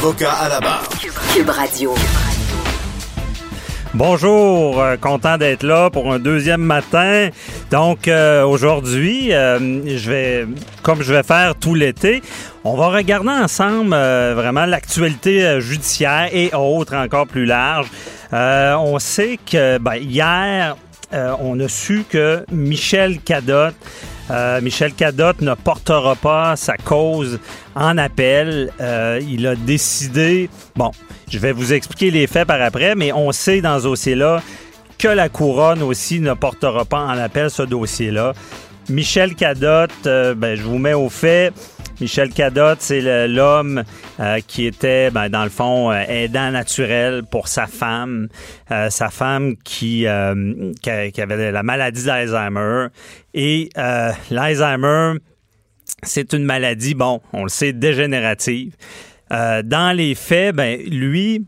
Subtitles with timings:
[0.00, 0.88] Avocat à la barre.
[1.34, 1.94] Cube Radio.
[3.92, 7.28] Bonjour, euh, content d'être là pour un deuxième matin.
[7.70, 10.46] Donc euh, aujourd'hui, euh, je vais,
[10.82, 12.22] comme je vais faire tout l'été,
[12.64, 17.88] on va regarder ensemble euh, vraiment l'actualité judiciaire et autres encore plus large.
[18.32, 20.76] Euh, on sait que ben, hier,
[21.12, 23.74] euh, on a su que Michel Cadotte
[24.30, 27.40] euh, Michel Cadotte ne portera pas sa cause
[27.74, 28.70] en appel.
[28.80, 30.92] Euh, il a décidé, bon,
[31.28, 34.40] je vais vous expliquer les faits par après, mais on sait dans ce dossier-là
[34.98, 38.34] que la couronne aussi ne portera pas en appel ce dossier-là.
[38.88, 41.52] Michel Cadotte, euh, ben, je vous mets au fait.
[42.00, 43.84] Michel Cadotte, c'est l'homme
[44.18, 48.28] euh, qui était, ben, dans le fond, euh, aidant naturel pour sa femme.
[48.70, 52.86] Euh, sa femme qui, euh, qui, qui avait la maladie d'Alzheimer.
[53.34, 55.18] Et euh, l'Alzheimer,
[56.02, 58.74] c'est une maladie, bon, on le sait, dégénérative.
[59.30, 61.46] Dans les faits, ben, lui,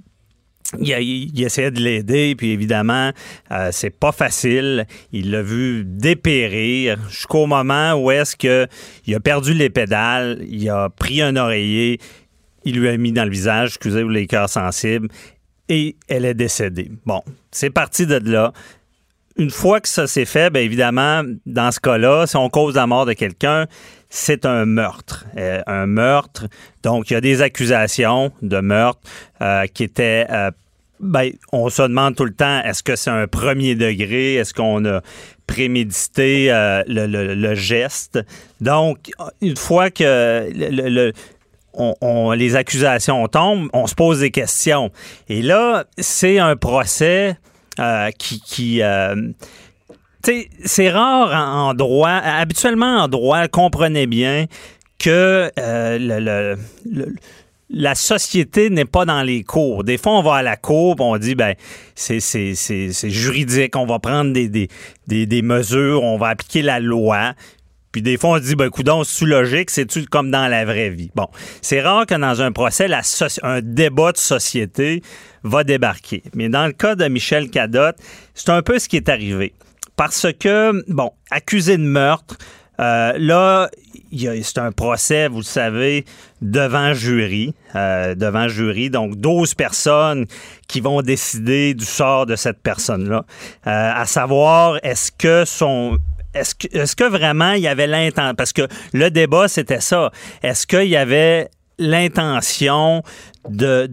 [0.80, 3.12] il, essayait de l'aider, puis évidemment,
[3.50, 4.86] euh, c'est pas facile.
[5.12, 8.66] Il l'a vu dépérir jusqu'au moment où est-ce que
[9.06, 11.98] il a perdu les pédales, il a pris un oreiller,
[12.64, 15.08] il lui a mis dans le visage, excusez-vous les cœurs sensibles,
[15.68, 16.90] et elle est décédée.
[17.06, 18.52] Bon, c'est parti de là.
[19.38, 22.86] Une fois que ça s'est fait, bien évidemment, dans ce cas-là, si on cause la
[22.86, 23.66] mort de quelqu'un,
[24.10, 25.24] c'est un meurtre.
[25.38, 26.46] Euh, un meurtre.
[26.82, 29.00] Donc, il y a des accusations de meurtre
[29.40, 30.26] euh, qui étaient.
[30.30, 30.50] euh,
[31.02, 34.36] ben, on se demande tout le temps, est-ce que c'est un premier degré?
[34.36, 35.00] Est-ce qu'on a
[35.46, 38.20] prémédité euh, le, geste?
[38.60, 41.12] Donc, une fois que le-
[41.74, 44.90] on- les accusations tombent, on se pose des questions.
[45.28, 47.36] Et là, c'est un procès
[47.78, 48.40] euh, qui...
[48.40, 49.14] qui euh,
[50.64, 54.46] c'est rare en, droit, habituellement en droit, comprenez bien
[55.00, 57.16] que euh, le-
[57.72, 59.82] la société n'est pas dans les cours.
[59.84, 61.54] Des fois, on va à la cour, on dit, ben,
[61.94, 64.68] c'est c'est- c'est- c'est juridique, on va prendre des, des,
[65.26, 67.32] des, mesures, on va appliquer la loi.
[67.90, 70.90] Puis des fois, on se dit, ben, coudon, c'est logique, c'est-tu comme dans la vraie
[70.90, 71.10] vie?
[71.14, 71.28] Bon,
[71.60, 73.02] c'est rare que dans un procès, la
[73.42, 75.02] un débat de société
[75.42, 76.22] va débarquer.
[76.34, 77.96] Mais dans le cas de Michel Cadotte,
[78.34, 79.52] c'est un peu ce qui est arrivé.
[79.96, 82.36] Parce que, bon, accusé de meurtre,
[82.80, 83.68] euh, là,
[84.12, 86.04] c'est un procès, vous le savez,
[86.40, 87.54] devant jury.
[87.74, 90.26] euh, devant jury, donc 12 personnes
[90.68, 93.24] qui vont décider du sort de cette personne-là.
[93.66, 95.98] Euh, à savoir, est-ce que son
[96.34, 98.34] est-ce que, est-ce que vraiment il y avait l'intention?
[98.34, 100.10] Parce que le débat, c'était ça.
[100.42, 103.02] Est-ce qu'il y avait l'intention
[103.48, 103.88] de,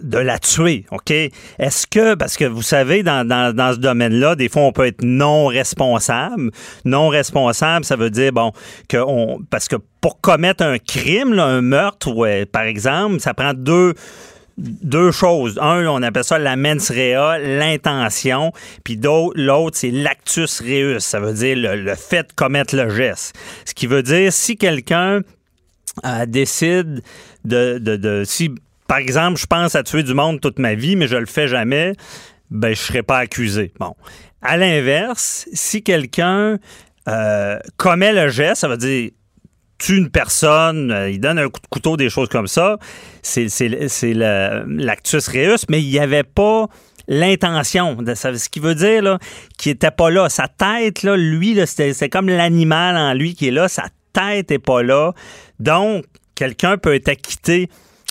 [0.00, 1.10] la tuer, OK?
[1.10, 5.46] Est-ce que, parce que vous savez, dans, ce domaine-là, des fois, on peut être non
[5.46, 6.50] responsable.
[6.84, 8.52] Non responsable, ça veut dire, bon,
[8.88, 13.52] que on, parce que pour commettre un crime, un meurtre, ouais, par exemple, ça prend
[13.54, 13.94] deux
[15.12, 15.58] choses.
[15.60, 18.52] Un, on appelle ça la mens rea, l'intention,
[18.82, 23.36] puis l'autre, c'est l'actus reus, ça veut dire le, le fait de commettre le geste.
[23.64, 25.20] Ce qui veut dire, si quelqu'un
[26.04, 27.02] euh, décide
[27.44, 28.50] de, de, de- Si,
[28.88, 31.48] par exemple, je pense à tuer du monde toute ma vie, mais je le fais
[31.48, 31.92] jamais,
[32.50, 33.72] ben, je serai pas accusé.
[33.78, 33.94] Bon.
[34.42, 36.58] À l'inverse, si quelqu'un
[37.08, 39.10] euh, commet le geste, ça veut dire
[39.78, 42.78] tue une personne, euh, il donne un coup de couteau, des choses comme ça,
[43.22, 43.48] c'est
[44.12, 46.68] l'actus reus, mais il n'y avait pas
[47.08, 47.96] l'intention.
[48.14, 49.18] Ce qui veut dire là,
[49.58, 50.28] qu'il n'était pas là.
[50.28, 53.68] Sa tête, là, lui, là, c'est comme l'animal en lui qui est là.
[53.68, 55.12] Sa tête n'est pas là.
[55.62, 57.68] Donc, quelqu'un peut être acquitté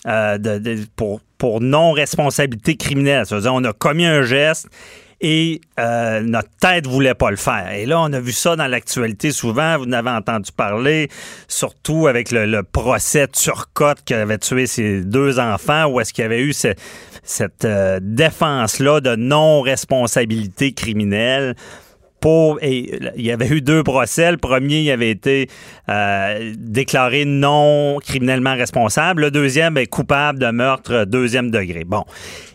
[0.07, 0.37] euh,
[0.95, 1.21] pour,
[1.61, 3.25] non-responsabilité criminelle.
[3.25, 4.67] Ça veut dire on a commis un geste
[5.23, 7.71] et euh, notre tête voulait pas le faire.
[7.73, 9.77] Et là, on a vu ça dans l'actualité souvent.
[9.77, 11.09] Vous en avez entendu parler,
[11.47, 16.23] surtout avec le, le procès Turcotte qui avait tué ses deux enfants, où est-ce qu'il
[16.23, 16.73] y avait eu ce-
[17.23, 21.55] cette euh, défense-là de non-responsabilité criminelle.
[22.61, 24.31] Il y avait eu deux procès.
[24.31, 25.49] Le premier, il avait été
[25.89, 29.21] euh, déclaré non criminellement responsable.
[29.23, 31.83] Le deuxième est coupable de meurtre euh, deuxième degré.
[31.83, 32.03] Bon.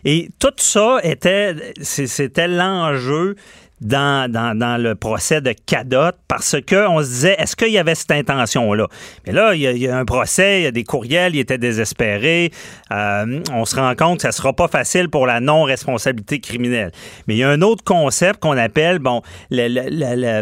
[0.04, 3.36] Et tout ça était, c'était l'enjeu
[3.80, 8.88] dans, le procès de Cadot parce qu'on se disait, est-ce qu'il y avait cette intention-là?
[9.26, 12.50] Mais là, il y, a, un procès, il y a des courriels, il était désespéré.
[12.90, 16.92] Euh, on se rend compte que ça sera pas facile pour la non-responsabilité criminelle.
[17.26, 19.22] Mais il y a un autre concept qu'on appelle, bon,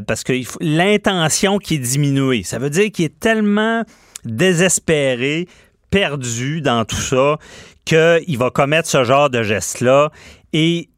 [0.06, 2.42] parce que l'intention qui est diminuée.
[2.44, 3.82] Ça veut dire qu'il est tellement
[4.24, 5.48] désespéré,
[5.90, 7.38] perdu dans tout ça,
[7.84, 10.10] qu'il va commettre ce genre de geste-là.
[10.52, 10.88] Et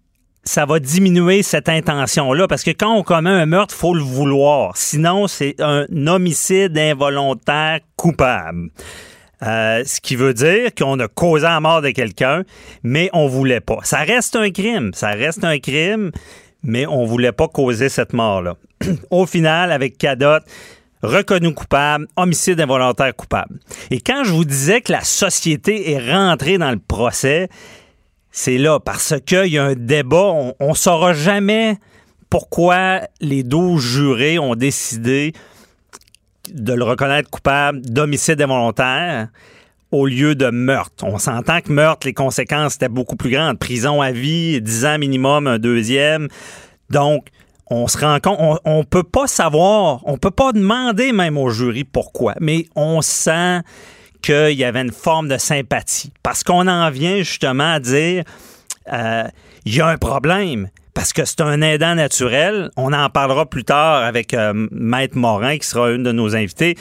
[0.46, 2.48] ça va diminuer cette intention-là.
[2.48, 4.76] Parce que quand on commet un meurtre, faut le vouloir.
[4.76, 8.70] Sinon, c'est un homicide involontaire coupable.
[9.42, 12.44] Euh, ce qui veut dire qu'on a causé la mort de quelqu'un,
[12.82, 13.78] mais on voulait pas.
[13.82, 14.92] Ça reste un crime.
[14.94, 16.10] Ça reste un crime,
[16.62, 18.54] mais on voulait pas causer cette mort-là.
[19.10, 20.38] Au final, avec Cadot,
[21.02, 23.58] reconnu coupable, homicide involontaire coupable.
[23.90, 27.48] Et quand je vous disais que la société est rentrée dans le procès,
[28.36, 30.30] c'est là parce qu'il y a un débat.
[30.60, 31.78] On ne saura jamais
[32.28, 35.32] pourquoi les 12 jurés ont décidé
[36.52, 39.28] de le reconnaître coupable d'homicide involontaire
[39.90, 41.02] au lieu de meurtre.
[41.04, 43.58] On s'entend que meurtre, les conséquences étaient beaucoup plus grandes.
[43.58, 46.28] Prison à vie, 10 ans minimum, un deuxième.
[46.90, 47.28] Donc,
[47.70, 51.48] on se rend compte, on, ne peut pas savoir, on peut pas demander même au
[51.48, 53.62] jury pourquoi, mais on sent
[54.26, 56.12] qu'il y avait une forme de sympathie.
[56.24, 58.24] Parce qu'on en vient justement à dire,
[58.92, 59.24] euh,
[59.64, 60.68] il y a un problème.
[60.94, 62.70] Parce que c'est un aidant naturel.
[62.76, 66.74] On en parlera plus tard avec euh, Maître Morin, qui sera une de nos invités,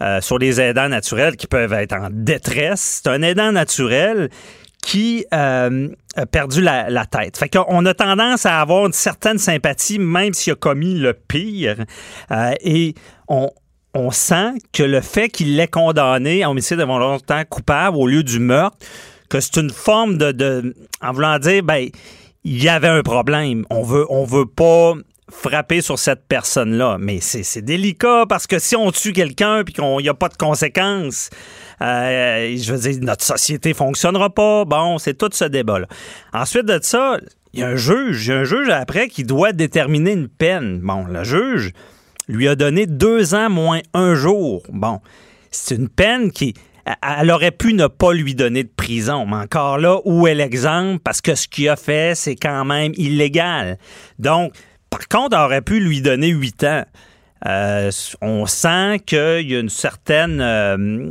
[0.00, 3.02] euh, sur les aidants naturels qui peuvent être en détresse.
[3.02, 4.30] C'est un aidant naturel
[4.82, 5.68] qui a
[6.32, 7.36] perdu la, la tête.
[7.36, 11.76] Fait qu'on a tendance à avoir une certaine sympathie, même s'il a commis le pire.
[12.62, 12.94] et
[13.28, 13.50] on,
[13.94, 18.38] on sent que le fait qu'il l'ait condamné à homicide involontaire coupable au lieu du
[18.38, 18.76] meurtre,
[19.28, 21.88] que c'est une forme de, en voulant dire, ben,
[22.44, 23.64] il y avait un problème.
[23.70, 24.94] On veut, veut pas
[25.30, 26.96] frapper sur cette personne-là.
[26.98, 30.36] Mais c'est délicat parce que si on tue quelqu'un puis qu'il n'y a pas de
[30.36, 31.30] conséquences,
[31.82, 34.64] euh, je veux dire, notre société fonctionnera pas.
[34.64, 35.86] Bon, c'est tout ce débat-là.
[36.32, 37.18] Ensuite de ça,
[37.52, 38.26] il y a un juge.
[38.26, 40.80] Il y a un juge après qui doit déterminer une peine.
[40.80, 41.72] Bon, le juge,
[42.28, 44.62] lui a donné deux ans moins un jour.
[44.70, 45.00] Bon,
[45.50, 46.54] c'est une peine qui
[47.18, 51.00] elle aurait pu ne pas lui donner de prison, mais encore là, où est l'exemple?
[51.04, 53.78] Parce que ce qu'il a fait, c'est quand même illégal.
[54.18, 54.52] Donc,
[54.90, 56.84] par contre, elle aurait pu lui donner huit ans.
[57.46, 57.90] Euh,
[58.20, 61.10] on sent qu'il y a une certaine euh,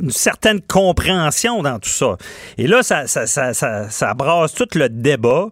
[0.00, 2.16] une certaine compréhension dans tout ça.
[2.58, 5.48] Et là, ça, ça, ça, ça, brasse tout le débat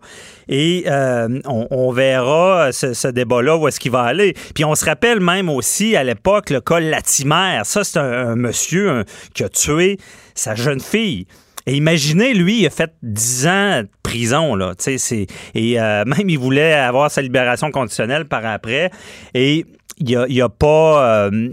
[0.48, 4.34] et euh, on, verra ce, débat-là où est-ce qu'il va aller.
[4.54, 7.60] Puis on se rappelle même aussi à l'époque le cas Latimer.
[7.64, 9.04] Ça, c'est un, monsieur
[9.34, 9.98] qui a tué
[10.34, 11.26] sa jeune fille.
[11.66, 14.74] Et imaginez, lui, il a fait 10 ans de prison, là.
[15.54, 18.90] Et euh, même, il voulait avoir sa libération conditionnelle par après.
[19.34, 19.66] Et
[20.00, 21.48] il a, pas euh,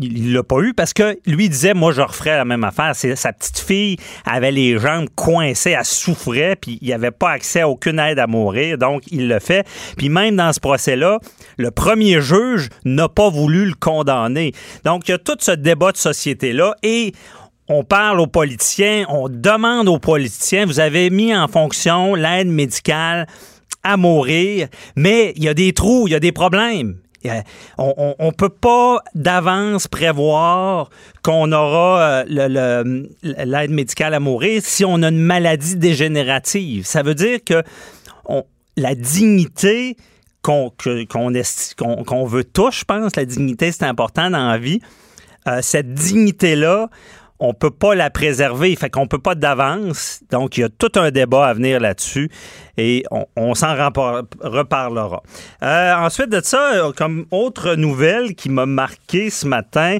[0.00, 3.32] il l'a pas eu parce que lui disait moi je referais la même affaire sa
[3.32, 7.98] petite fille avait les jambes coincées elle souffrait puis il avait pas accès à aucune
[7.98, 9.66] aide à mourir donc il le fait
[9.96, 11.18] puis même dans ce procès là
[11.56, 14.52] le premier juge n'a pas voulu le condamner
[14.84, 17.12] donc il y a tout ce débat de société là et
[17.68, 23.26] on parle aux politiciens, on demande aux politiciens, vous avez mis en fonction l'aide médicale
[23.82, 26.96] à mourir, mais il y a des trous, il y a des problèmes.
[27.78, 30.90] On ne peut pas d'avance prévoir
[31.22, 36.84] qu'on aura euh, l'aide médicale à mourir si on a une maladie dégénérative.
[36.84, 37.62] Ça veut dire que
[38.76, 39.96] la dignité
[40.42, 40.70] qu'on
[42.26, 44.80] veut tous, je pense, la dignité, c'est important dans la vie.
[45.48, 46.88] Euh, cette dignité-là,
[47.44, 50.20] on peut pas la préserver, fait qu'on peut pas d'avance.
[50.30, 52.30] Donc, il y a tout un débat à venir là-dessus
[52.78, 53.04] et
[53.36, 55.22] on, s'en reparlera.
[55.62, 59.98] Euh, ensuite de ça, euh, comme autre nouvelle qui m'a marqué ce matin,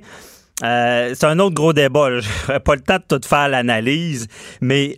[0.62, 2.18] euh, c'est un autre gros débat.
[2.20, 4.26] Je n'aurai pas le temps de tout faire l'analyse,
[4.60, 4.96] mais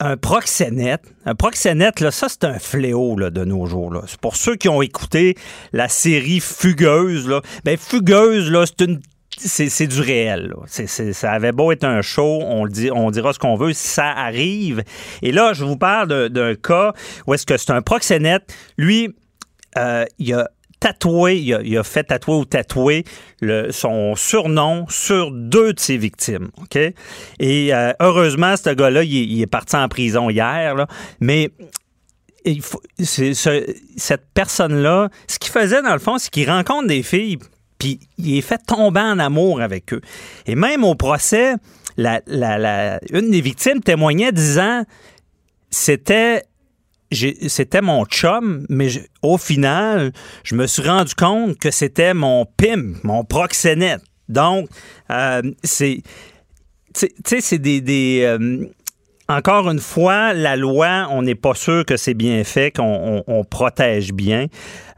[0.00, 3.92] un proxénète, un proxénète, là, ça c'est un fléau là, de nos jours.
[3.92, 4.02] Là.
[4.20, 5.36] Pour ceux qui ont écouté
[5.72, 9.00] la série Fugueuse, là, ben Fugueuse, là, c'est une
[9.36, 10.54] c'est du réel.
[10.66, 14.82] ça avait beau être un show, on, dit, on dira ce qu'on veut, ça arrive.
[15.22, 16.92] Et là, je vous parle d'un cas
[17.26, 18.52] où est-ce que c'est un proxénète.
[18.76, 19.14] Lui,
[19.76, 20.48] euh, il a
[20.80, 23.04] tatoué, il a, fait tatouer ou tatouer
[23.70, 26.50] son surnom sur deux de ses victimes.
[26.60, 26.76] OK?
[26.76, 30.86] Et euh, heureusement, ce gars-là, il, est parti en prison hier, là,
[31.20, 31.50] mais
[33.02, 37.38] cette personne-là, ce qu'il faisait dans le fond, c'est qu'il rencontre des filles
[37.78, 40.00] puis il est fait tomber en amour avec eux.
[40.46, 41.54] Et même au procès,
[41.96, 42.20] la,
[43.12, 44.84] une des victimes témoignait disant
[45.70, 46.44] c'était
[47.10, 48.88] c'était mon chum, mais
[49.22, 50.12] au final,
[50.44, 54.02] je me suis rendu compte que c'était mon PIM, mon proxénète.
[54.28, 54.68] Donc,
[55.10, 56.02] euh, c'est.
[56.94, 58.22] Tu sais, c'est des.
[58.24, 58.66] Euh,
[59.28, 64.12] encore une fois, la loi, on n'est pas sûr que c'est bien fait, qu'on protège
[64.12, 64.46] bien.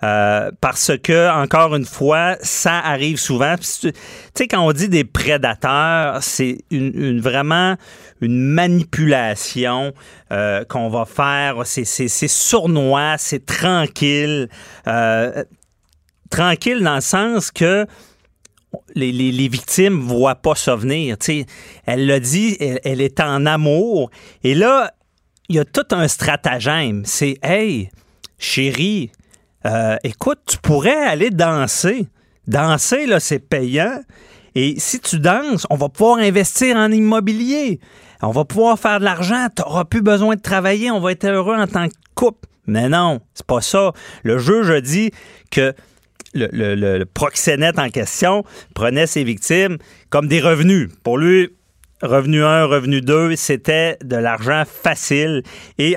[0.03, 3.57] Euh, parce que, encore une fois, ça arrive souvent.
[3.57, 3.93] Tu
[4.35, 7.77] sais, quand on dit des prédateurs, c'est une, vraiment
[8.21, 9.93] une manipulation
[10.33, 11.63] euh, qu'on va faire.
[11.65, 11.85] C'est
[12.29, 14.49] sournois, c'est tranquille.
[14.87, 15.45] Euh,
[16.31, 17.85] tranquille dans le sens que
[18.95, 21.17] les, victimes voient pas ça venir.
[21.87, 24.11] elle l'a dit, elle, est en amour.
[24.45, 24.93] Et là,
[25.49, 27.03] il y a tout un stratagème.
[27.05, 27.91] C'est Hey,
[28.39, 29.11] chérie,
[29.67, 32.07] euh, écoute, tu pourrais aller danser.
[32.47, 34.01] Danser, là, c'est payant.
[34.55, 37.81] Et si tu danses, on va pouvoir investir en immobilier.
[38.23, 39.47] On va pouvoir faire de l'argent.
[39.55, 40.91] Tu n'auras plus besoin de travailler.
[40.91, 42.49] On va être heureux en tant que couple.
[42.67, 43.93] Mais non, c'est pas ça.
[44.23, 45.13] Le juge a dit
[45.51, 45.75] que
[46.35, 48.45] le, proxénète en question
[48.75, 49.79] prenait ses victimes
[50.11, 50.89] comme des revenus.
[51.03, 51.51] Pour lui,
[52.03, 55.43] revenu 1, revenu 2, c'était de l'argent facile.
[55.79, 55.97] Et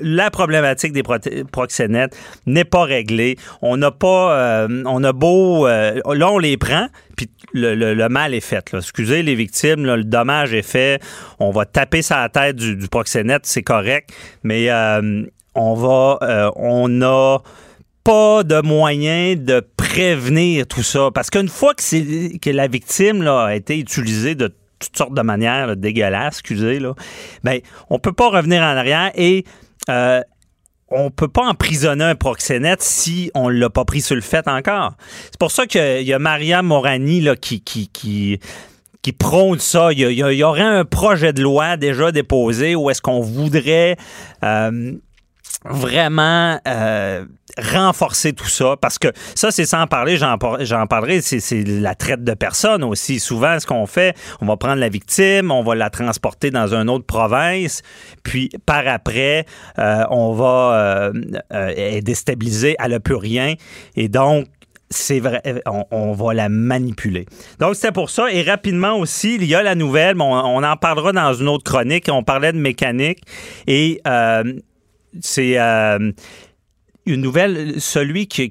[0.00, 3.36] la problématique des proxénètes n'est pas réglée.
[3.62, 8.34] On n'a pas, euh, on a beau, euh, là on les prend, puis le, mal
[8.34, 8.74] est fait.
[8.74, 11.02] Excusez les victimes, le dommage est fait.
[11.38, 14.10] On va taper sa tête du, proxénète, c'est correct,
[14.42, 15.24] mais euh,
[15.54, 17.38] on va, on a
[18.10, 21.10] pas de moyen de prévenir tout ça.
[21.14, 25.22] Parce qu'une fois que, que la victime là, a été utilisée de toutes sortes de
[25.22, 26.94] manières dégueulasses, excusez, là,
[27.44, 29.44] ben, on peut pas revenir en arrière et
[29.88, 30.22] euh,
[30.88, 34.94] on peut pas emprisonner un proxénète si on l'a pas pris sur le fait encore.
[35.26, 38.40] C'est pour ça qu'il y a Maria Morani là, qui, qui, qui
[39.02, 39.92] qui prône ça.
[39.92, 43.96] Il y, aurait un projet de loi déjà déposé où est-ce qu'on voudrait
[44.44, 44.92] euh,
[45.64, 47.26] vraiment euh,
[47.58, 50.38] renforcer tout ça parce que ça c'est sans parler j'en
[50.86, 54.88] parlerai c'est la traite de personnes aussi souvent ce qu'on fait on va prendre la
[54.88, 57.82] victime on va la transporter dans une autre province
[58.22, 59.44] puis par après
[59.78, 61.12] euh, on va
[61.52, 63.54] euh, déstabiliser elle n'a plus rien
[63.96, 64.46] et donc
[64.92, 65.40] c'est vrai,
[65.92, 67.24] on, va la manipuler.
[67.60, 68.32] Donc, c'était pour ça.
[68.32, 71.62] Et rapidement aussi, il y a la nouvelle, on, on en parlera dans une autre
[71.62, 72.08] chronique.
[72.10, 73.20] On parlait de mécanique.
[73.68, 74.00] Et
[75.20, 76.12] c'est euh,
[77.06, 78.50] une nouvelle, celui qui,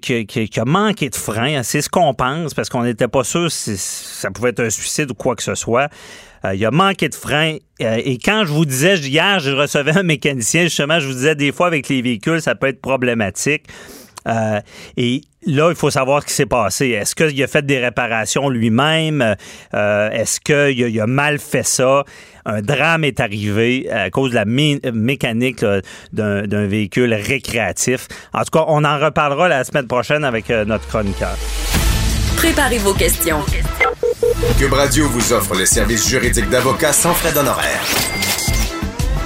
[0.60, 3.78] a manqué de frein, hein, c'est ce qu'on pense, parce qu'on n'était pas sûr si
[3.78, 5.90] ça pouvait être un suicide ou quoi que ce soit.
[6.46, 7.58] Euh, il a manqué de frein.
[7.82, 11.36] Euh, et quand je vous disais, hier, je recevais un mécanicien, justement, je vous disais,
[11.36, 13.66] des fois, avec les véhicules, ça peut être problématique.
[14.28, 14.60] Euh,
[14.98, 16.90] et là, il faut savoir ce qui s'est passé.
[16.90, 19.36] Est-ce qu'il a fait des réparations lui-même?
[19.74, 22.04] Euh, est-ce qu'il a, mal fait ça?
[22.46, 25.64] Un drame est arrivé à cause de la mécanique
[26.14, 28.08] d'un véhicule récréatif.
[28.34, 31.38] En tout cas, on en reparlera la semaine prochaine avec euh, notre chroniqueur.
[32.38, 33.40] Préparez vos questions.
[34.58, 38.19] Cube Radio vous offre les services juridiques d'avocats sans frais d'honoraires.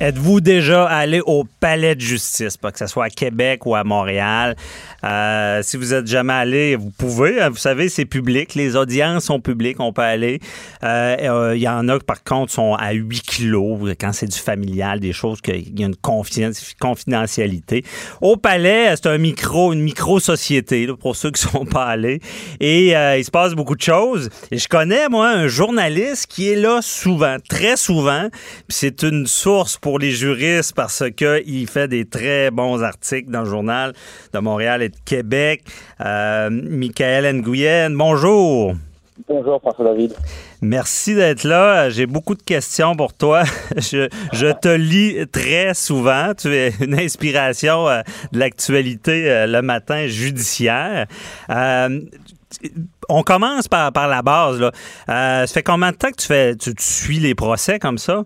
[0.00, 3.84] Êtes-vous déjà allé au palais de justice, pas que ce soit à Québec ou à
[3.84, 4.56] Montréal?
[5.04, 7.40] Euh, si vous êtes jamais allé, vous pouvez.
[7.40, 8.56] Hein, vous savez, c'est public.
[8.56, 9.78] Les audiences sont publiques.
[9.78, 10.40] On peut aller.
[10.82, 14.38] Il euh, euh, y en a, par contre, sont à 8 kilos quand c'est du
[14.38, 15.96] familial, des choses qu'il y a une
[16.80, 17.84] confidentialité.
[18.20, 22.20] Au palais, c'est un micro, une micro-société, pour ceux qui sont pas allés.
[22.58, 24.28] Et il se passe beaucoup de choses.
[24.50, 28.28] Et je connais, moi, un journaliste qui est là souvent, très souvent.
[28.68, 33.50] c'est une source pour les juristes parce qu'il fait des très bons articles dans le
[33.50, 33.92] journal
[34.32, 35.62] de Montréal et Québec.
[36.00, 38.72] Euh, Michael Nguyen, bonjour.
[39.28, 40.14] Bonjour, François David.
[40.62, 41.90] Merci d'être là.
[41.90, 43.42] J'ai beaucoup de questions pour toi.
[43.76, 46.32] Je, te lis très souvent.
[46.34, 48.00] Tu es une inspiration euh,
[48.32, 51.06] de l'actualité euh, le matin judiciaire.
[51.50, 54.60] on commence par, la base.
[54.60, 54.72] Là.
[55.46, 58.24] ça fait combien de temps que tu, fais, tu, suis les procès comme ça?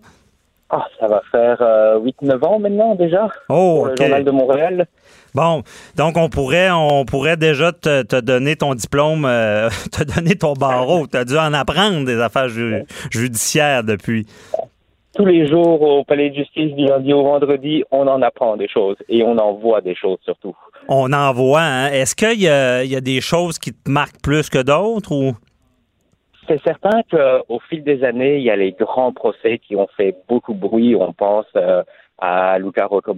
[0.70, 3.28] Ah, ça va faire 8-9 ans maintenant déjà.
[3.48, 4.86] Oh, le Journal de Montréal.
[5.34, 5.62] Bon,
[5.96, 11.06] donc on pourrait, on pourrait déjà te, donner ton diplôme, euh, te donner ton barreau.
[11.06, 12.48] Tu as dû en apprendre des affaires
[13.10, 14.26] judiciaires depuis.
[15.14, 18.68] Tous les jours au palais de justice du lundi au vendredi, on en apprend des
[18.68, 20.54] choses et on en voit des choses surtout.
[20.88, 21.62] On en voit.
[21.62, 21.90] Hein?
[21.92, 25.34] Est-ce qu'il y, a, des choses qui te marquent plus que d'autres ou?
[26.48, 30.16] C'est certain qu'au fil des années, il y a les grands procès qui ont fait
[30.28, 30.96] beaucoup de bruit.
[30.96, 31.82] On pense euh,
[32.16, 33.14] à Luca Rocco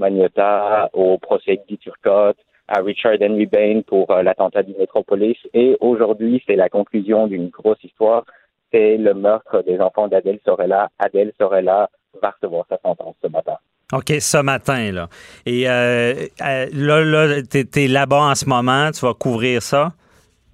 [0.92, 5.36] au procès Guy Turcotte, à Richard Henry Bain pour euh, l'attentat du Metropolis.
[5.54, 8.24] Et aujourd'hui, c'est la conclusion d'une grosse histoire.
[8.72, 10.88] C'est le meurtre des enfants d'Adèle Sorella.
[10.98, 11.88] Adèle Sorella
[12.20, 13.56] va recevoir sa sentence ce matin.
[13.92, 15.08] OK, ce matin, là.
[15.46, 19.92] Et euh, euh, là, là tu là-bas en ce moment, tu vas couvrir ça?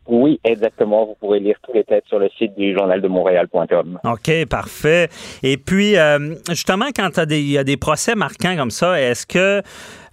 [0.09, 1.07] Oui, exactement.
[1.07, 3.99] Vous pourrez lire tous les textes sur le site du journal de Montréal.com.
[4.05, 5.09] OK, parfait.
[5.43, 9.63] Et puis, euh, justement, quand il y a des procès marquants comme ça, est-ce que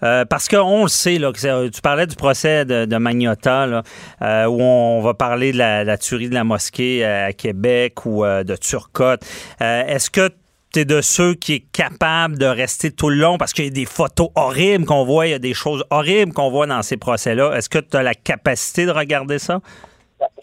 [0.04, 3.84] euh, parce qu'on le sait, là, que tu parlais du procès de, Magnota, là,
[4.22, 8.24] euh, où on va parler de la, la, tuerie de la mosquée à Québec ou
[8.26, 9.22] de Turcotte.
[9.62, 10.30] Est-ce que
[10.74, 13.68] tu es de ceux qui est capable de rester tout le long parce qu'il y
[13.68, 16.82] a des photos horribles qu'on voit, il y a des choses horribles qu'on voit dans
[16.82, 17.56] ces procès-là.
[17.56, 19.62] Est-ce que tu as la capacité de regarder ça?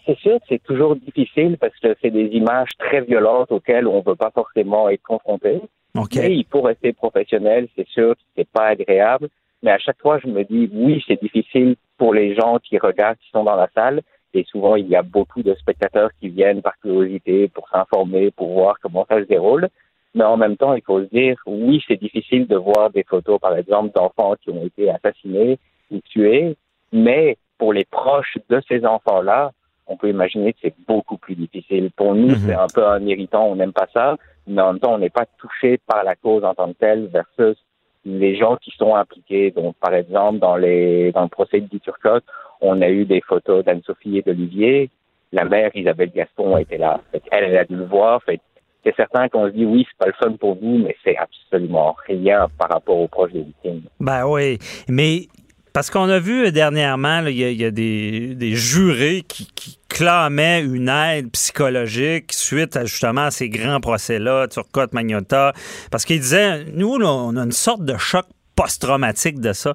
[0.07, 3.99] C'est sûr que c'est toujours difficile parce que c'est des images très violentes auxquelles on
[3.99, 5.61] ne veut pas forcément être confronté.
[5.97, 6.33] Okay.
[6.33, 9.29] il faut rester professionnel, c'est sûr que c'est pas agréable.
[9.63, 13.19] Mais à chaque fois, je me dis, oui, c'est difficile pour les gens qui regardent,
[13.19, 14.01] qui sont dans la salle.
[14.33, 18.53] Et souvent, il y a beaucoup de spectateurs qui viennent par curiosité pour s'informer, pour
[18.53, 19.69] voir comment ça se déroule.
[20.15, 23.39] Mais en même temps, il faut se dire, oui, c'est difficile de voir des photos,
[23.39, 25.59] par exemple, d'enfants qui ont été assassinés
[25.91, 26.57] ou tués,
[26.93, 29.53] mais pour les proches de ces enfants-là,
[29.87, 31.91] on peut imaginer que c'est beaucoup plus difficile.
[31.97, 32.37] Pour nous, mhm.
[32.47, 35.11] c'est un peu un irritant, on n'aime pas ça, mais en même temps, on n'est
[35.11, 37.57] pas touché par la cause en tant que telle versus
[38.05, 39.51] les gens qui sont impliqués.
[39.51, 42.25] Donc, par exemple, dans les dans le procès de Guy Turcotte,
[42.61, 44.91] on a eu des photos d'Anne-Sophie et d'Olivier.
[45.33, 47.01] La mère Isabelle Gaston était là.
[47.13, 48.23] elle, elle a dû le voir.
[48.23, 48.41] Fait,
[48.85, 51.97] c'est certain qu'on se dit oui, c'est pas le fun pour vous, mais c'est absolument
[52.07, 53.83] rien par rapport aux proches des victimes.
[53.99, 54.59] Ben oui,
[54.89, 55.29] mais
[55.73, 62.33] parce qu'on a vu dernièrement, il y, a des, jurés qui, clamaient une aide psychologique
[62.33, 65.53] suite justement à ces grands procès-là, Turcotte, Magnota,
[65.91, 69.75] parce qu'ils disaient, nous, on a une sorte de choc post-traumatique de ça.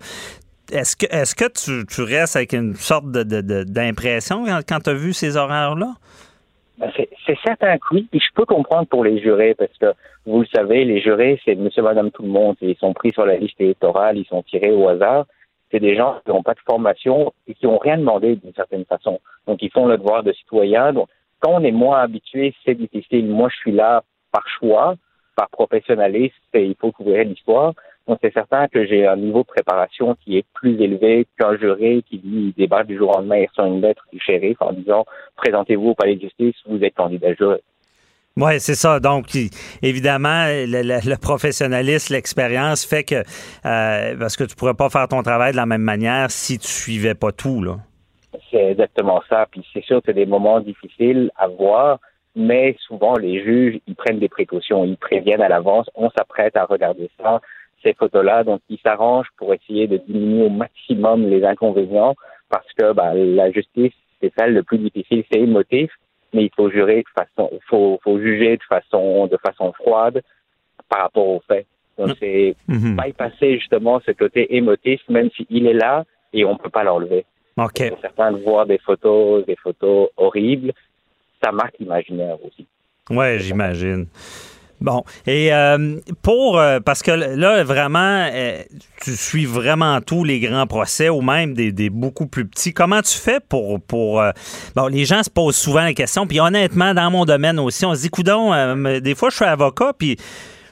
[0.72, 5.14] Est-ce que, est-ce que tu, restes avec une sorte d'impression quand, quand tu as vu
[5.14, 5.94] ces horaires-là?
[6.78, 9.94] Ben, c'est certain que oui, et je peux comprendre pour les jurés, parce que
[10.26, 12.58] vous le savez, les jurés, c'est monsieur, madame, tout le monde.
[12.62, 15.26] Ils sont pris sur la liste électorale, ils sont tirés au hasard.
[15.72, 18.86] C'est des gens qui n'ont pas de formation et qui n'ont rien demandé d'une certaine
[18.86, 19.20] façon.
[19.48, 20.94] Donc, ils font le devoir de citoyen.
[20.94, 21.08] Donc,
[21.40, 23.28] quand on est moins habitué, c'est difficile.
[23.28, 24.96] Moi, je suis là par choix,
[25.36, 27.74] par professionnalisme, et il faut couvrir l'histoire.
[28.08, 32.04] Donc, c'est certain que j'ai un niveau de préparation qui est plus élevé qu'un juré
[32.08, 35.06] qui, lui, débarque du jour au lendemain sur une lettre du shérif en disant
[35.38, 37.62] présentez-vous au palais de justice, vous êtes candidat juré.
[38.38, 39.00] Oui, c'est ça.
[39.00, 39.28] Donc,
[39.82, 45.54] évidemment, le, professionnalisme, l'expérience fait que euh, parce que tu pourrais pas faire ton travail
[45.54, 47.78] de la même manière si tu suivais pas tout, là.
[48.52, 49.48] C'est exactement ça.
[49.50, 52.00] Puis c'est sûr que c'est des moments difficiles à voir,
[52.36, 56.66] mais souvent les juges, ils prennent des précautions, ils préviennent à l'avance, on s'apprête à
[56.66, 57.40] regarder ça,
[57.86, 58.44] ces photos-là.
[58.44, 62.16] Donc, ils s'arrangent pour essayer de diminuer au maximum les inconvénients
[62.50, 65.92] parce que bah, la justice, c'est ça le plus difficile, c'est émotif,
[66.34, 70.22] mais il faut jurer de façon, faut, faut juger de façon, de façon froide
[70.90, 71.66] par rapport aux faits.
[71.98, 72.14] Donc, mm.
[72.20, 76.70] c'est mm bypasser justement ce côté émotif, même s'il est là et on ne peut
[76.70, 77.26] pas l'enlever.
[77.58, 77.92] Okay.
[78.02, 80.74] Certains voir des photos, des photos horribles,
[81.42, 82.68] ça marque l'imaginaire aussi.
[83.10, 84.08] Oui, j'imagine.
[84.82, 88.62] Bon, et euh, pour, euh, parce que là, vraiment, euh,
[89.02, 92.74] tu suis vraiment tous les grands procès ou même des, beaucoup plus petits.
[92.74, 94.22] Comment tu fais pour, pour
[94.76, 97.96] bon, les gens se posent souvent la question, puis honnêtement, dans mon domaine aussi, on
[97.96, 100.18] se dit, coudon, des fois, je suis avocat, puis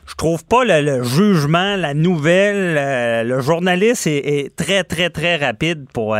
[0.06, 5.86] je trouve pas le, jugement, la nouvelle, le journaliste est, est, très, très, très rapide
[5.94, 6.18] pour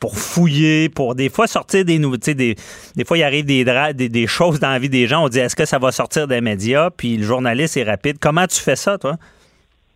[0.00, 2.34] pour fouiller, pour des fois sortir des nouveautés.
[2.34, 2.56] Des,
[2.96, 5.24] des fois, il arrive des, des, des choses dans la vie des gens.
[5.24, 6.90] On dit est-ce que ça va sortir des médias?
[6.90, 8.16] Puis le journaliste est rapide.
[8.18, 9.16] Comment tu fais ça, toi?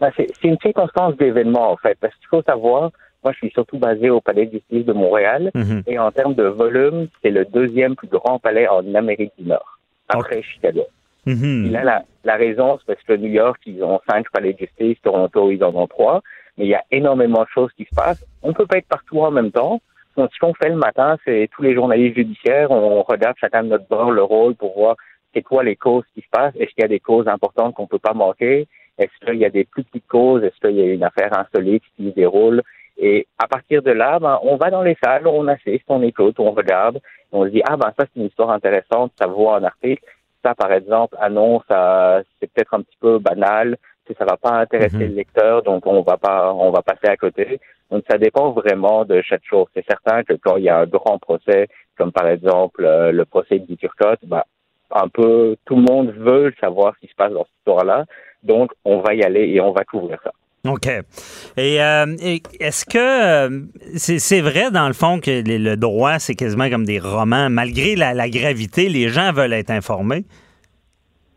[0.01, 1.97] Ben, c'est une circonstance d'événement, en fait.
[2.01, 2.91] Parce qu'il faut savoir,
[3.23, 5.51] moi, je suis surtout basé au Palais de justice de Montréal.
[5.55, 5.83] Mm-hmm.
[5.87, 9.79] Et en termes de volume, c'est le deuxième plus grand palais en Amérique du Nord,
[10.09, 10.83] après Chicago.
[11.27, 11.71] Mm-hmm.
[11.71, 14.99] là, la, la raison, c'est parce que New York, ils ont cinq palais de justice,
[15.03, 16.23] Toronto, ils en ont trois.
[16.59, 18.23] Mais il y a énormément de choses qui se passent.
[18.43, 19.81] On ne peut pas être partout en même temps.
[20.17, 23.69] Donc, ce qu'on fait le matin, c'est tous les journalistes judiciaires, on regarde chacun de
[23.69, 24.97] notre bord le rôle pour voir
[25.33, 26.55] c'est quoi les causes qui se passent.
[26.55, 28.69] Est-ce qu'il y a des causes importantes qu'on peut pas manquer?
[28.99, 30.45] Est-ce qu'il y a des plus petites causes?
[30.45, 32.63] Est-ce qu'il y a une affaire insolite qui se déroule?
[32.97, 36.39] Et à partir de là, ben, on va dans les salles, on assiste, on écoute,
[36.39, 37.01] on regarde,
[37.33, 40.05] on se dit, ah ben ça c'est une histoire intéressante, ça vaut un article.
[40.45, 43.77] Ça, par exemple, annonce, c'est peut-être un petit peu banal,
[44.17, 45.09] ça va pas intéresser mhm.
[45.09, 47.59] le lecteur, donc on va pas, on va passer à côté.
[47.91, 49.67] Donc ça dépend vraiment de chaque chose.
[49.75, 53.25] C'est certain que quand il y a un grand procès, comme par exemple euh, le
[53.25, 54.47] procès de Turcotte, bah,
[54.91, 58.05] un peu tout le monde veut savoir ce qui se passe dans cette histoire-là.
[58.43, 60.33] Donc on va y aller et on va couvrir ça.
[60.67, 60.87] OK.
[61.59, 63.61] Et, euh, et est-ce que euh,
[63.97, 67.51] c'est c'est vrai, dans le fond, que le, le droit, c'est quasiment comme des romans?
[67.51, 70.25] Malgré la, la gravité, les gens veulent être informés?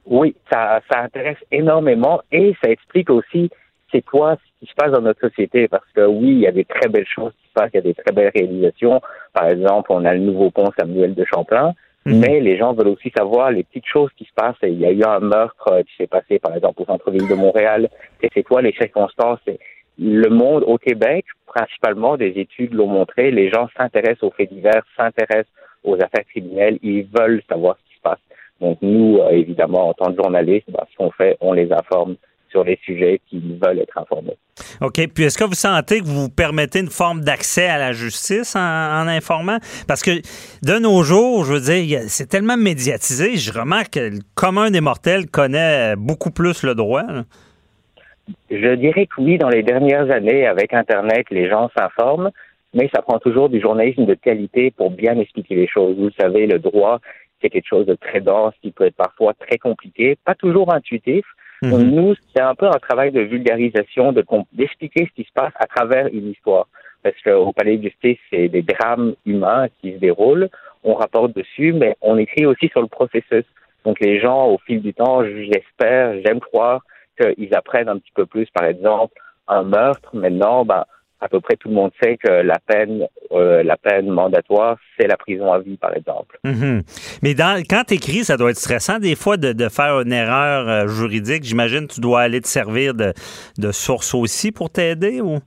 [0.06, 3.50] Oui, ça, ça intéresse énormément et ça explique aussi
[3.92, 5.67] c'est quoi qui se passe dans notre société.
[5.67, 7.80] Parce que oui, il y a des très belles choses qui se passent, il y
[7.80, 9.02] a des très belles réalisations.
[9.34, 11.74] Par exemple, on a le nouveau pont Samuel de Champlain.
[12.06, 12.20] Mhm.
[12.20, 14.56] Mais les gens veulent aussi savoir les petites choses qui se passent.
[14.63, 17.89] Il y a eu un meurtre qui s'est passé, par exemple, au centre-ville de Montréal.
[18.22, 19.39] Et c'est quoi les circonstances?
[20.00, 24.84] Le monde au Québec, principalement, des études l'ont montré, les gens s'intéressent aux faits divers,
[24.96, 25.52] s'intéressent
[25.84, 28.20] aux affaires criminelles, ils veulent savoir ce qui se passe.
[28.62, 32.15] Donc nous, euh, évidemment, en tant que journalistes, ben, ce qu'on fait, on les informe
[32.50, 34.38] sur les sujets qu'ils veulent être informés.
[34.82, 35.08] OK.
[35.14, 38.56] Puis est-ce que vous sentez que vous vous permettez une forme d'accès à la justice
[38.56, 39.58] en, en informant?
[39.88, 40.12] Parce que
[40.64, 43.38] de nos jours, je veux dire, c'est tellement médiatisé.
[43.38, 47.04] Je remarque que le commun des mortels connaît beaucoup plus le droit.
[47.04, 47.24] là.
[48.50, 52.32] Je dirais que oui, dans les dernières années, avec Internet, les gens s'informent,
[52.74, 55.98] mais ça prend toujours du journalisme de qualité pour bien expliquer les choses.
[55.98, 57.00] Vous savez, le droit,
[57.42, 61.26] c'est quelque chose de très dense qui peut être parfois très compliqué, pas toujours intuitif.
[61.63, 61.91] Donc Mhm.
[61.91, 65.65] nous, c'est un peu un travail de vulgarisation, de d'expliquer ce qui se passe à
[65.65, 66.67] travers une histoire.
[67.04, 70.50] Parce qu'au Palais de justice, c'est des drames humains qui se déroulent.
[70.84, 73.46] On rapporte dessus, mais on écrit aussi sur le processus.
[73.86, 76.82] Donc les gens, au fil du temps, j'espère, j'aime croire
[77.20, 78.48] qu'ils apprennent un petit peu plus.
[78.54, 79.13] Par exemple,
[79.48, 80.84] un meurtre, maintenant, ben,
[81.20, 85.08] à peu près tout le monde sait que la peine, euh, la peine mandatoire, c'est
[85.08, 86.40] la prison à vie, par exemple.
[86.44, 86.84] Mhm.
[87.24, 90.14] Mais dans, quand tu écris, ça doit être stressant des fois de, de faire une
[90.14, 91.44] erreur euh, juridique.
[91.44, 93.14] J'imagine que tu dois aller te servir de,
[93.58, 95.40] de source aussi pour t'aider ou?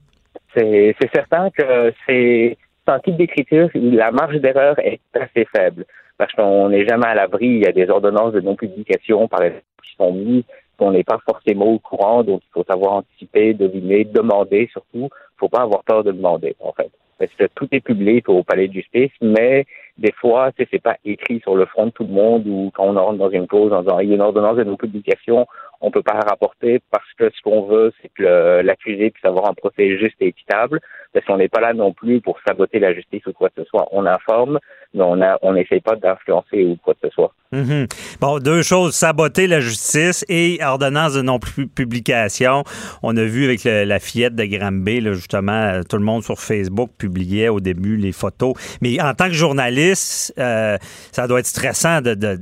[0.53, 2.57] C'est certain que c'est
[2.87, 5.85] un type d'écriture la marge d'erreur est assez faible.
[6.17, 7.47] Parce qu'on n'est jamais à l'abri.
[7.47, 10.43] Il y a des ordonnances de non-publication, par exemple, qui sont mises,
[10.81, 12.23] qu'on n'est pas forcément au courant.
[12.23, 15.09] Donc, il faut savoir anticiper, deviner, demander surtout.
[15.11, 16.89] Il faut pas avoir peur de demander, en fait.
[17.19, 19.65] Parce que tout est public au Palais de justice, mais
[19.99, 22.93] des fois, c'est pas écrit sur le front de tout le monde ou quand on
[22.93, 25.45] rentre dans une cause en disant il y a une ordonnance de non-publication,
[25.81, 29.49] on peut pas rapporter parce que ce qu'on veut, c'est que le- l'accusé puisse avoir
[29.49, 30.79] un procès juste et équitable.
[31.13, 33.67] Parce qu'on n'est pas là non plus pour saboter la justice ou quoi que ce
[33.69, 33.85] soit.
[33.91, 34.59] On informe,
[34.93, 37.33] mais on a, on n'essaye pas d'influencer ou quoi que ce soit.
[37.51, 37.87] Mhm.
[38.21, 42.63] Bon, deux choses, saboter la justice et ordonnance de non-publication.
[43.03, 46.39] On a vu avec la fillette de Granby, là, justement, euh, tout le monde sur
[46.39, 48.53] Facebook publiait au début les photos.
[48.81, 50.77] Mais en tant que journaliste, euh,
[51.11, 52.37] ça doit être stressant de, de,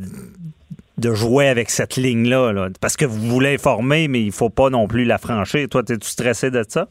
[1.00, 2.52] de jouer avec cette ligne-là.
[2.54, 2.68] là.
[2.82, 5.68] parce que vous voulez informer, mais il faut pas non plus la franchir.
[5.70, 6.88] Toi, es-tu stressé de ça?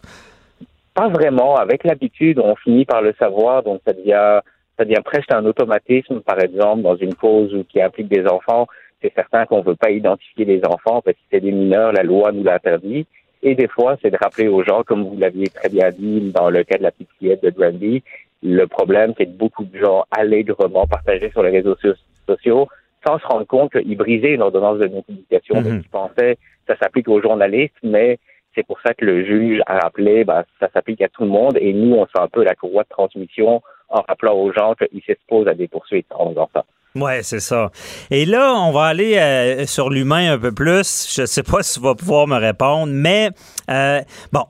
[0.95, 1.57] Pas vraiment.
[1.57, 6.21] Avec l'habitude, on finit par le savoir, donc ça devient, presque un automatisme.
[6.21, 8.67] Par exemple, dans une cause qui implique des enfants,
[9.01, 12.03] c'est certain qu'on ne veut pas identifier les enfants parce que c'est des mineurs, la
[12.03, 13.07] loi nous l'interdit.
[13.43, 16.51] Et des fois, c'est de rappeler aux gens, comme vous l'aviez très bien dit dans
[16.51, 18.03] le cas de la petite fillette de Granby,
[18.43, 21.95] le problème, c'est que beaucoup de gens allègrement partageaient sur les réseaux so-
[22.29, 22.69] sociaux
[23.07, 25.63] sans se rendre compte qu'ils brisaient une ordonnance de non-publication.
[25.63, 28.19] Donc, ils pensaient que ça s'applique aux journalistes, mais
[28.55, 31.57] c'est pour ça que le juge a rappelé, ben, ça s'applique à tout le monde
[31.61, 35.03] et nous, on fait un peu la courroie de transmission en rappelant aux gens qu'ils
[35.07, 36.65] s'exposent à des poursuites en faisant ça.
[36.95, 37.71] Ouais, c'est ça.
[38.11, 41.15] Et là, on va aller euh, sur l'humain un peu plus.
[41.15, 43.31] Je sais pas si tu vas pouvoir me répondre, mais
[43.71, 44.01] euh,
[44.33, 44.45] bon,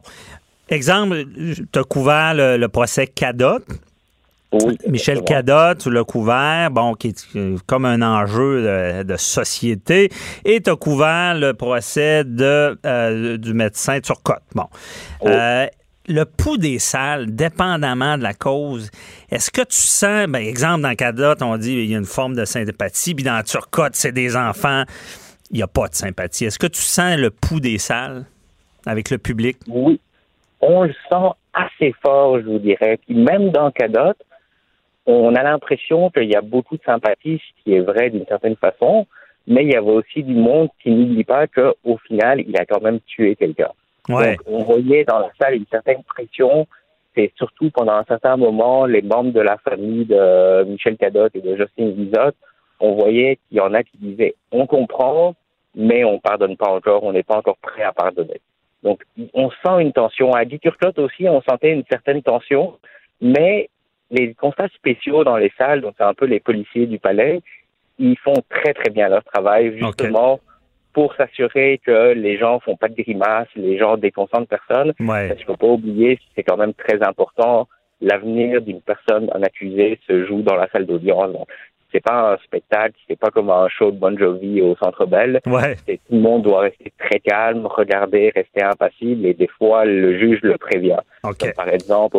[0.70, 1.24] exemple,
[1.72, 3.58] tu as couvert le, le procès Cadot.
[4.50, 5.24] Oui, Michel exactement.
[5.24, 10.08] Cadot, tu l'as couvert, bon, qui est euh, comme un enjeu de, de société.
[10.44, 14.42] Et tu as couvert le procès de, euh, du médecin Turcotte.
[14.54, 14.66] Bon.
[15.20, 15.28] Oh.
[15.28, 15.66] Euh,
[16.08, 18.90] le pouls des salles, dépendamment de la cause,
[19.30, 22.34] est-ce que tu sens, ben, exemple, dans Cadot, on dit il y a une forme
[22.34, 24.84] de sympathie, puis dans Turcotte, c'est des enfants,
[25.50, 26.46] il n'y a pas de sympathie.
[26.46, 28.24] Est-ce que tu sens le pouls des salles
[28.86, 29.58] avec le public?
[29.68, 30.00] Oui,
[30.62, 32.98] on le sent assez fort, je vous dirais.
[33.06, 34.14] Puis même dans Cadot,
[35.08, 38.56] on a l'impression qu'il y a beaucoup de sympathie, ce qui est vrai d'une certaine
[38.56, 39.06] façon,
[39.46, 42.82] mais il y avait aussi du monde qui n'oublie pas qu'au final, il a quand
[42.82, 43.70] même tué quelqu'un.
[44.10, 44.36] Ouais.
[44.36, 46.66] Donc, on voyait dans la salle une certaine pression.
[47.14, 51.40] C'est surtout pendant un certain moment, les membres de la famille de Michel Cadot et
[51.40, 52.36] de Justine Lisotte,
[52.78, 55.34] on voyait qu'il y en a qui disaient on comprend,
[55.74, 58.40] mais on pardonne pas encore, on n'est pas encore prêt à pardonner.
[58.82, 60.34] Donc, on sent une tension.
[60.34, 62.74] À Guy Turcotte aussi, on sentait une certaine tension,
[63.22, 63.70] mais
[64.10, 67.40] les constats spéciaux dans les salles, donc c'est un peu les policiers du palais,
[67.98, 70.40] ils font très très bien leur travail, justement,
[70.92, 74.92] pour s'assurer que les gens font pas de grimaces, les gens déconcentrent personne.
[75.00, 75.28] Ouais.
[75.28, 77.68] Parce qu'il faut pas oublier, c'est quand même très important,
[78.00, 81.36] l'avenir d'une personne, un accusé, se joue dans la salle d'audience.
[81.92, 85.40] C'est pas un spectacle, c'est pas comme un show de Bon Jovi au Centre Bell.
[85.46, 85.76] Ouais.
[85.86, 90.40] Tout le monde doit rester très calme, regarder, rester impassible, et des fois, le juge
[90.42, 91.00] le prévient.
[91.56, 92.18] Par exemple,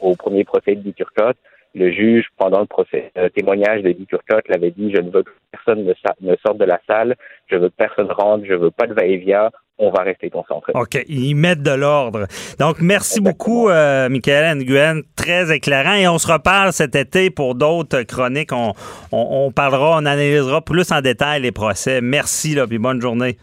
[0.00, 1.38] au, premier procès de Turcotte,
[1.76, 5.22] le juge, pendant le procès, euh, témoignage de Guy Turcotte, l'avait dit Je ne veux
[5.22, 8.86] que personne ne, sorte de la salle, je veux que personne rentre, je veux pas
[8.86, 10.72] de va-et-vient, on va rester concentré.
[10.74, 12.26] OK, ils mettent de l'ordre.
[12.58, 13.30] Donc, merci Exactement.
[13.30, 15.02] beaucoup, euh, Michael Nguyen.
[15.16, 15.94] Très éclairant.
[15.94, 18.52] Et on se reparle cet été pour d'autres chroniques.
[18.52, 18.72] On,
[19.12, 22.00] on, on parlera, on analysera plus en détail les procès.
[22.00, 23.36] Merci, là, puis bonne journée.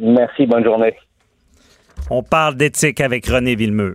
[0.00, 0.94] Merci, bonne journée.
[2.10, 3.94] On parle d'éthique avec René Villemeux.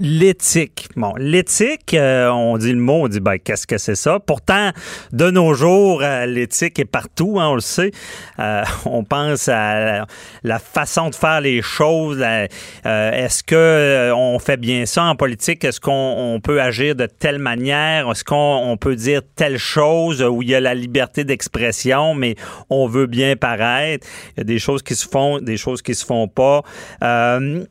[0.00, 0.88] L'éthique.
[0.94, 4.20] Bon, l'éthique, euh, on dit le mot, on dit ben qu'est-ce que c'est ça?
[4.20, 4.70] Pourtant,
[5.12, 7.90] de nos jours, euh, l'éthique est partout, hein, on le sait.
[8.38, 10.06] Euh, on pense à
[10.44, 12.22] la, façon de faire les choses.
[12.22, 12.46] euh,
[12.84, 15.64] Est-ce que euh, on fait bien ça en politique?
[15.64, 18.08] Est-ce qu'on on peut agir de telle manière?
[18.08, 22.36] Est-ce qu'on on peut dire telle chose où il y a la liberté d'expression, mais
[22.70, 24.06] on veut bien paraître?
[24.36, 26.62] Il y a des choses qui se font, des choses qui se font pas.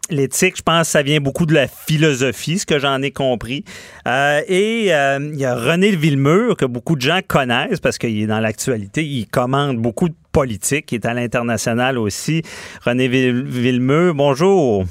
[0.09, 2.16] L'éthique, je pense, ça vient beaucoup de la philosophie,
[2.59, 3.63] ce que j'en ai compris.
[4.07, 8.21] Euh, et euh, il y a René Villemur, que beaucoup de gens connaissent parce qu'il
[8.21, 9.03] est dans l'actualité.
[9.05, 10.91] Il commande beaucoup de politique.
[10.91, 12.41] Il est à l'international aussi.
[12.85, 14.85] René Vil- Villemur, bonjour.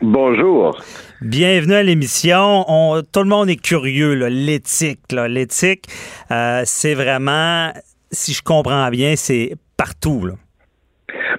[0.00, 0.80] Bonjour.
[1.20, 2.64] Bienvenue à l'émission.
[2.68, 5.00] On- tout le monde est curieux, là, l'éthique.
[5.10, 5.26] là.
[5.26, 5.86] L'éthique,
[6.30, 7.72] euh, c'est vraiment,
[8.12, 10.24] si je comprends bien, c'est partout.
[10.26, 10.34] Là.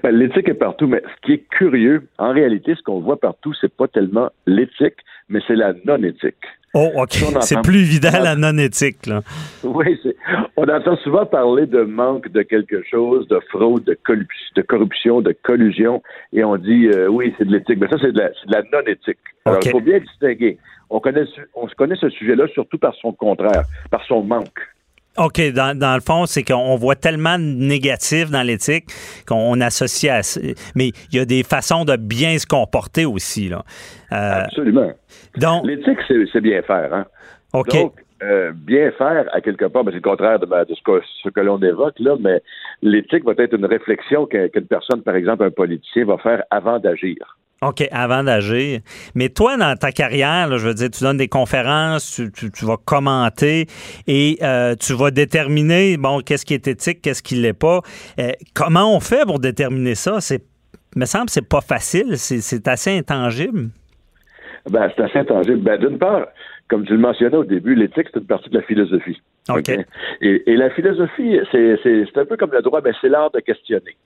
[0.04, 3.54] Ben, l'éthique est partout, mais ce qui est curieux, en réalité, ce qu'on voit partout,
[3.60, 4.96] c'est pas tellement l'éthique,
[5.30, 6.36] mais c'est la non-éthique.
[6.74, 7.18] Oh, OK.
[7.28, 9.08] Entend- C'est plus évident la non-éthique.
[9.08, 9.22] Là.
[9.64, 10.16] Oui, c'est-
[10.56, 16.02] on entend souvent parler de manque de quelque chose, de fraude, de, corruption, de collusion,
[16.34, 17.80] et on dit euh, oui, c'est de l'éthique.
[17.80, 19.18] Mais ça, c'est de la, non-éthique.
[19.46, 20.58] Alors, il faut bien distinguer.
[20.92, 24.60] On connaît, on connaît ce sujet-là surtout par son contraire, par son manque.
[25.20, 28.86] OK, dans, dans le fond, c'est qu'on voit tellement de négatifs dans l'éthique
[29.28, 30.40] qu'on associe à...
[30.76, 33.50] Mais il y a des façons de bien se comporter aussi.
[33.50, 33.64] Là.
[34.12, 34.92] Euh, Absolument.
[35.38, 36.94] donc, L'éthique, c'est c'est bien faire.
[36.94, 37.06] Hein?
[37.54, 37.74] OK.
[37.74, 41.30] Donc, euh, bien faire, à quelque part, ben, c'est le contraire de, ce que, ce
[41.30, 42.42] que l'on évoque, là, mais
[42.82, 47.16] l'éthique va être une réflexion qu'une personne, par exemple, un politicien, va faire avant d'agir.
[47.62, 48.80] OK, avant d'agir.
[49.16, 52.52] Mais toi, dans ta carrière, là, je veux dire, tu donnes des conférences, tu, tu-
[52.52, 53.68] tu vas commenter
[54.08, 57.82] et euh, tu vas déterminer, bon, qu'est-ce qui est éthique, qu'est-ce qui l'est pas.
[58.18, 60.22] Euh, comment on fait pour déterminer ça?
[60.22, 60.42] C'est,
[60.96, 63.70] me semble que c'est pas facile, c'est, c'est assez intangible.
[64.70, 65.58] Ben, c'est assez intangible.
[65.58, 66.28] Ben, d'une part,
[66.70, 69.20] comme tu le mentionnais au début, l'éthique, c'est une partie de la philosophie.
[69.50, 69.70] OK.
[70.22, 73.32] Et, et la philosophie, c'est, c'est, c'est un peu comme le droit, ben, c'est l'art
[73.32, 73.98] de questionner,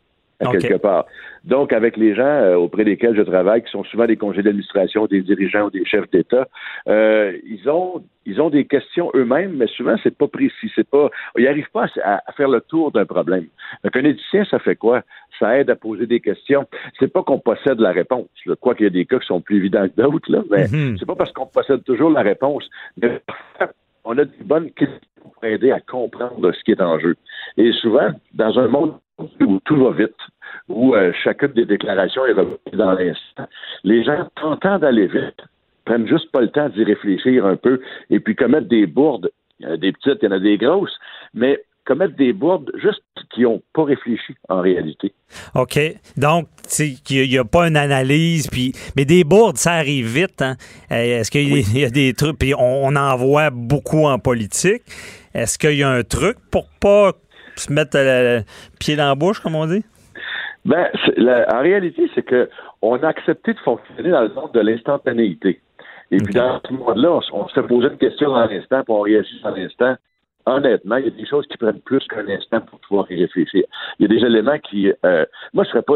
[0.47, 1.05] à quelque part.
[1.43, 5.07] Donc, avec les gens euh, auprès desquels je travaille, qui sont souvent des congés d'administration,
[5.07, 6.47] des dirigeants ou des chefs d'État,
[6.87, 11.09] euh, ils ont ils ont des questions eux-mêmes, mais souvent c'est pas précis, c'est pas,
[11.37, 13.47] ils n'arrivent pas à, à faire le tour d'un problème.
[13.83, 15.01] Donc un éthicien, ça fait quoi?
[15.39, 16.65] Ça aide à poser des questions.
[16.99, 18.29] C'est pas qu'on possède la réponse.
[18.45, 18.55] Là.
[18.55, 20.97] Quoi qu'il y a des cas qui sont plus évidents que d'autres, là, mais Mhm.
[20.97, 22.69] c'est pas parce qu'on possède toujours la réponse.
[23.01, 23.19] Mais
[24.05, 27.15] on a des bonnes questions pour aider à comprendre ce qui est en jeu.
[27.57, 28.93] Et souvent, dans un monde
[29.41, 30.15] où tout va vite,
[30.69, 33.47] où euh, chacune des déclarations est revenue dans l'instant,
[33.83, 35.41] les gens tentant d'aller vite
[35.85, 39.29] prennent juste pas le temps d'y réfléchir un peu et puis commettent des bourdes.
[39.59, 40.97] Il y en a des petites, il y en a des grosses,
[41.33, 43.01] mais commettre des bourdes juste
[43.33, 45.11] qui n'ont pas réfléchi en réalité.
[45.55, 45.77] OK.
[46.15, 46.47] Donc,
[47.03, 50.41] qu'il n'y a pas une analyse, puis mais des bourdes, ça arrive vite.
[50.41, 50.55] Hein?
[50.91, 53.49] Euh, Est-ce qu'il y, a- il y a des trucs, puis on, on en voit
[53.49, 54.83] beaucoup en politique.
[55.33, 57.11] Est-ce qu'il y a un truc pour pas
[57.57, 58.43] se mettre euh, le
[58.79, 59.83] pied dans la bouche, comme on dit?
[60.65, 62.49] Ben, la- en réalité, c'est que
[62.81, 65.61] on a accepté de fonctionner dans le monde de l'instantanéité.
[66.11, 69.01] Et puis dans ce monde-là, on, on se posait une question dans l'instant, puis on
[69.01, 69.95] réagit dans l'instant.
[70.45, 73.63] Honnêtement, il y a des choses qui prennent plus qu'un instant pour pouvoir y réfléchir.
[73.97, 75.95] Il y a des éléments qui, euh, moi, je serais pas.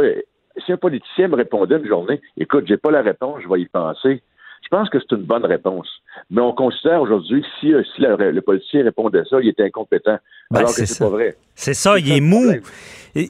[0.66, 3.66] Si un politicien me répondait une journée, écoute, j'ai pas la réponse, je vais y
[3.68, 4.24] penser.
[4.70, 5.88] Je pense que c'est une bonne réponse.
[6.30, 9.64] Mais on considère aujourd'hui que si, euh, si la- le politicien répondait ça, il était
[9.64, 10.18] incompétent.
[10.52, 11.38] Ben, alors c'est que c'est pas vrai.
[11.56, 12.44] C'est ça, il est mou.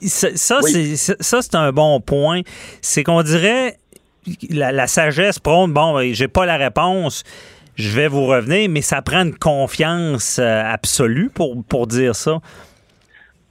[0.01, 0.71] Ça, ça, Oui.
[0.97, 2.41] c'est, un bon point.
[2.81, 3.75] C'est qu'on dirait
[4.49, 7.23] la, la sagesse prône, bon, ben, j'ai pas la réponse,
[7.75, 12.39] je vais vous revenir, mais ça prend une confiance euh, absolue pour, pour dire ça.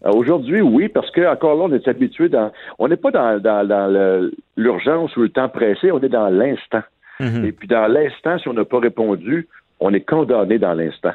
[0.05, 2.51] Euh, Aujourd'hui, oui, parce que encore là, on est habitué dans.
[2.81, 6.29] On n'est pas dans, dans, dans le- l'urgence ou le temps pressé, on est dans
[6.29, 6.83] l'instant.
[7.20, 7.44] Mhm.
[7.44, 9.48] Et puis dans l'instant, si on n'a pas répondu,
[9.81, 11.12] on est condamné dans l'instant.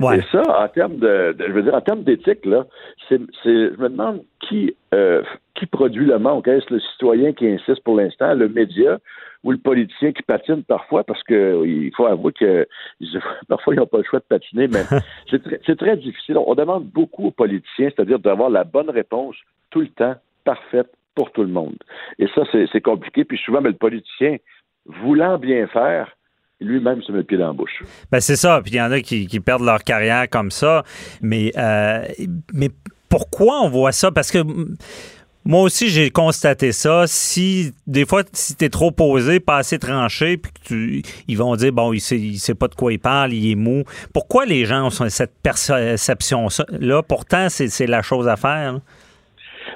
[0.00, 0.18] Ouais.
[0.18, 2.66] Et ça, en termes de, de- je veux dire, en termes d'éthique, là,
[3.08, 5.22] c'est, c'est, je me demande qui, euh,
[5.54, 6.48] qui produit le manque.
[6.48, 8.98] Est-ce le citoyen qui insiste pour l'instant, le média
[9.44, 12.66] ou le politicien qui patine parfois, parce que il faut avouer que
[13.48, 14.82] parfois ils n'ont pas le choix de patiner, mais
[15.30, 16.38] c'est très, c'est très difficile.
[16.38, 19.36] On demande beaucoup aux politiciens, c'est-à-dire d'avoir la bonne réponse
[19.70, 21.76] tout le temps, parfaite pour tout le monde.
[22.18, 23.24] Et ça, c'est, c'est compliqué.
[23.24, 24.38] Puis souvent, mais le politicien,
[24.86, 26.16] voulant bien faire,
[26.60, 27.82] lui-même se met le pied dans la bouche.
[28.10, 28.60] Ben c'est ça.
[28.62, 30.82] Puis il y en a qui, qui perdent leur carrière comme ça.
[31.20, 32.04] Mais, euh,
[32.52, 32.68] mais
[33.08, 34.10] pourquoi on voit ça?
[34.10, 34.38] Parce que
[35.46, 37.06] moi aussi, j'ai constaté ça.
[37.06, 41.54] Si, des fois, si t'es trop posé, pas assez tranché, puis que tu, ils vont
[41.54, 43.84] dire, bon, il sait, il sait pas de quoi il parle, il est mou.
[44.14, 47.02] Pourquoi les gens ont cette perception-là?
[47.02, 48.72] Pourtant, c'est c'est la chose à faire.
[48.74, 48.78] là.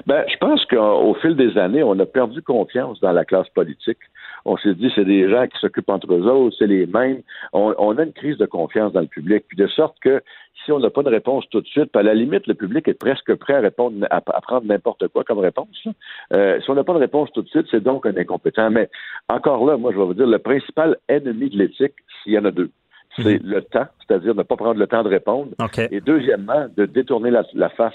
[0.07, 3.99] Ben, je pense qu'au fil des années, on a perdu confiance dans la classe politique.
[4.45, 7.21] On s'est dit, c'est des gens qui s'occupent entre eux autres, c'est les mêmes.
[7.53, 10.21] On, on a une crise de confiance dans le public, puis de sorte que
[10.65, 12.87] si on n'a pas de réponse tout de suite, puis à la limite, le public
[12.87, 15.87] est presque prêt à répondre, à, à prendre n'importe quoi comme réponse.
[16.33, 18.69] Euh, si on n'a pas de réponse tout de suite, c'est donc un incompétent.
[18.69, 18.89] Mais
[19.29, 22.45] encore là, moi, je vais vous dire, le principal ennemi de l'éthique, s'il y en
[22.45, 22.69] a deux,
[23.17, 25.49] c'est le temps, c'est-à-dire ne pas prendre le temps de répondre.
[25.91, 27.93] Et deuxièmement, de détourner la, la face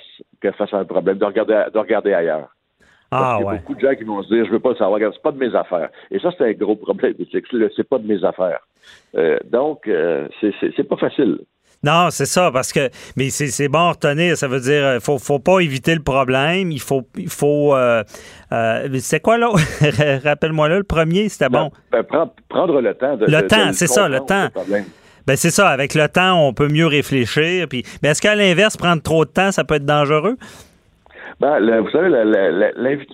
[0.59, 2.54] face à un problème, de regarder, de regarder ailleurs.
[3.17, 3.59] Ah, qu'il y a ouais.
[3.59, 5.39] beaucoup de gens qui vont se dire, je veux pas le savoir, c'est pas de
[5.39, 5.89] mes affaires.
[6.11, 7.15] Et ça, c'est un gros problème.
[7.33, 8.61] C'est pas de mes affaires.
[9.17, 11.39] Euh, donc, euh, c'est- pas facile.
[11.83, 12.89] Non, c'est ça, parce que.
[13.15, 14.39] Mais c'est bon à retenir.
[14.39, 16.73] Ça veut dire, euh, faut, faut pas éviter le problème.
[16.73, 17.03] Il faut.
[17.17, 18.03] Il faut euh,
[18.53, 19.51] euh, c'est quoi là?
[20.25, 21.71] Rappelle-moi là, le premier, c'était bon.
[21.93, 23.27] Ben, prendre, prendre le temps de.
[23.27, 24.49] Le de- temps, c'est ça, le temps.
[25.27, 27.67] Ben c'est ça, avec le temps, on peut mieux réfléchir.
[27.69, 30.37] Puis, mais est-ce qu'à l'inverse, prendre trop de temps, ça peut être dangereux?
[31.41, 32.09] Ben, le- vous savez,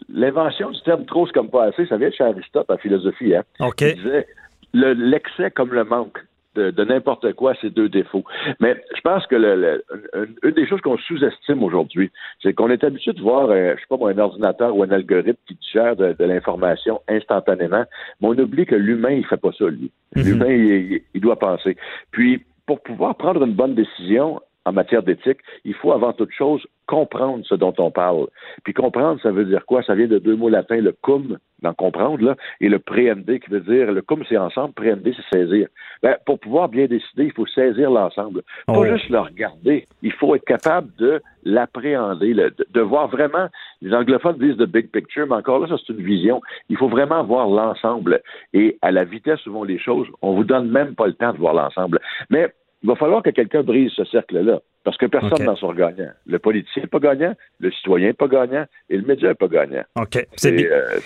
[0.08, 3.34] l'invention du terme trop, c'est comme pas assez, ça vient de chez Aristote en philosophie.
[3.34, 3.42] Hein?
[3.60, 3.80] OK.
[3.82, 4.26] Il disait
[4.74, 6.18] le- l'excès comme le manque
[6.56, 8.24] de, de n'importe quoi, c'est deux défauts.
[8.58, 12.10] Mais je pense que le, le- une, une des choses qu'on sous-estime aujourd'hui,
[12.42, 14.90] c'est qu'on est habitué de voir, euh, je sais pas moi, un ordinateur ou un
[14.90, 17.84] algorithme qui gère de, de l'information instantanément,
[18.20, 19.92] mais on oublie que l'humain, il fait pas ça, lui.
[20.16, 21.76] L'humain, il, il- il doit penser.
[22.10, 26.64] Puis, pour pouvoir prendre une bonne décision en matière d'éthique, il faut avant toute chose
[26.86, 28.26] comprendre ce dont on parle.
[28.64, 29.82] Puis comprendre, ça veut dire quoi?
[29.82, 33.50] Ça vient de deux mots latins, le cum, d'en comprendre, là, et le préhender, qui
[33.50, 35.68] veut dire, le cum, c'est ensemble, préhender, c'est saisir.
[36.02, 38.42] Ben, pour pouvoir bien décider, il faut saisir l'ensemble.
[38.66, 38.84] Pas Oh.
[38.86, 39.86] juste le regarder.
[40.02, 43.48] Il faut être capable de l'appréhender, de voir vraiment,
[43.82, 46.40] les anglophones disent the big picture, mais encore là, ça, c'est une vision.
[46.68, 48.20] Il faut vraiment voir l'ensemble.
[48.52, 51.32] Et à la vitesse où vont les choses, on vous donne même pas le temps
[51.32, 52.00] de voir l'ensemble.
[52.30, 52.52] Mais
[52.82, 54.60] il va falloir que quelqu'un brise ce cercle-là.
[54.82, 56.08] Parce que personne n'en sort gagnant.
[56.26, 59.46] Le politicien n'est pas gagnant, le citoyen n'est pas gagnant et le média n'est pas
[59.48, 59.82] gagnant.
[60.00, 60.26] OK.
[60.36, 60.68] C'est bien.
[60.70, 60.98] Euh,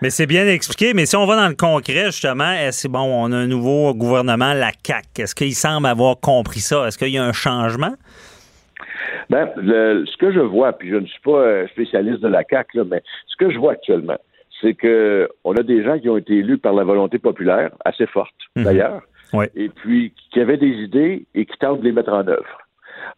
[0.00, 0.94] Mais c'est bien expliqué.
[0.94, 4.54] Mais si on va dans le concret, justement, est-ce bon, on a un nouveau gouvernement,
[4.54, 5.18] la CAC.
[5.18, 6.86] Est-ce qu'il semble avoir compris ça?
[6.86, 7.92] Est-ce qu'il y a un changement?
[9.28, 12.42] Ben, le- ce que je vois, puis je ne suis pas euh, spécialiste de la
[12.42, 14.16] CAC, mais ce que je vois actuellement,
[14.60, 18.06] c'est que on a des gens qui ont été élus par la volonté populaire, assez
[18.06, 18.64] forte Mhm.
[18.64, 19.50] d'ailleurs, Ouais.
[19.54, 22.58] et puis qui avaient des idées et qui tentent de les mettre en œuvre.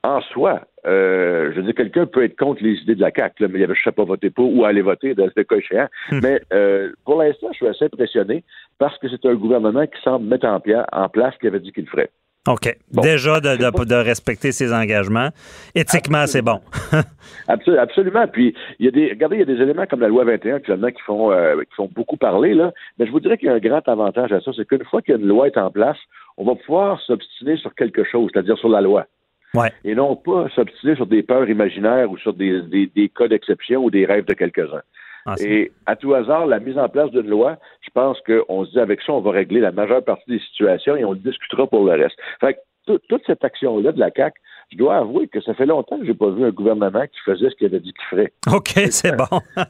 [0.05, 3.41] En soi, euh, je veux dire, quelqu'un peut être contre les idées de la CAC,
[3.41, 5.57] là, mais il avait je sais pas voter pour ou aller voter dans ce cas
[5.57, 5.89] échéant.
[6.11, 8.45] Mais euh, pour l'instant, je suis assez impressionné
[8.79, 10.61] parce que c'est un gouvernement qui semble mettre en,
[10.93, 12.11] en place ce qu'il avait dit qu'il ferait.
[12.49, 12.77] OK.
[12.93, 13.03] Bon.
[13.03, 15.29] Déjà, de, de- de respecter ses engagements.
[15.77, 16.61] Éthiquement, c'est bon.
[17.49, 18.27] Absol- Absolument.
[18.27, 20.57] Puis il y a des, regardez, il y a des éléments comme la loi 21
[20.57, 22.73] actuellement qui font euh, qui font beaucoup parler là.
[22.99, 25.03] Mais je vous dirais qu'il y a un grand avantage à ça, c'est qu'une fois
[25.03, 25.99] qu'une loi est en place,
[26.37, 29.07] on va pouvoir s'obstiner sur quelque chose, c'est-à-dire sur la loi,
[29.55, 29.71] Ouais.
[29.85, 33.85] et non pas s'obstiner sur des peurs imaginaires ou sur des, des, des cas d'exception
[33.85, 34.83] ou des rêves de quelques-uns.
[35.27, 38.71] Ah, Et à tout hasard, la mise en place d'une loi, je pense qu'on se
[38.73, 41.85] dit avec ça, on va régler la majeure partie des situations et on discutera pour
[41.85, 42.17] le reste.
[42.41, 44.35] Fait que tout- toute cette action-là de la CAC,
[44.73, 47.51] je dois avouer que ça fait longtemps que j'ai pas vu un gouvernement qui faisait
[47.51, 48.33] ce qu'il avait dit qu'il ferait.
[48.53, 49.41] OK, c'est bon.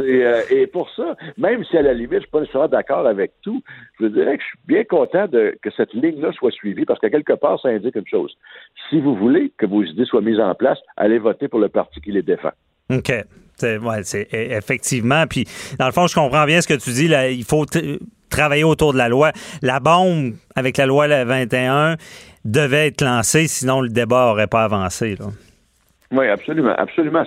[0.00, 3.32] Euh, et pour ça, même si à la limite, je suis pas nécessairement d'accord avec
[3.42, 3.62] tout,
[4.00, 7.10] je dirais que je suis bien content de, que cette ligne-là soit suivie parce qu'à
[7.10, 8.36] quelque part, ça indique une chose.
[8.90, 12.00] Si vous voulez que vos idées soient mises en place, allez voter pour le parti
[12.00, 12.50] qui les défend.
[12.90, 13.12] OK.
[13.62, 15.26] Ouais, c'est e- effectivement.
[15.28, 15.46] Puis,
[15.78, 17.08] dans le fond, je comprends bien ce que tu dis.
[17.08, 17.64] Là, il faut
[18.30, 19.32] travailler autour de la loi.
[19.62, 21.96] La bombe avec la loi la 21
[22.44, 25.16] devait être lancée, sinon le débat n'aurait pas avancé.
[25.16, 25.26] Là.
[26.12, 27.24] Oui, absolument, absolument.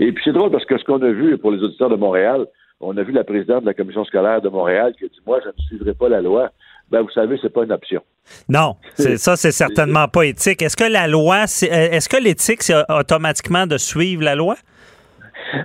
[0.00, 2.46] Et puis c'est drôle parce que ce qu'on a vu pour les auditeurs de Montréal,
[2.80, 5.38] on a vu la présidente de la commission scolaire de Montréal qui a dit Moi,
[5.44, 6.50] je ne suivrai pas la loi.
[6.90, 8.02] Ben, vous savez, c'est pas une option.
[8.48, 10.62] Non, ça, c'est certainement pas éthique.
[10.62, 14.56] Est-ce que la loi, euh, est-ce que l'éthique, c'est automatiquement de suivre la loi?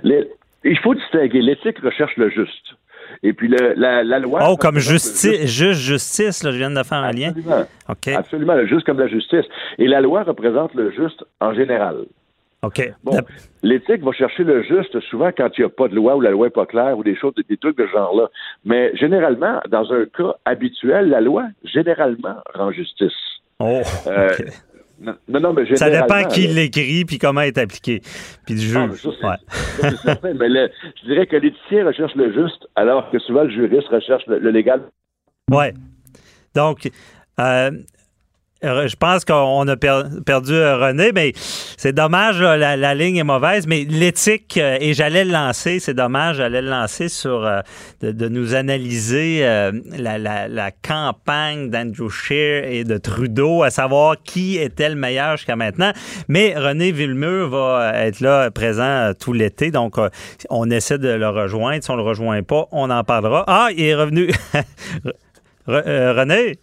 [0.02, 0.28] Les-
[0.64, 1.40] il faut distinguer.
[1.40, 2.74] L'éthique recherche le juste.
[3.22, 4.40] Et puis le, la, la loi.
[4.48, 7.28] Oh, comme justice, juste justice, là, je viens de faire un lien.
[7.28, 7.66] Absolument.
[7.88, 8.08] OK.
[8.08, 9.44] Absolument, le juste comme la justice.
[9.78, 11.96] Et la loi représente le juste en général.
[12.62, 12.92] OK.
[13.04, 13.16] Bon,
[13.62, 16.30] l'éthique va chercher le juste souvent quand il n'y a pas de loi ou la
[16.32, 18.28] loi n'est pas claire ou des choses, des trucs de ce genre-là.
[18.64, 23.12] Mais généralement, dans un cas habituel, la loi, généralement, rend justice.
[23.60, 24.28] Oh, Euh.
[25.00, 28.00] Non, non, mais Ça dépend qui l'écrit puis comment il est appliqué.
[28.46, 29.04] Puis du Ah, juge.
[29.04, 29.96] mais ça, Ouais.
[30.02, 30.32] certain.
[30.34, 30.70] mais le-
[31.00, 34.50] je dirais que l'éthicien recherche le juste, alors que souvent le juriste recherche le, le
[34.50, 34.82] légal.
[35.50, 35.72] Ouais.
[36.56, 36.90] Donc,
[37.38, 37.70] euh,
[38.62, 41.32] je pense qu'on a per- perdu euh, René, mais
[41.76, 45.94] c'est dommage, là, la, ligne est mauvaise, mais l'éthique, euh, et j'allais le lancer, c'est
[45.94, 47.60] dommage, j'allais le lancer sur euh,
[48.00, 54.88] de, nous analyser euh, la, campagne d'Andrew Scheer et de Trudeau, à savoir qui était
[54.88, 55.92] le meilleur jusqu'à maintenant.
[56.26, 60.08] Mais René Villemur va être là présent euh, tout l'été, donc euh,
[60.50, 61.82] on essaie de le rejoindre.
[61.82, 63.44] Si on le rejoint pas, on en parlera.
[63.46, 64.30] Ah, il est revenu.
[65.68, 66.58] Re- euh, René?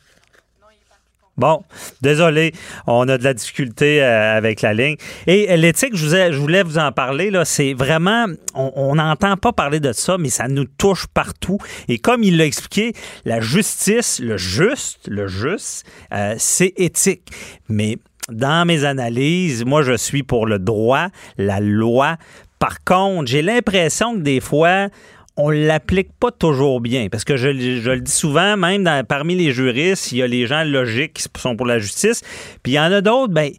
[1.38, 1.64] Bon,
[2.00, 2.54] désolé,
[2.88, 4.96] on a de la difficulté euh, avec la ligne.
[5.28, 9.82] Et euh, l'éthique, je, voulais vous en parler, là, c'est vraiment, on n'entend pas parler
[9.82, 11.58] de ça, mais ça nous touche partout.
[11.90, 12.94] Et comme il l'a expliqué,
[13.26, 17.30] la justice, le juste, le juste, euh, c'est éthique.
[17.68, 17.98] Mais
[18.30, 21.08] dans mes analyses, moi, je suis pour le droit,
[21.38, 22.16] la loi.
[22.60, 24.88] Par contre, j'ai l'impression que des fois,
[25.38, 27.08] on l'applique pas toujours bien.
[27.10, 30.64] Parce que je, le dis souvent, même parmi les juristes, il y a les gens
[30.64, 32.22] logiques qui sont pour la justice.
[32.64, 33.52] Puis il y en a d'autres, ben,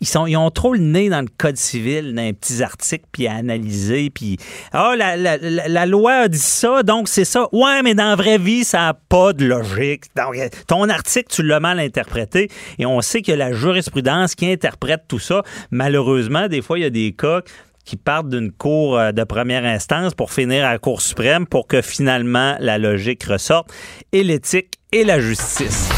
[0.00, 3.04] ils, sont, ils ont trop le nez dans le code civil, dans les petits articles,
[3.12, 4.10] puis à analyser.
[4.10, 4.36] Puis,
[4.72, 7.46] ah, la, la- la- loi a dit ça, donc c'est ça.
[7.52, 10.06] Ouais, mais dans la vraie vie, ça n'a pas de logique.
[10.16, 10.34] Donc,
[10.66, 12.48] ton article, tu l'as mal interprété.
[12.80, 16.86] Et on sait que la jurisprudence qui interprète tout ça, malheureusement, des fois, il y
[16.86, 17.42] a des cas
[17.84, 21.66] qui partent d'une cour euh, de première instance pour finir à la Cour suprême pour
[21.66, 23.72] que finalement la logique ressorte
[24.12, 25.88] et l'éthique et la justice.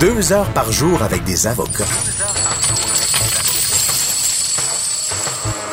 [0.00, 1.84] Deux heures par jour avec des avocats.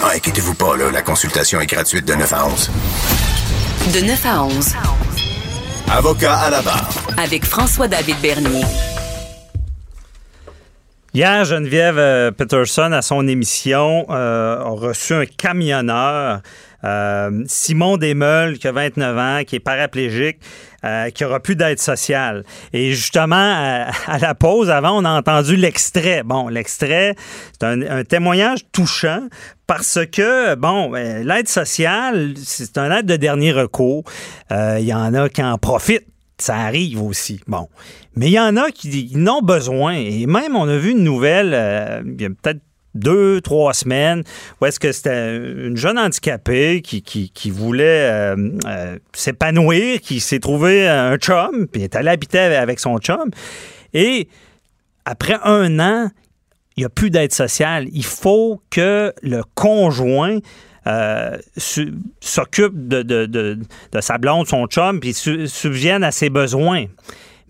[0.01, 2.71] Ah, inquiétez-vous pas, là, la consultation est gratuite de 9 à 11.
[3.93, 4.73] De 9 à 11.
[5.89, 6.89] Avocat à la barre.
[7.17, 8.63] Avec François-David Bernier.
[11.15, 16.41] Hier, Geneviève euh, Peterson, à son émission, euh, a reçu un camionneur,
[16.83, 20.39] euh, Simon Desmeules, qui a 29 ans, qui est paraplégique,
[20.83, 22.43] euh, qui aura plus d'aide sociale.
[22.73, 23.35] Et justement,
[24.07, 26.23] à, la pause, avant, on a entendu l'extrait.
[26.23, 27.13] Bon, l'extrait,
[27.59, 29.27] c'est un, témoignage touchant
[29.67, 34.03] parce que, bon, l'aide sociale, c'est un aide de dernier recours.
[34.49, 36.07] Il y en a qui en profitent.
[36.37, 37.39] Ça arrive aussi.
[37.47, 37.69] Bon.
[38.15, 39.93] Mais il y en a qui qui en ont besoin.
[39.93, 42.61] Et même, on a vu une nouvelle, euh, il y a peut-être
[42.95, 44.23] deux, trois semaines,
[44.61, 48.35] où est-ce que c'était une jeune handicapée qui voulait euh,
[48.67, 53.31] euh, s'épanouir, qui s'est trouvé un chum, puis est allée habiter avec son chum.
[53.93, 54.27] Et
[55.05, 56.09] après un an,
[56.75, 57.87] il n'y a plus d'aide sociale.
[57.91, 60.39] Il faut que le conjoint
[60.87, 63.57] euh, su- s'occupe de, de- de-
[64.01, 66.85] sa blonde, son chum, puis su- subvienne à ses besoins.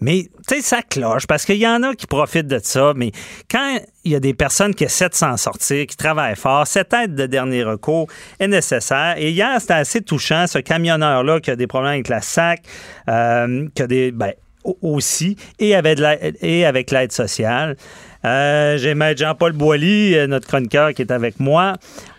[0.02, 2.92] Mais, tu sais, ça cloche parce qu'il y en a qui profitent de ça.
[2.96, 3.12] Mais
[3.50, 6.92] quand il y a des personnes qui essaient de s'en sortir, qui travaillent fort, cette
[6.94, 8.08] aide de dernier recours
[8.38, 9.16] est nécessaire.
[9.18, 12.64] Et hier, c'était assez touchant, ce camionneur-là qui a des problèmes avec la SAC,
[13.08, 14.12] euh, qui a des.
[14.12, 14.34] Ben,
[14.66, 17.78] au- aussi, et avec l'aide sociale.
[18.26, 21.74] Euh, J'ai Maître Jean-Paul Boilly, euh, notre chroniqueur qui est avec moi.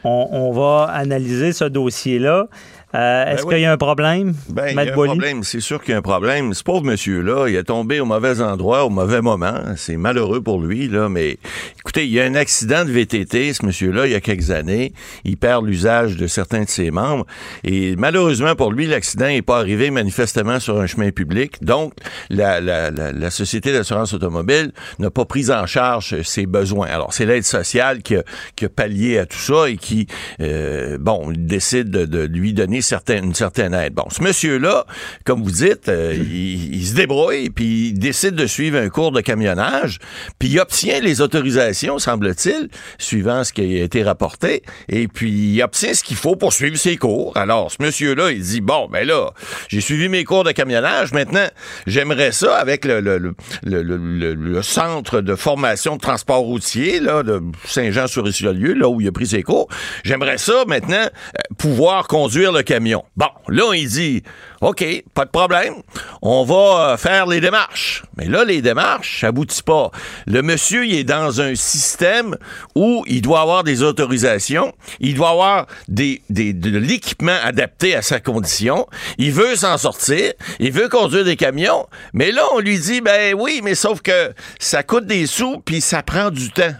[0.05, 2.47] On, on va analyser ce dossier-là.
[2.95, 3.55] Euh, Est-ce Ben oui.
[3.55, 5.11] qu'il y a un problème, Ben, il y a un Boilly?
[5.13, 6.55] problème, c'est sûr qu'il y a un problème.
[6.55, 9.55] Ce pauvre monsieur-là, il est tombé au mauvais endroit, au mauvais moment.
[9.77, 11.39] C'est malheureux pour lui, là, mais
[11.81, 14.93] écoutez, il y a un accident de VTT, ce monsieur-là, il y a quelques années.
[15.25, 17.27] Il perd l'usage de certains de ses membres.
[17.65, 21.65] Et malheureusement pour lui, l'accident n'est pas arrivé manifestement sur un chemin public.
[21.65, 21.95] Donc,
[22.31, 24.71] la, la, la, la Société d'assurance automobile
[25.01, 26.87] n'a pas pris en charge ses besoins.
[26.87, 28.23] Alors, c'est l'aide sociale qui a,
[28.55, 30.07] qui a pallié à tout ça et qui,
[30.41, 33.95] euh, bon, décide de, de lui donner certaine, une certaine aide.
[33.95, 34.87] Bon, ce monsieur-là,
[35.25, 39.11] comme vous dites, euh, il, il se débrouille, puis il décide de suivre un cours
[39.13, 39.99] de camionnage,
[40.39, 42.69] puis il obtient les autorisations, semble-t-il,
[42.99, 46.77] suivant ce qui a été rapporté, et puis il obtient ce qu'il faut pour suivre
[46.77, 47.37] ses cours.
[47.37, 49.31] Alors, ce monsieur-là, il dit, bon, ben là,
[49.69, 51.47] j'ai suivi mes cours de camionnage, maintenant,
[51.87, 57.01] j'aimerais ça avec le, le, le, le, le- le centre de formation de transport routier,
[57.01, 59.69] là, de Saint-Jean-sur-Richelieu, là où il a pris ses cours,
[60.05, 62.74] J'aimerais ça maintenant euh, pouvoir conduire le camion.
[62.81, 64.23] Bon, là, il dit,
[64.61, 65.75] OK, pas de problème,
[66.23, 66.55] on va
[66.93, 68.03] euh, faire les démarches.
[68.17, 69.91] Mais là, les démarches, ça aboutit pas.
[70.27, 72.37] Le monsieur, il est dans un système
[72.75, 78.03] où il doit avoir des autorisations, il doit avoir des, des, de l'équipement adapté à
[78.03, 78.87] sa condition,
[79.19, 83.35] il veut s'en sortir, il veut conduire des camions, mais là, on lui dit, ben
[83.39, 86.75] oui, mais sauf que ça coûte des sous, puis ça prend du temps.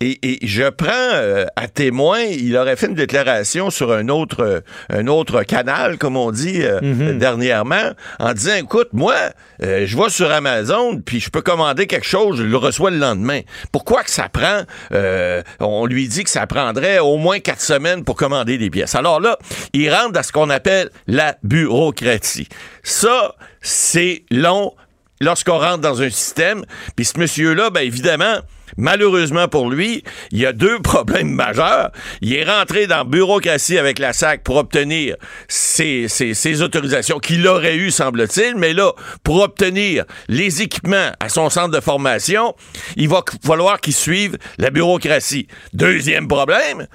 [0.00, 4.40] Et, et je prends euh, à témoin, il aurait fait une déclaration sur un autre,
[4.40, 9.14] euh, un autre canal, comme on dit euh, dernièrement, en disant, écoute, moi,
[9.62, 12.98] euh, je vais sur Amazon, puis je peux commander quelque chose, je le reçois le
[12.98, 13.40] lendemain.
[13.72, 18.04] Pourquoi que ça prend, euh, on lui dit que ça prendrait au moins quatre semaines
[18.04, 18.94] pour commander des pièces?
[18.96, 19.38] Alors là,
[19.72, 22.48] il rentre dans ce qu'on appelle la bureaucratie.
[22.82, 24.74] Ça, c'est long
[25.20, 26.64] lorsqu'on rentre dans un système.
[26.96, 28.38] Puis ce monsieur-là, ben évidemment,
[28.76, 31.90] malheureusement pour lui, il y a deux problèmes majeurs.
[32.20, 35.16] Il est rentré dans la bureaucratie avec la SAC pour obtenir
[35.48, 38.92] ses, ses- autorisations qu'il aurait eu, semble-t-il, mais là,
[39.22, 42.54] pour obtenir les équipements à son centre de formation,
[42.96, 45.48] il va falloir qu'il suive la bureaucratie.
[45.72, 46.86] Deuxième problème,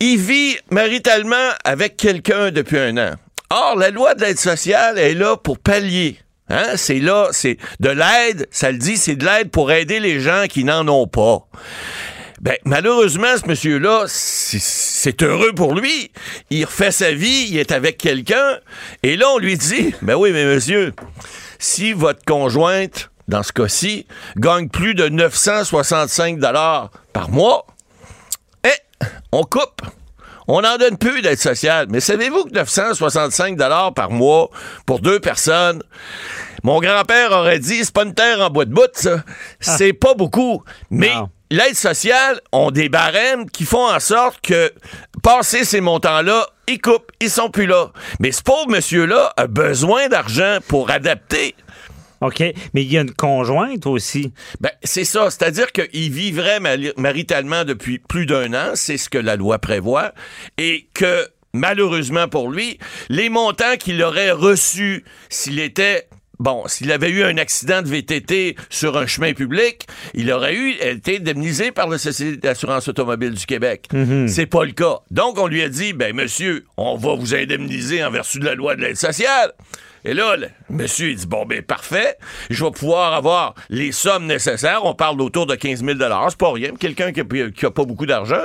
[0.00, 3.12] il vit maritalement avec quelqu'un depuis un an.
[3.50, 6.16] Or, la loi de l'aide sociale est là pour pallier
[6.48, 10.20] Hein, c'est là, c'est de l'aide, ça le dit, c'est de l'aide pour aider les
[10.20, 11.46] gens qui n'en ont pas.
[12.40, 16.10] Ben, malheureusement, ce monsieur-là, c'est- heureux pour lui.
[16.50, 18.58] Il refait sa vie, il est avec quelqu'un,
[19.04, 20.92] et là, on lui dit, ben oui, mais monsieur,
[21.60, 27.64] si votre conjointe, dans ce cas-ci, gagne plus de 965 dollars par mois,
[28.64, 29.82] eh, on coupe.
[30.48, 31.86] On n'en donne plus d'aide sociale.
[31.90, 34.50] Mais savez-vous que 965 dollars par mois
[34.86, 35.82] pour deux personnes,
[36.62, 39.22] mon grand-père aurait dit, c'est pas une terre en bois de bout, ça.
[39.60, 40.62] C'est pas beaucoup.
[40.90, 41.28] Mais Non.
[41.50, 44.72] l'aide sociale ont des barèmes qui font en sorte que,
[45.22, 47.90] passer ces montants-là, ils coupent, ils sont plus là.
[48.20, 51.54] Mais ce pauvre monsieur-là a besoin d'argent pour adapter.
[52.22, 52.40] OK?
[52.72, 54.32] Mais il y a une conjointe aussi.
[54.60, 55.30] Ben, c'est ça.
[55.30, 56.60] C'est-à-dire qu'il vivrait
[56.96, 58.70] maritalement depuis plus d'un an.
[58.74, 60.12] C'est ce que la loi prévoit.
[60.56, 66.08] Et que, malheureusement pour lui, les montants qu'il aurait reçus s'il était
[66.38, 70.72] Bon, s'il avait eu un accident de VTT sur un chemin public, il aurait eu
[70.80, 73.88] été indemnisé par la Société d'assurance automobile du Québec.
[74.26, 74.98] C'est pas le cas.
[75.12, 78.56] Donc, on lui a dit, ben, monsieur, on va vous indemniser en vertu de la
[78.56, 79.52] loi de l'aide sociale.
[80.04, 82.16] Et là, le monsieur, il dit, bon, ben, parfait.
[82.50, 84.80] Je vais pouvoir avoir les sommes nécessaires.
[84.84, 85.98] On parle autour de 15 000
[86.28, 86.70] C'est pas rien.
[86.78, 87.22] Quelqu'un qui
[87.54, 88.40] qui a pas beaucoup d'argent,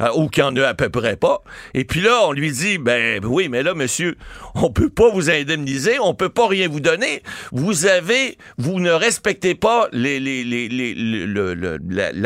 [0.00, 1.42] euh, ou qui en a à peu près pas.
[1.74, 4.16] Et puis là, on lui dit, ben, oui, mais là, monsieur,
[4.54, 5.98] on peut pas vous indemniser.
[6.00, 7.22] On peut pas rien vous donner.
[7.52, 10.14] Vous avez, vous ne respectez pas la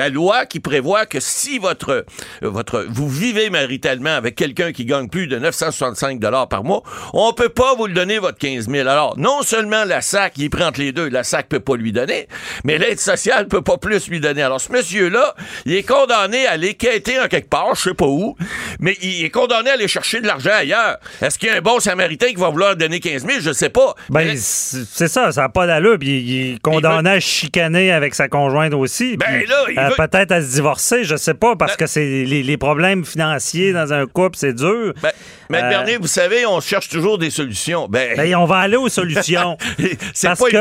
[0.09, 2.05] loi qui prévoit que si votre,
[2.43, 7.49] votre, vous vivez maritalement avec quelqu'un qui gagne plus de 965 par mois, on peut
[7.49, 10.81] pas vous le donner votre 15 000 Alors, non seulement la SAC, il prend entre
[10.81, 12.29] les deux, la SAC peut pas lui donner,
[12.65, 14.43] mais l'aide sociale peut pas plus lui donner.
[14.43, 15.35] Alors, ce monsieur-là,
[15.67, 18.37] il est condamné à aller quêter en quelque part, je sais pas où,
[18.81, 20.99] mais il est condamné à aller chercher de l'argent ailleurs.
[21.23, 23.41] Est-ce qu'il y a un bon samaritain qui va vouloir donner 15 000?
[23.41, 23.95] Je sais pas.
[24.11, 25.97] Ben, Mais- c'est ça, ça n'a pas d'allure.
[25.99, 29.17] Puis il est condamné à chicaner avec sa conjointe aussi.
[29.17, 31.77] Ben puis, là, il euh, veut- Peut-être à se divorcer, je sais pas, parce Ben-
[31.79, 34.93] que c'est les, les problèmes financiers dans un couple, c'est dur.
[35.03, 35.11] Ben,
[35.51, 37.87] Euh, Bernier, vous savez, on cherche toujours des solutions.
[37.89, 39.57] Ben, Ben, on va aller aux solutions.
[40.15, 40.57] c'est Parce pas que,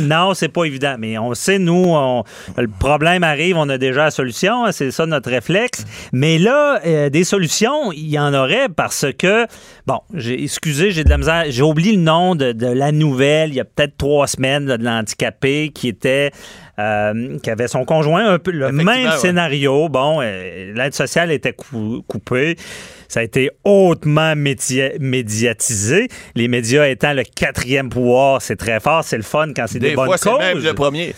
[0.00, 0.16] évident.
[0.26, 0.96] Non, c'est pas évident.
[0.98, 2.24] Mais on sait, nous, on-
[2.56, 4.64] le problème arrive, on a déjà la solution.
[4.64, 5.84] hein, C'est ça notre réflexe.
[6.12, 9.46] Mais là, euh, des solutions, il y en aurait parce que,
[9.86, 11.44] bon, j'ai, excusez, j'ai de la misère.
[11.48, 14.76] J'ai oublié le nom de, de la nouvelle, il y a peut-être trois semaines, là,
[14.78, 16.30] de l'handicapé qui était.
[16.78, 19.16] euh, qui avait son conjoint, un peu le même ouais.
[19.18, 19.88] scénario.
[19.90, 22.56] Bon, euh, l'aide sociale était cou- coupée.
[23.12, 26.08] Ça a été hautement média- médiatisé.
[26.34, 29.90] Les médias étant le quatrième pouvoir, c'est très fort, c'est le fun quand c'est des,
[29.90, 30.38] Des bonnes fois, causes.
[30.38, 31.14] même le premier.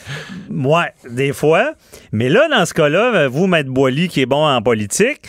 [0.51, 1.75] Ouais, des fois.
[2.11, 5.21] Mais là, dans ce cas-là, vous, Maître Boily, qui est bon en politique,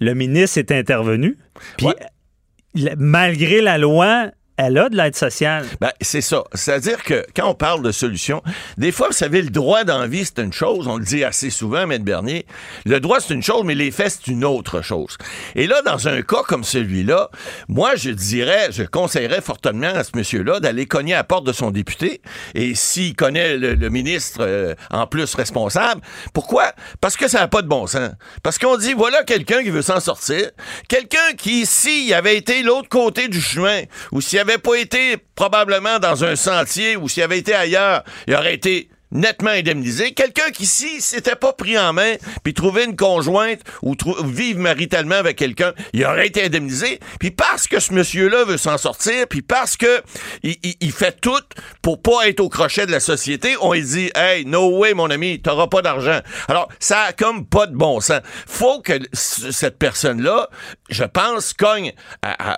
[0.00, 1.36] le ministre est intervenu.
[1.76, 2.94] Puis, Ouais.
[2.96, 5.66] malgré la loi, elle a de l'aide sociale.
[5.80, 6.44] Ben, c'est ça.
[6.54, 8.42] C'est-à-dire que quand on parle de solutions,
[8.76, 10.86] des fois, vous savez, le droit d'envie, c'est une chose.
[10.86, 12.46] On le dit assez souvent, Maître Bernier.
[12.86, 15.18] Le droit, c'est une chose, mais les faits, c'est une autre chose.
[15.56, 17.30] Et là, dans un cas comme celui-là,
[17.68, 21.52] moi, je dirais, je conseillerais fortement à ce monsieur-là d'aller cogner à la porte de
[21.52, 22.20] son député.
[22.54, 26.00] Et s'il connaît le, le ministre euh, en plus responsable,
[26.32, 26.72] pourquoi?
[27.00, 28.10] Parce que ça n'a pas de bon sens.
[28.42, 30.50] Parce qu'on dit, voilà quelqu'un qui veut s'en sortir.
[30.88, 33.82] Quelqu'un qui, s'il avait été l'autre côté du chemin,
[34.12, 38.34] ou s'il avait pas été probablement dans un sentier, ou s'il avait été ailleurs, il
[38.34, 40.12] aurait été nettement indemnisé.
[40.12, 43.94] Quelqu'un qui, si s'était pas pris en main, puis trouvé une conjointe ou
[44.24, 47.00] vivre maritalement avec quelqu'un, il aurait été indemnisé.
[47.20, 50.02] Puis parce que ce monsieur-là veut s'en sortir, puis parce que
[50.42, 51.40] il, il- fait tout
[51.82, 55.10] pour pas être au crochet de la société, on lui dit, hey, no way, mon
[55.10, 56.20] ami, t'auras pas d'argent.
[56.48, 58.20] Alors, ça a comme pas de bon sens.
[58.46, 60.48] Faut que cette personne-là,
[60.90, 61.92] je pense, cogne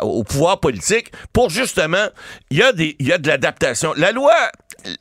[0.02, 2.06] au pouvoir politique pour justement,
[2.50, 3.92] il y a des, il y a de l'adaptation.
[3.96, 4.34] La loi,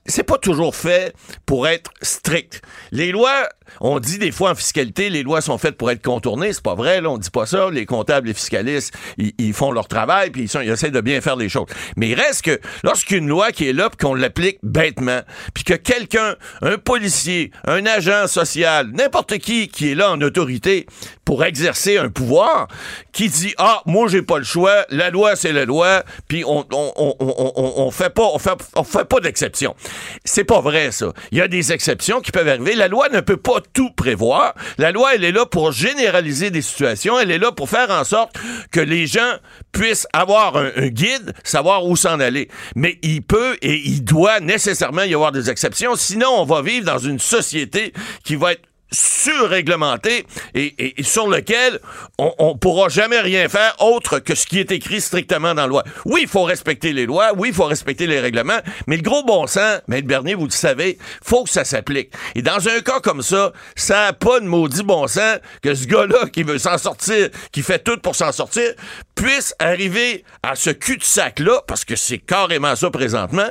[0.06, 1.14] c'est pas toujours fait
[1.46, 2.62] pour être strict.
[2.92, 3.50] Les lois,
[3.82, 6.54] on dit des fois en fiscalité, les lois sont faites pour être contournées.
[6.54, 7.70] C'est pas vrai, là, on dit pas ça.
[7.72, 11.36] Les comptables, les fiscalistes, ils, font leur travail puis ils, sont- essaient de bien faire
[11.36, 11.68] les choses.
[11.96, 15.22] Mais il reste que lorsqu'une loi qui est là puis qu'on l'applique bêtement,
[15.54, 20.86] puis que quelqu'un, un policier, un agent social, n'importe qui qui est là en autorité
[21.24, 22.68] pour exercer un pouvoir,
[23.12, 26.66] qui dit ah moi j'ai pas le choix, la loi c'est la loi, puis on
[26.72, 28.30] on, fait pas
[28.76, 29.76] on fait pas d'exception.
[30.24, 31.14] C'est pas vrai ça.
[31.32, 32.76] Il y a des exceptions qui peuvent arriver.
[32.76, 34.54] La loi ne peut pas tout prévoir.
[34.78, 37.20] La loi elle est là pour généraliser des situations.
[37.20, 38.36] Elle est là pour faire en sorte
[38.72, 39.36] que les gens
[39.72, 42.50] puissent avoir un, un guide, savoir où s'en aller.
[42.76, 45.96] Mais il peut et il doit nécessairement y avoir des exceptions.
[45.96, 47.94] Sinon on va vivre dans une société
[48.24, 48.64] qui va être
[48.96, 51.80] surréglementé et, et- sur lequel
[52.18, 55.68] on, on pourra jamais rien faire autre que ce qui est écrit strictement dans la
[55.68, 55.84] loi.
[56.06, 59.24] Oui, il faut respecter les lois, oui, il faut respecter les règlements, mais le gros
[59.24, 62.12] bon sens, Maître Bernier, vous le savez, faut que ça s'applique.
[62.36, 65.86] Et dans un cas comme ça, ça n'a pas de maudit bon sens que ce
[65.88, 68.72] gars-là qui veut s'en sortir, qui fait tout pour s'en sortir,
[69.16, 73.48] puisse arriver à ce cul-de-sac-là, parce que c'est carrément ça présentement,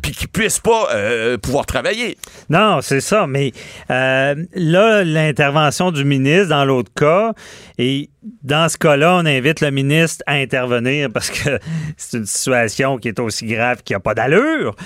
[0.00, 2.16] puis qu'il puisse pas euh, pouvoir travailler.
[2.48, 3.26] Non, c'est ça.
[3.26, 3.52] Mais
[3.90, 7.32] euh, là, l'intervention du ministre dans l'autre cas,
[7.78, 8.10] et
[8.42, 11.58] dans ce cas-là, on invite le ministre à intervenir parce que
[11.96, 14.76] c'est une situation qui est aussi grave qu'il n'y a pas d'allure.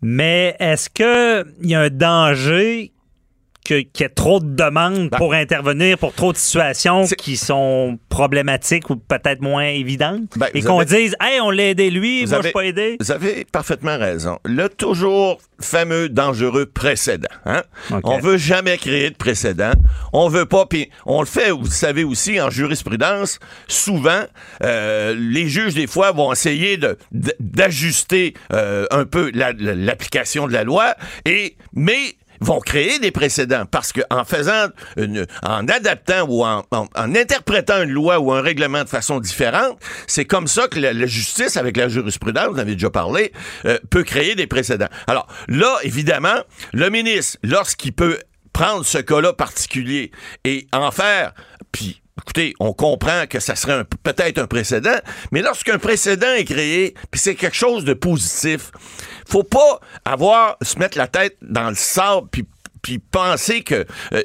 [0.00, 2.92] Mais est-ce qu'il y a un danger
[3.68, 8.90] qu'il y ait trop de demandes pour intervenir pour trop de situations qui sont problématiques
[8.90, 10.22] ou peut-être moins évidentes?
[10.36, 12.64] Ben, et qu'on avez- dise, hey, on l'a aidé lui, Vous moi avez- je pas
[12.64, 12.96] aidé.
[13.00, 14.38] Vous avez parfaitement raison.
[14.44, 17.28] Le toujours fameux dangereux précédent.
[17.44, 17.62] Hein?
[17.90, 18.00] OK.
[18.04, 19.72] On veut jamais créer de précédent.
[20.12, 20.66] On veut pas.
[20.66, 21.50] Puis on le fait.
[21.50, 23.38] Vous savez aussi en jurisprudence.
[23.66, 24.22] Souvent,
[24.62, 26.78] euh, les juges des fois vont essayer
[27.40, 30.94] d'ajuster euh, un peu la- la- l'application de la loi.
[31.24, 36.64] Et mais vont créer des précédents parce que en faisant une, en adaptant ou en,
[36.70, 40.92] en- interprétant une loi ou un règlement de façon différente, c'est comme ça que la,
[40.92, 43.32] la justice avec la jurisprudence, vous en avez déjà parlé,
[43.64, 44.88] euh, peut créer des précédents.
[45.06, 48.18] Alors là, évidemment, le ministre, lorsqu'il peut
[48.52, 50.10] prendre ce cas-là particulier
[50.44, 51.32] et en faire,
[51.72, 54.98] puis Écoutez, on comprend que ça serait peut-être un précédent,
[55.30, 58.72] mais lorsqu'un précédent est créé, puis c'est quelque chose de positif,
[59.28, 62.46] faut pas avoir se mettre la tête dans le sable puis
[62.80, 64.22] puis penser que euh,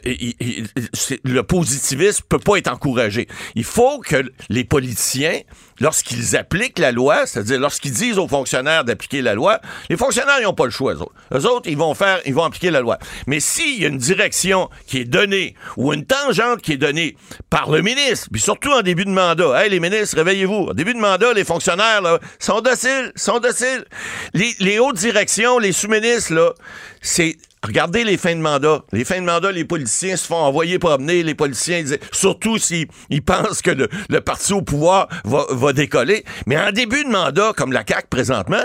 [1.24, 3.28] le positivisme peut pas être encouragé.
[3.56, 5.42] Il faut que les politiciens,
[5.80, 9.60] lorsqu'ils appliquent la loi, c'est-à-dire lorsqu'ils disent aux fonctionnaires d'appliquer la loi,
[9.90, 10.94] les fonctionnaires ils ont pas le choix.
[10.94, 12.98] Eux autres, Eux autres ils vont faire, ils vont appliquer la loi.
[13.28, 17.16] Mais s'il y a une direction qui est donnée ou une tangente qui est donnée
[17.50, 20.70] par le ministre, puis surtout en début de mandat, hey les ministres, réveillez-vous.
[20.70, 23.86] En début de mandat, les fonctionnaires là sont dociles, sont dociles.
[24.34, 26.54] Les, les hautes directions, les sous-ministres là,
[27.02, 28.84] c'est Regardez les fins de mandat.
[28.92, 31.24] Les fins de mandat, les politiciens se font envoyer promener.
[31.24, 33.88] Les politiciens, ils surtout s'ils ils pensent que le,
[34.22, 36.26] parti au pouvoir va, décoller.
[36.46, 38.58] Mais en début de mandat, comme la CAQ présentement,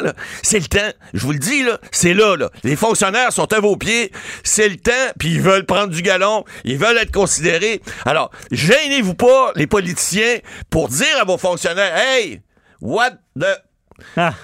[0.43, 0.93] c'est le temps.
[1.15, 2.51] Je vous le dis, là, c'est là, là.
[2.65, 4.11] Les fonctionnaires sont à vos pieds.
[4.43, 6.45] C'est le temps, puis ils veulent prendre du galon.
[6.65, 7.81] Ils veulent être considérés.
[8.05, 10.39] Alors, gênez-vous pas, les politiciens,
[10.71, 12.41] pour dire à vos fonctionnaires, hey,
[12.81, 13.47] what the
[14.17, 14.35] Ah.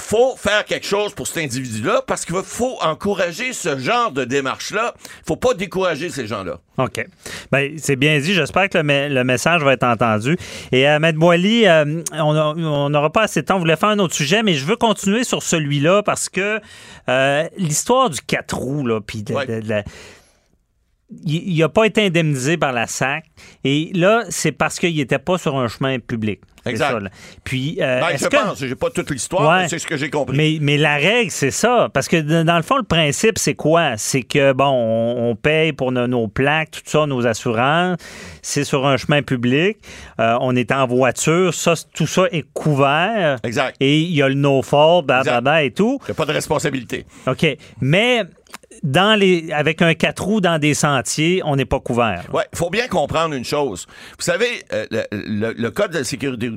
[0.00, 4.94] Faut faire quelque chose pour cet individu-là parce qu'il faut encourager ce genre de démarche-là.
[5.04, 6.58] Il faut pas décourager ces gens-là.
[6.78, 7.06] OK.
[7.52, 8.34] Ben, c'est bien dit.
[8.34, 10.36] J'espère que le, me- le message va être entendu.
[10.72, 13.56] Et euh, Maître Boily, euh, on n'aura pas assez de temps.
[13.56, 16.60] On voulait faire un autre sujet, mais je veux continuer sur celui-là parce que
[17.08, 19.46] euh, l'histoire du 4 roues, là, puis de- Ouais.
[19.46, 19.84] de- de la-
[21.24, 23.24] il n'a pas été indemnisé par la SAC.
[23.64, 26.40] Et là, c'est parce qu'il n'était pas sur un chemin public.
[26.66, 26.90] Exact.
[27.02, 27.08] ça.
[27.44, 29.62] Puis, euh, Ben, je que- pense, j'ai pas toute l'histoire, Ouais.
[29.62, 30.36] mais c'est ce que j'ai compris.
[30.36, 31.88] mais, mais la règle, c'est ça.
[31.92, 33.96] Parce que dans le fond, le principe, c'est quoi?
[33.96, 37.98] C'est que, bon, on, on paye pour nos, nos plaques, tout ça, nos assurances.
[38.42, 39.78] C'est sur un chemin public.
[40.20, 41.54] Euh, on est en voiture.
[41.54, 43.38] Ça, tout ça est couvert.
[43.42, 43.76] Exact.
[43.80, 45.98] Et il y a le no-fault, blablabla et tout.
[46.02, 47.06] Il n'y a pas de responsabilité.
[47.26, 47.46] OK.
[47.80, 48.22] Mais
[48.82, 52.24] dans les, avec un quatre roues dans des sentiers, on n'est pas couvert.
[52.32, 53.86] Oui, il faut bien comprendre une chose.
[54.18, 56.50] Vous savez, euh, le, le- le Code de la sécurité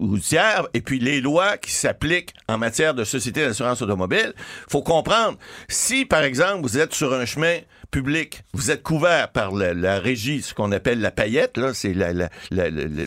[0.00, 4.32] routière et puis les lois qui s'appliquent en matière de société d'assurance automobile,
[4.70, 5.38] faut comprendre,
[5.68, 7.58] si par exemple vous êtes sur un chemin
[7.90, 11.94] public, vous êtes couvert par la, la régie, ce qu'on appelle la paillette, là, c'est
[11.94, 12.28] la,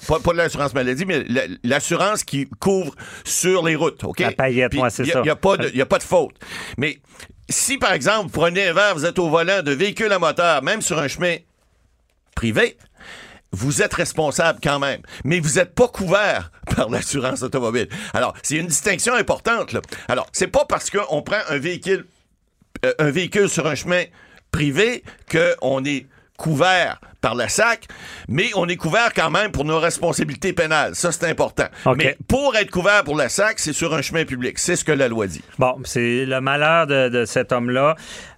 [0.08, 2.94] pas, pas l'assurance maladie, mais la- l'assurance qui couvre
[3.26, 4.20] sur les routes, OK?
[4.20, 5.22] La paillette, Puis, ouais, c'est a- ça.
[5.26, 6.36] y a pas de- y a pas de faute.
[6.78, 7.00] Mais
[7.50, 10.62] si, par exemple, vous prenez un verre, vous êtes au volant de véhicule à moteur,
[10.64, 11.38] même sur un chemin
[12.36, 12.78] privé,
[13.52, 17.90] vous êtes responsable quand même, mais vous n'êtes pas couvert par l'assurance automobile.
[18.14, 19.74] Alors, c'est une distinction importante.
[19.74, 19.82] Là.
[20.08, 22.06] Alors, c'est pas parce qu'on prend un véhicule,
[22.86, 24.04] euh, un véhicule sur un chemin
[24.52, 27.86] privé qu'on est couvert par la SAC,
[28.28, 30.96] mais on est couvert quand même pour nos responsabilités pénales.
[30.96, 31.66] Ça, c'est important.
[31.98, 34.58] Mais pour être couvert pour la SAC, c'est sur un chemin public.
[34.58, 35.42] C'est ce que la loi dit.
[35.58, 37.96] Bon, c'est le malheur de, de cet homme-là.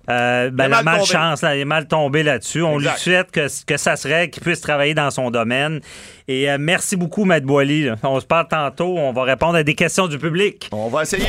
[0.09, 2.63] Euh, ben, Il la mal malchance, là, il est mal tombé là-dessus.
[2.63, 2.93] On Exact.
[2.93, 5.79] lui souhaite que, que ça serait qu'il puisse travailler dans son domaine.
[6.27, 7.89] Et euh, merci beaucoup, Maître Boily.
[8.03, 8.97] On se parle tantôt.
[8.97, 10.69] On va répondre à des questions du public.
[10.71, 11.27] On va essayer.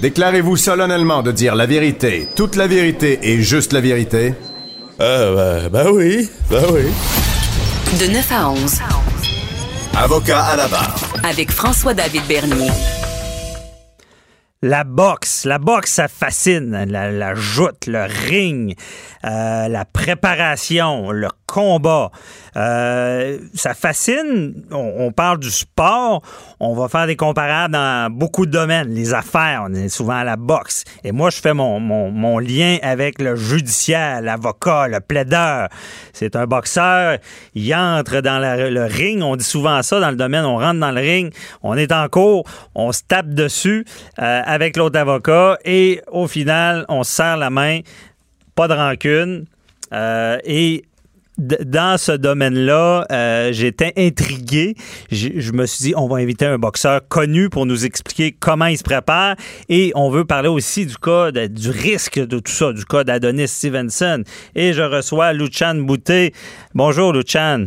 [0.00, 4.34] Déclarez-vous solennellement de dire la vérité, toute la vérité et juste la vérité.
[5.00, 6.82] Euh, ben, ben oui, ben oui.
[8.00, 8.78] De 9 à 11,
[9.96, 10.96] Avocat à la barre.
[11.24, 12.70] avec François-David Bernier.
[14.60, 16.84] La boxe, la boxe, ça fascine.
[16.88, 18.74] La, la joute, le ring,
[19.24, 22.10] euh, la préparation, le combat.
[22.58, 24.64] Euh, ça fascine.
[24.72, 26.22] On, parle du sport.
[26.58, 28.88] On va faire des comparables dans beaucoup de domaines.
[28.88, 30.84] Les affaires, on est souvent à la boxe.
[31.04, 35.68] Et moi, je fais mon, mon, mon lien avec le judiciaire, l'avocat, le plaideur.
[36.12, 37.18] C'est un boxeur.
[37.54, 39.22] Il entre dans le ring.
[39.22, 40.44] On dit souvent ça dans le domaine.
[40.44, 41.32] On rentre dans le ring.
[41.62, 42.44] On est en cours.
[42.74, 43.84] On se tape dessus
[44.18, 45.58] euh, avec l'autre avocat.
[45.64, 47.80] Et au final, on se serre la main.
[48.54, 49.44] Pas de rancune.
[49.92, 50.84] Euh, et
[51.38, 54.74] dans ce domaine-là, euh, j'étais intrigué.
[55.10, 58.76] Je me suis dit, on va inviter un boxeur connu pour nous expliquer comment il
[58.76, 59.36] se prépare.
[59.68, 63.04] Et on veut parler aussi du cas, de- du risque de tout ça, du cas
[63.04, 64.24] d'Adonis Stevenson.
[64.56, 66.32] Et je reçois Luchan Boutet.
[66.74, 67.66] Bonjour, Luchan.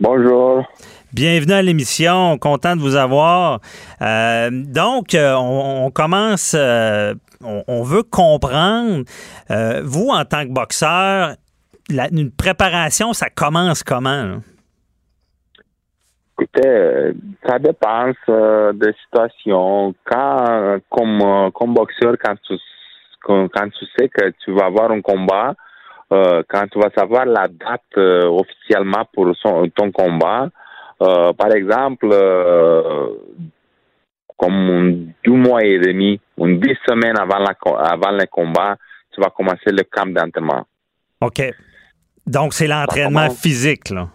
[0.00, 0.64] Bonjour.
[1.12, 3.60] Bienvenue à l'émission, content de vous avoir.
[4.02, 9.04] Euh, donc, euh, on, on commence, euh, on, on veut comprendre,
[9.84, 11.36] vous en tant que boxeur,
[11.90, 14.22] la- une préparation, ça commence comment?
[14.24, 14.36] là?
[16.38, 17.12] Écoutez, euh,
[17.46, 19.94] ça dépend euh, des situations.
[20.04, 22.54] Quand, comme, euh, comme boxeur, quand tu,
[23.22, 25.54] quand, quand tu sais que tu vas avoir un combat,
[26.12, 30.48] euh, quand tu vas savoir la date officiellement pour son- ton combat,
[30.98, 32.08] par exemple,
[34.36, 37.54] comme deux mois et demi, une dix semaines avant, la,
[37.90, 38.76] avant le combat,
[39.12, 40.66] tu vas commencer le camp d'entraînement.
[41.20, 41.42] OK.
[42.26, 44.08] Donc, c'est l'entraînement physique, là.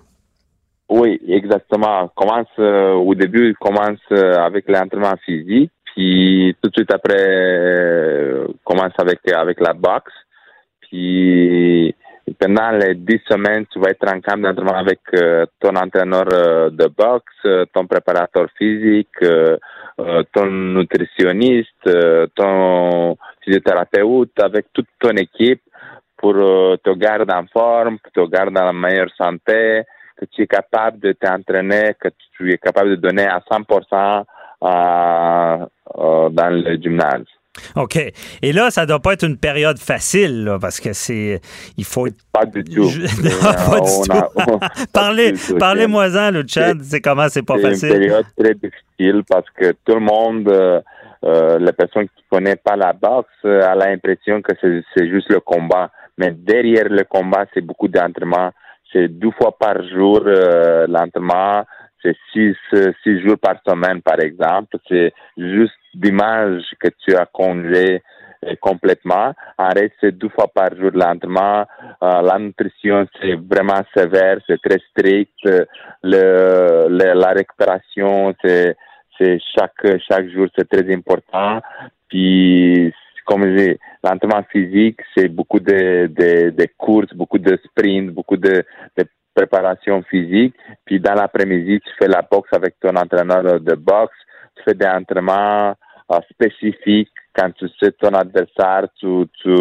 [0.91, 2.09] Oui, exactement.
[2.09, 8.47] Commence euh, au début, commence euh, avec l'entraînement physique, puis tout de suite après, euh,
[8.65, 10.11] commence avec avec la boxe.
[10.81, 11.95] Puis
[12.37, 16.87] pendant les dix semaines, tu vas être en camp d'entraînement avec euh, ton entraîneur de
[16.87, 19.15] boxe, ton préparateur physique,
[20.33, 21.89] ton nutritionniste,
[22.35, 25.61] ton physiothérapeute, avec toute ton équipe
[26.21, 29.81] pour euh, te garder en forme, pour te garder dans la meilleure santé,
[30.17, 34.23] que tu es capable de t'entraîner, que tu es capable de donner à 100%
[34.63, 35.65] euh,
[35.97, 37.25] euh, dans le gymnase.
[37.75, 37.97] OK.
[38.41, 41.41] Et là, ça doit pas être une période facile, là, parce que c'est.
[41.77, 42.07] Il faut.
[42.31, 42.83] Pas du tout.
[42.87, 43.41] Je- Non,
[43.71, 44.87] pas du tout.
[44.93, 46.73] Parlez, parlez-moi-en, Luchan.
[46.81, 47.89] C'est comment c'est pas C'est une facile.
[47.89, 52.77] période très difficile parce que tout le monde, euh, les personnes qui ne connaissent pas
[52.77, 55.89] la boxe, a l'impression que c'est juste le combat.
[56.17, 58.51] Mais derrière le combat, c'est beaucoup d'entraînement.
[58.91, 61.63] C'est deux fois par jour euh, l'entraînement.
[62.03, 64.77] C'est six, euh, six jours par semaine, par exemple.
[64.89, 68.01] C'est juste dimanche que tu as congé
[68.45, 69.33] euh, complètement.
[69.57, 71.65] En reste, c'est deux fois par jour l'entraînement.
[72.03, 75.29] Euh, la nutrition, c'est vraiment sévère, c'est très strict.
[75.45, 78.75] Le, le- la récupération, c'est,
[79.17, 81.61] c'est chaque, chaque jour, c'est très important.
[82.09, 82.91] Puis,
[83.31, 88.35] comme je dis, l'entraînement physique, c'est beaucoup de, de, de courses, beaucoup de sprints, beaucoup
[88.35, 88.63] de,
[88.97, 90.53] de préparation physique.
[90.85, 94.17] Puis, dans l'après-midi, tu fais la boxe avec ton entraîneur de boxe.
[94.57, 95.73] Tu fais des entraînements
[96.11, 97.09] euh, spécifiques.
[97.33, 99.07] Quand tu sais ton adversaire, tu,
[99.41, 99.55] tu,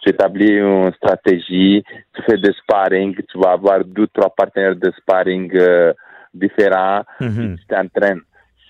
[0.00, 1.84] tu établis une stratégie,
[2.14, 5.92] tu fais des sparring, tu vas avoir deux, trois partenaires de sparring euh,
[6.34, 7.56] différents, Mhm.
[7.58, 8.22] tu t'entraînes.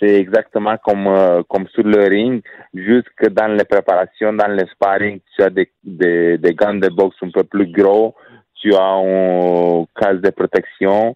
[0.04, 2.42] C'est exactement comme euh, comme sur le ring,
[2.74, 6.88] juste que dans les préparations, dans les sparring, tu as des, des, des gants de
[6.88, 8.14] boxe un peu plus gros,
[8.60, 11.14] tu as un casque de protection,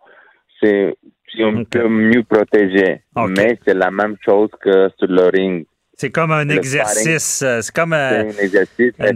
[0.62, 5.28] c'est tu es un peu mieux protégé, mais c'est la même chose que sur le
[5.28, 5.66] ring.
[5.94, 7.42] C'est comme un Le exercice.
[7.42, 9.12] euh, C'est comme, euh, C'est un exercice, euh,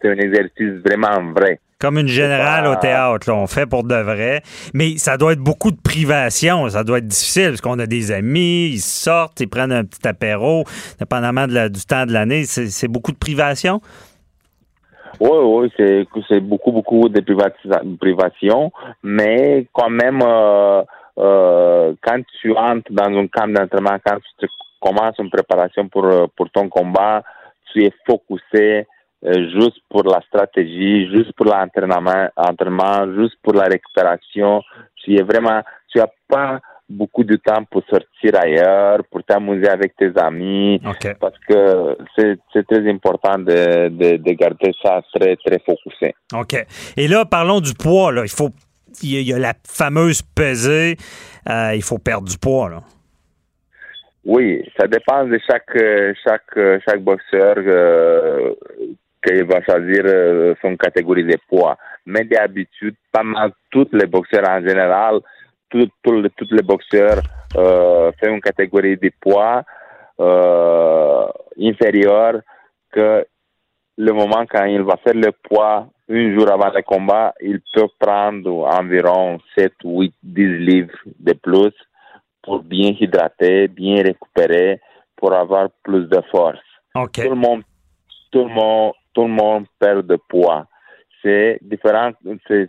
[0.00, 1.58] c'est un exercice vraiment vrai.
[1.80, 3.30] Comme une générale pas- au théâtre.
[3.30, 3.36] là.
[3.36, 4.42] On fait pour de vrai.
[4.74, 6.68] Mais ça doit être beaucoup de privation.
[6.68, 10.06] Ça doit être difficile parce qu'on a des amis, ils sortent, ils prennent un petit
[10.06, 10.64] apéro,
[10.98, 12.44] dépendamment de la- du temps de l'année.
[12.44, 13.80] C'est beaucoup de privation?
[15.20, 17.20] Oui, oui, c'est c'est beaucoup, beaucoup de
[17.98, 18.70] privation,
[19.02, 20.82] mais quand même, euh,
[21.18, 24.46] euh, quand tu entres dans un camp d'entraînement, quand tu
[24.80, 27.22] commences une préparation pour, euh, pour ton combat,
[27.72, 28.86] tu es focusé
[29.22, 34.62] juste pour la stratégie, juste pour l'entraînement, entraînement, juste pour la récupération.
[34.96, 39.94] Tu es vraiment, tu as pas beaucoup de temps pour sortir ailleurs, pour t'amuser avec
[39.96, 40.80] tes amis,
[41.20, 46.14] parce que c'est très important de, de, de garder ça très, très focusé.
[46.34, 46.66] OK.
[46.96, 48.12] Et là, parlons du poids.
[48.12, 48.22] Là.
[48.24, 48.50] Il faut.
[49.02, 50.96] Il y, a, la fameuse pesée.
[51.48, 52.70] Euh, il faut perdre du poids.
[52.70, 52.82] Là.
[54.24, 58.52] Oui, ça dépend de chaque, euh, chaque, euh, chaque boxeur euh,
[59.22, 61.76] qu'il va choisir euh, son catégorie de poids.
[62.06, 65.20] Mais d'habitude, pas mal tous les boxeurs en général,
[65.70, 67.20] tous les, boxeurs
[67.56, 69.62] euh, font une catégorie de poids
[70.20, 71.26] euh,
[71.60, 72.40] inférieure
[72.90, 73.26] que
[73.98, 77.88] le moment quand il va faire le poids un jour avant le combat, il peut
[77.98, 81.74] prendre environ 7, 8, 10 livres de plus
[82.42, 84.80] pour bien hydrater, bien récupérer,
[85.16, 86.58] pour avoir plus de force.
[86.94, 87.12] OK.
[87.12, 87.62] Tout le monde,
[88.30, 90.64] tout le monde, tout le monde perd de poids.
[91.20, 92.12] C'est différent,
[92.46, 92.68] c'est,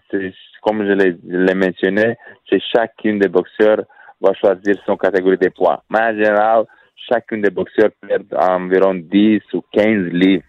[0.64, 2.18] comme je l'ai, mentionné,
[2.50, 3.84] c'est chacun des boxeurs
[4.20, 5.84] va choisir son catégorie de poids.
[5.92, 6.66] Mais en général,
[7.08, 10.44] chacun des boxeurs perd environ 10 ou 15 livres.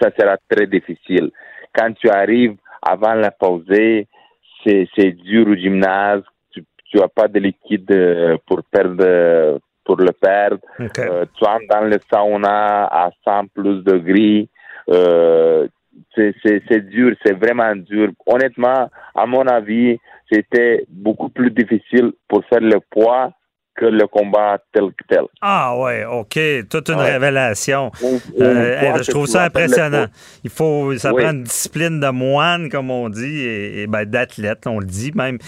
[0.00, 1.30] Ça sera très difficile.
[1.72, 6.24] Quand tu arrives avant la pause, c'est, c'est dur au gymnase.
[6.50, 10.58] Tu, tu as pas de liquide euh, pour perdre, pour le perdre.
[10.80, 10.98] OK.
[10.98, 14.48] Euh, tu entres dans le sauna à 100 plus degrés.
[14.90, 15.66] Euh,
[16.14, 18.10] c'est, dur, c'est vraiment dur.
[18.26, 19.98] Honnêtement, à mon avis,
[20.30, 23.32] c'était beaucoup plus difficile pour faire le poids
[23.76, 25.22] que le combat tel que tel.
[25.40, 26.38] Ah ouais, OK.
[26.68, 27.12] Toute une Ouais.
[27.12, 27.90] révélation.
[28.02, 30.06] On- on Euh, je trouve ça impressionnant.
[30.44, 31.22] Il faut, ça Oui.
[31.22, 35.12] prend une discipline de moine, comme on dit, et, et ben, d'athlète, on le dit
[35.14, 35.38] même.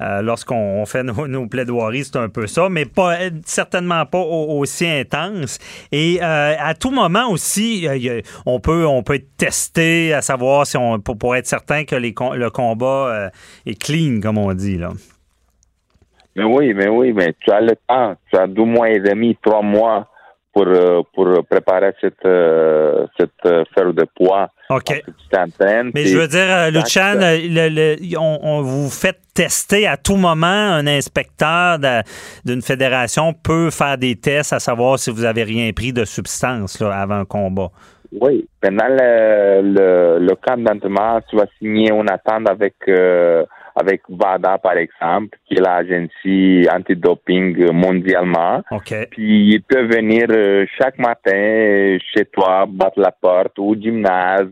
[0.00, 4.18] Euh, Lorsqu'on on fait nos, nos plaidoiries, c'est un peu ça, mais pas certainement pas
[4.18, 5.58] au- aussi intense.
[5.92, 10.66] Et euh, à tout moment aussi, euh, on peut on peut être testé à savoir
[10.66, 13.28] si on pour, pour être certain que les, le combat euh,
[13.66, 14.90] est clean, comme on dit là.
[16.36, 18.14] Mais oui, mais oui, mais tu as le temps.
[18.30, 20.06] Tu as deux mois et demi, trois mois
[20.52, 24.48] pour, euh, pour préparer cette, euh, cette euh, de poids.
[24.70, 25.02] OK.
[25.94, 30.46] Mais je veux dire, Luchan, le- le- on, on vous fait tester à tout moment.
[30.46, 31.78] Un inspecteur
[32.44, 36.80] d'une fédération peut faire des tests à savoir si vous avez rien pris de substance
[36.80, 37.68] là, avant un combat.
[38.20, 43.44] Oui, pendant le, le, le camp d'entraînement, tu vas signer une attente avec, euh,
[43.80, 46.10] avec VADA, par exemple, qui est l'agence
[46.72, 48.62] antidoping mondialement.
[48.70, 48.94] OK.
[49.10, 54.48] Puis il peut venir euh, chaque matin chez toi, battre la porte, au gymnase.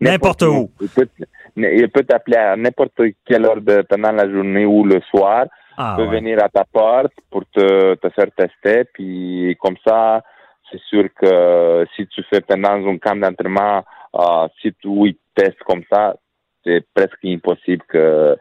[0.00, 0.70] N'importe où.
[0.80, 1.08] Il peut,
[1.56, 5.46] il peut t'appeler à n'importe quelle heure de, pendant la journée ou le soir.
[5.78, 6.20] Ah, peut ouais.
[6.20, 8.84] venir à ta porte pour te, te faire tester.
[8.94, 10.22] Puis comme ça,
[10.70, 15.82] c'est sûr que si tu fais pendant un camp d'entraînement, euh, si tu testes comme
[15.92, 16.16] ça,
[16.64, 18.36] c'est presque impossible que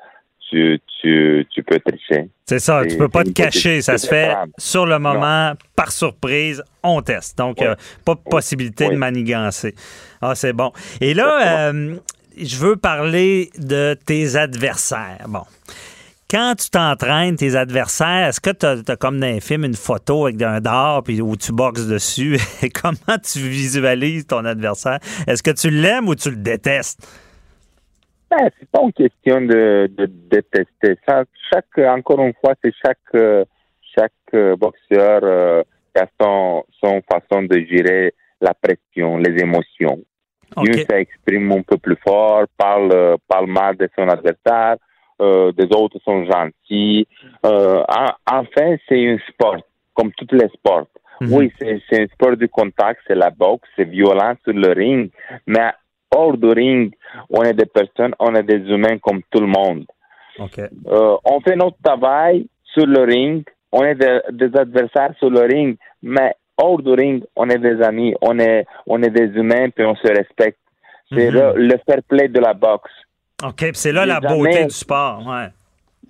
[0.50, 2.30] tu, tu, tu peux tricher.
[2.46, 3.82] C'est ça, tu peux pas te cacher.
[3.82, 7.38] Ça se fait sur le moment, par surprise, on teste.
[7.38, 7.68] Donc, Oui.
[7.68, 7.76] euh,
[8.06, 9.74] pas de possibilité de manigancer.
[10.22, 10.72] Ah, c'est bon.
[11.02, 11.96] Et là, euh,
[12.38, 15.26] je veux parler de tes adversaires.
[15.28, 15.44] Bon.
[16.30, 20.26] Quand tu t'entraînes, tes adversaires, est-ce que tu as, comme dans un film une photo
[20.26, 22.40] avec un dard puis où tu boxes dessus?
[22.82, 25.00] Comment tu visualises ton adversaire?
[25.28, 27.00] Est-ce que tu l'aimes ou tu le détestes?
[28.38, 30.98] Ben, c'est pas une question de, de détester.
[31.08, 31.24] Ça,
[31.54, 33.46] chaque, encore une fois, c'est chaque, euh,
[33.98, 35.64] chaque euh, boxeur euh,
[35.96, 40.00] qui a son, son façon de gérer la pression, les émotions.
[40.58, 40.68] OK.
[40.68, 44.76] Une s'exprime un peu plus fort, parle, euh, parle mal de son adversaire,
[45.22, 47.08] euh, des autres sont gentils.
[47.46, 49.58] Euh, en- enfin, c'est un sport,
[49.94, 50.88] comme tous les sports.
[51.22, 51.34] Mhm.
[51.34, 55.10] Oui, c'est c'est un sport de contact, c'est la boxe, c'est violent sur le ring,
[55.48, 55.72] mais
[56.20, 56.94] hors du ring,
[57.30, 59.86] on est des personnes, on est des humains comme tout le monde.
[60.40, 65.42] Euh, on fait notre travail sur le ring, on est des, des adversaires sur le
[65.42, 69.70] ring, mais hors du ring, on est des amis, on est, on est des humains,
[69.76, 70.60] puis on se respecte.
[71.14, 71.36] C'est Mhm.
[71.38, 72.92] le, le fair play de la boxe.
[73.50, 75.22] OK, c'est là la jamais- beauté du sport.
[75.28, 75.48] Ouais.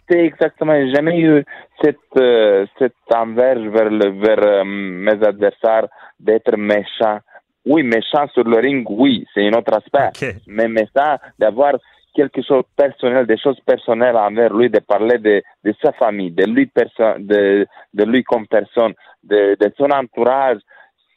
[0.10, 1.44] C'est exactement, j'ai jamais eu
[1.82, 5.88] cette, euh, cette envers vers, le, vers euh, mes adversaires
[6.20, 7.18] d'être méchant.
[7.66, 10.28] Oui, méchant sur le ring, oui, c'est un autre aspect.
[10.28, 10.36] OK.
[10.48, 11.74] Mais méchant d'avoir
[12.14, 16.32] quelque chose de personnel, des choses personnelles envers lui, de parler de, de sa famille,
[16.32, 18.94] de lui, de, de lui comme personne,
[19.24, 20.60] de, de son entourage.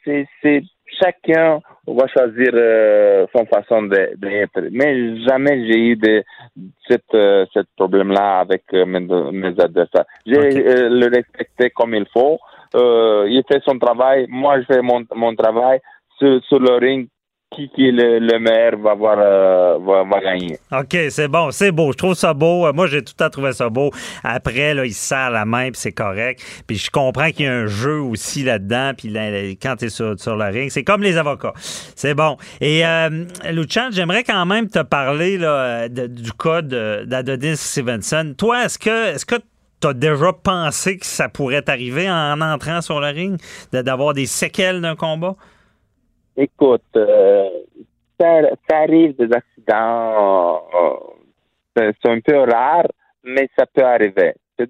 [0.04, 0.62] C'est, c'est
[1.00, 4.60] chacun va choisir euh, son façon d'être.
[4.72, 6.24] Mais jamais j'ai eu de
[6.88, 10.04] cette, euh, ce problème-là avec euh, mes, mes adversaires.
[10.26, 10.66] J'ai Ok.
[10.66, 12.38] euh, le respecté comme il faut.
[12.74, 15.80] Euh, il fait son travail, moi je fais mon, mon travail
[16.18, 17.08] sur, le ring.
[17.56, 20.58] Qui, qui est le, le meilleur va, avoir, euh, va, va gagner.
[20.70, 21.92] OK, c'est bon, c'est beau.
[21.92, 22.66] Je trouve ça beau.
[22.66, 23.90] Euh, Moi, j'ai tout temps trouvé ça beau.
[24.22, 26.42] Après, là, il se serre la main, puis c'est correct.
[26.66, 28.92] Puis je comprends qu'il y a un jeu aussi là-dedans.
[28.98, 29.10] Puis
[29.62, 31.54] quand tu es sur, le ring, c'est comme les avocats.
[31.56, 32.36] C'est bon.
[32.60, 38.34] Et euh, Luchan, j'aimerais quand même te parler là, du cas d'Adonis Stevenson.
[38.36, 39.36] Toi, est-ce que est-ce que
[39.80, 43.40] tu as déjà pensé que ça pourrait t'arriver en entrant sur le ring,
[43.72, 45.34] d'avoir des séquelles d'un combat?
[46.40, 47.48] Écoute, euh,
[48.18, 52.86] ça, ça arrive des accidents, euh, c'est un peu rare,
[53.24, 54.34] mais ça peut arriver.
[54.56, 54.64] Ça,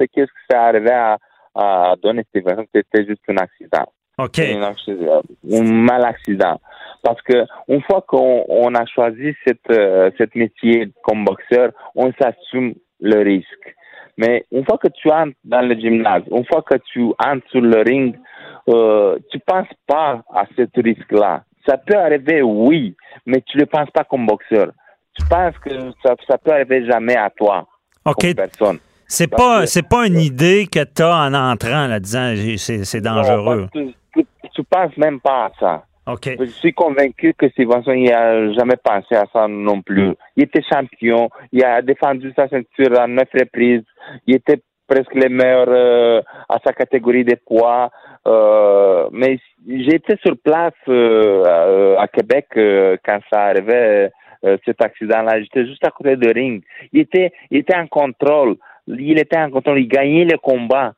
[0.00, 1.18] c'est qu'est-ce que ça arrivait à,
[1.54, 3.86] à Donny Stevenson, c'était juste un accident.
[4.18, 4.40] OK.
[4.40, 6.60] Un, mal accident.
[7.04, 12.12] Parce que une fois qu'on on a choisi cette, euh, cette métier comme boxeur, on
[12.20, 13.76] s'assume le risque.
[14.16, 17.60] Mais une fois que tu entres dans le gymnase, une fois que tu entres sur
[17.60, 18.16] le ring,
[18.68, 21.42] euh, tu penses pas à ce risque-là.
[21.66, 22.96] Ça peut arriver, oui,
[23.26, 24.72] mais tu ne le penses pas comme boxeur.
[25.18, 25.70] Tu penses que
[26.02, 27.66] ça, ça peut arriver jamais à toi,
[28.04, 28.20] OK.
[28.20, 28.78] comme personne.
[29.06, 33.00] C'est pas, c'est pas une idée que tu as en entrant là disant c'est, c'est
[33.00, 33.68] dangereux.
[33.74, 35.84] Non, tu, tu penses même pas à ça.
[36.08, 36.36] OK.
[36.40, 40.14] Je suis convaincu que Stevenson il a jamais pensé à ça non plus.
[40.36, 43.84] Il était champion, il a défendu sa ceinture à neuf reprises,
[44.26, 47.90] il était presque le meilleur euh, à sa catégorie de poids.
[48.26, 51.44] Euh, mais j'étais sur place euh,
[51.98, 54.10] à, à Québec euh, quand ça arrivait
[54.44, 55.40] euh, cet accident-là.
[55.40, 56.62] J'étais juste à côté de ring.
[56.92, 58.56] Il était, il était en contrôle.
[58.86, 59.78] Il était en contrôle.
[59.80, 60.94] Il gagnait le combat.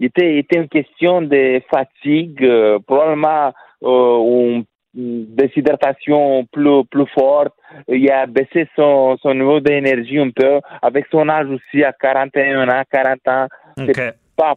[0.00, 3.52] Il était, il était une question de fatigue, euh, probablement
[3.84, 4.64] euh, une
[4.94, 7.54] déshydratation plus, plus forte.
[7.88, 10.60] Il a baissé son, son niveau d'énergie un peu.
[10.82, 13.46] Avec son âge aussi, à 41 ans, 40 ans,
[13.78, 13.90] OK.
[13.94, 14.54] c'est pas,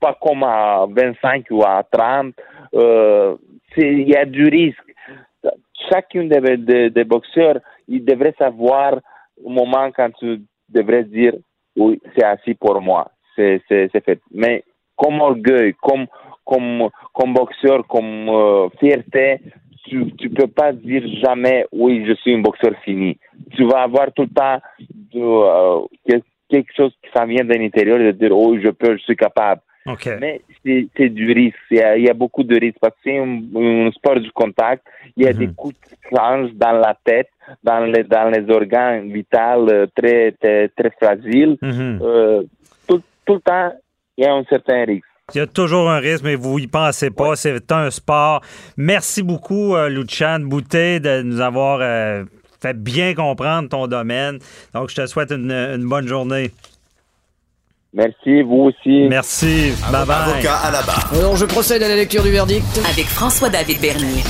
[0.00, 2.34] pas comme à 25 ou à 30.
[2.74, 3.36] Euh,
[3.76, 4.78] il y a du risque.
[5.90, 8.98] Chacun des, des, des boxeurs, il devrait savoir
[9.42, 11.32] au moment quand tu devrais dire
[11.76, 14.20] oui, c'est assis pour moi, c'est fait.
[14.32, 14.64] Mais
[14.96, 16.06] comme orgueil, comme
[16.44, 19.40] comme comme boxeur, comme euh, fierté,
[19.88, 23.16] tu tu peux pas dire jamais oui, je suis un boxeur fini.
[23.56, 24.60] Tu vas avoir tout le temps
[25.14, 28.96] de, euh, quel- quelque chose qui s'en vient de l'intérieur de dire oh je peux,
[28.96, 29.60] je suis capable.
[30.20, 30.42] Mais
[30.96, 31.56] c'est du risque.
[31.70, 34.20] Il y, a, il y a beaucoup de risques parce que c'est un, un sport
[34.20, 34.82] du contact.
[35.16, 35.38] Il y a Mhm.
[35.38, 37.30] des coups qui changent dans la tête,
[37.64, 41.56] dans les, dans les organes vitaux euh, très, très, très fragiles.
[41.62, 42.00] Mhm.
[42.02, 42.42] Euh,
[42.86, 43.72] tout, tout le temps,
[44.18, 45.07] il y a un certain risque.
[45.34, 47.36] Il y a toujours un risque, mais vous y pensez pas.
[47.36, 48.40] C'est un sport.
[48.78, 52.24] Merci beaucoup, euh, Luchan Boutet, de nous avoir euh,
[52.62, 54.38] fait bien comprendre ton domaine.
[54.72, 56.50] Donc, je te souhaite une, une bonne journée.
[57.92, 59.06] Merci, vous aussi.
[59.10, 59.72] Merci.
[59.92, 60.30] Bye bye.
[60.30, 61.10] Avocat à la barre.
[61.12, 62.64] Alors, je procède à la lecture du verdict.
[62.90, 64.22] Avec François-David Bernier.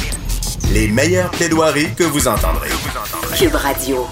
[0.72, 2.70] Les meilleures plaidoiries que vous entendrez.
[3.38, 4.04] Cube Radio.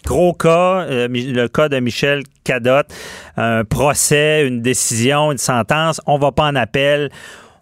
[0.05, 2.93] gros cas, euh, le cas de Michel Cadotte,
[3.37, 6.01] un procès, une décision, une sentence.
[6.05, 7.11] On va pas en appel.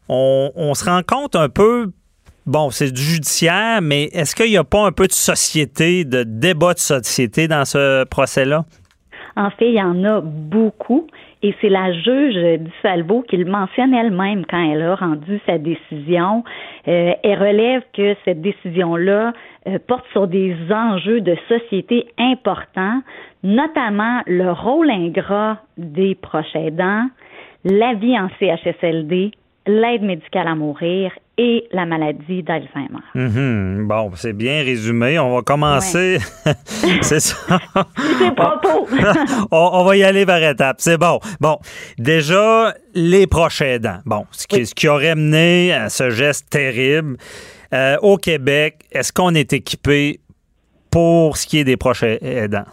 [0.08, 1.92] On, on se rend compte un peu
[2.48, 6.24] bon, c'est du judiciaire, mais est-ce qu'il n'y a pas un peu de société, de
[6.24, 8.66] débat de société dans ce procès-là?
[9.36, 11.06] En fait, il y en a beaucoup.
[11.42, 16.44] Et c'est la juge Salvo qui le mentionne elle-même quand elle a rendu sa décision.
[16.88, 19.32] Euh, elle relève que cette décision-là
[19.68, 23.02] euh, porte sur des enjeux de société importants,
[23.44, 27.06] notamment le rôle ingrat des proches aidants,
[27.64, 29.32] la vie en CHSLD,
[29.70, 33.00] l'aide médicale à mourir et la maladie d'Alzheimer.
[33.14, 33.88] Mhm.
[33.88, 35.20] Bon, c'est bien résumé.
[35.20, 36.18] On va commencer.
[37.02, 37.60] c'est ça.
[38.18, 38.88] C'est propos.
[39.52, 40.78] on, va y aller par étapes.
[40.80, 41.20] C'est bon.
[41.40, 41.60] Bon,
[41.98, 44.00] déjà, les proches aidants.
[44.06, 47.18] Bon, ce qui, ce qui aurait mené à ce geste terrible.
[47.72, 50.20] Euh, au Québec, est-ce qu'on est équipé
[50.90, 52.66] pour ce qui est des proches aidants?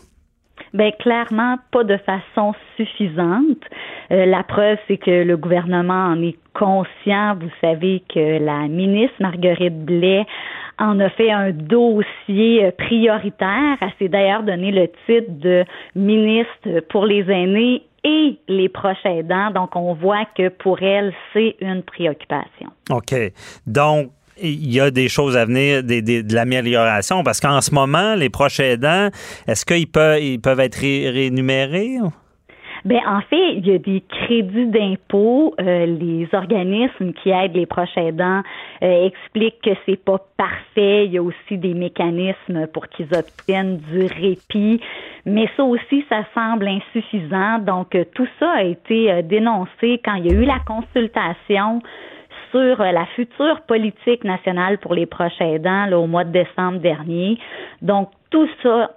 [0.77, 3.65] Bien, clairement, pas de façon suffisante.
[4.13, 7.35] Euh, la preuve, c'est que le gouvernement en est conscient.
[7.41, 10.27] Vous savez que la ministre Marguerite Blais
[10.79, 13.79] en a fait un dossier euh, prioritaire.
[13.81, 15.65] Elle s'est d'ailleurs donné le titre de
[15.95, 19.51] ministre pour les aînés et les proches aidants.
[19.53, 22.69] Donc, on voit que pour elle, c'est une préoccupation.
[22.91, 23.15] OK.
[23.67, 24.11] Donc,
[24.43, 28.61] il y a des choses à venir, de l'amélioration, parce qu'en ce moment, les proches
[28.61, 29.09] aidants,
[29.47, 31.99] est-ce qu'ils peuvent, ils peuvent être rémunérés?
[32.85, 35.55] Ben en fait, il y a des crédits d'impôt.
[35.61, 38.43] Euh, les organismes qui aident les proches aidants
[38.81, 41.07] euh, expliquent que c'est pas parfait.
[41.07, 44.81] Il y a aussi des mécanismes pour qu'ils obtiennent du répit,
[45.25, 47.59] mais ça aussi, ça semble insuffisant.
[47.59, 51.81] Donc tout ça a été dénoncé quand il y a eu la consultation
[52.57, 57.39] sur euh, la future politique nationale pour les proches aidants au mois de décembre dernier.
[57.83, 58.93] Donc, tout ça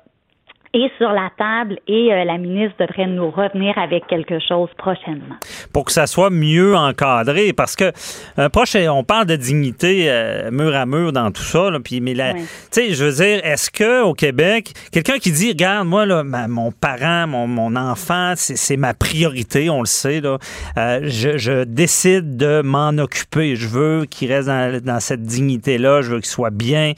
[0.73, 5.35] est sur la table et euh, la ministre devrait nous revenir avec quelque chose prochainement.
[5.73, 7.91] Pour que ça soit mieux encadré, parce que
[8.37, 12.13] un proche, on parle de dignité euh, mur à mur dans tout ça, puis mais
[12.13, 16.23] tu sais, je veux dire, est-ce que au Québec, quelqu'un qui dit, regarde, moi là,
[16.23, 20.37] mon parent, mon, mon enfant, c'est ma priorité, on le sait là,
[20.77, 25.77] euh, je, je, décide de m'en occuper, je veux qu'il reste dans, dans, cette dignité
[25.77, 26.93] là, je veux qu'il soit bien.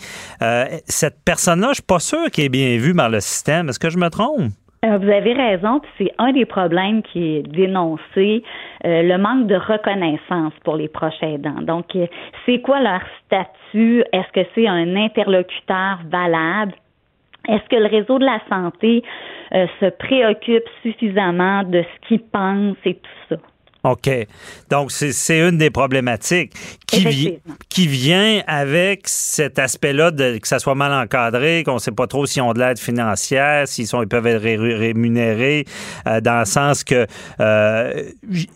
[0.88, 3.61] cette personne-là, je suis pas sûr qu'il est bien vu par le système.
[3.70, 4.52] Est-ce que je me trompe?
[4.84, 8.44] Euh, vous avez raison, c'est un des problèmes qui est dénoncé,
[8.84, 11.62] euh, le manque de reconnaissance pour les proches aidants.
[11.62, 12.08] Donc, euh,
[12.48, 14.04] c'est quoi leur statut?
[14.12, 16.74] Est-ce que c'est un interlocuteur valable?
[17.48, 19.04] Est-ce que le réseau de la santé
[19.52, 23.51] se préoccupe suffisamment de ce qu'ils pensent et tout ça?
[23.84, 24.10] OK.
[24.70, 26.54] Donc, c'est une des problématiques
[26.86, 31.92] qui, qui vient avec cet aspect-là de que ça soit mal encadré, qu'on ne sait
[31.92, 35.66] pas trop s'ils ont de l'aide financière, s'ils sont ils peuvent être rémunérés,
[36.08, 37.08] euh, dans le sens que
[37.40, 38.04] euh,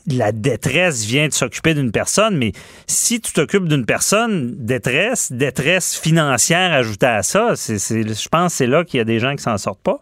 [0.08, 2.52] la détresse vient de s'occuper d'une personne, mais
[2.86, 8.58] si tu t'occupes d'une personne, détresse, détresse financière ajoutée à ça, c'est je pense que
[8.58, 10.02] c'est là qu'il y a des gens qui s'en sortent pas.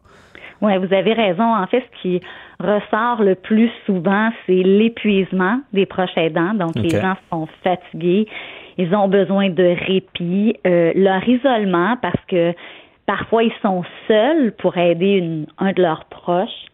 [0.64, 1.43] Oui, vous avez raison.
[1.43, 2.22] En fait, ce qui
[2.57, 6.53] ressort le plus souvent, c'est l'épuisement des proches aidants.
[6.53, 8.28] Donc, les gens sont fatigués,
[8.78, 12.53] ils ont besoin de répit, euh, leur isolement parce que
[13.05, 16.68] parfois ils sont seuls pour aider un de leurs proches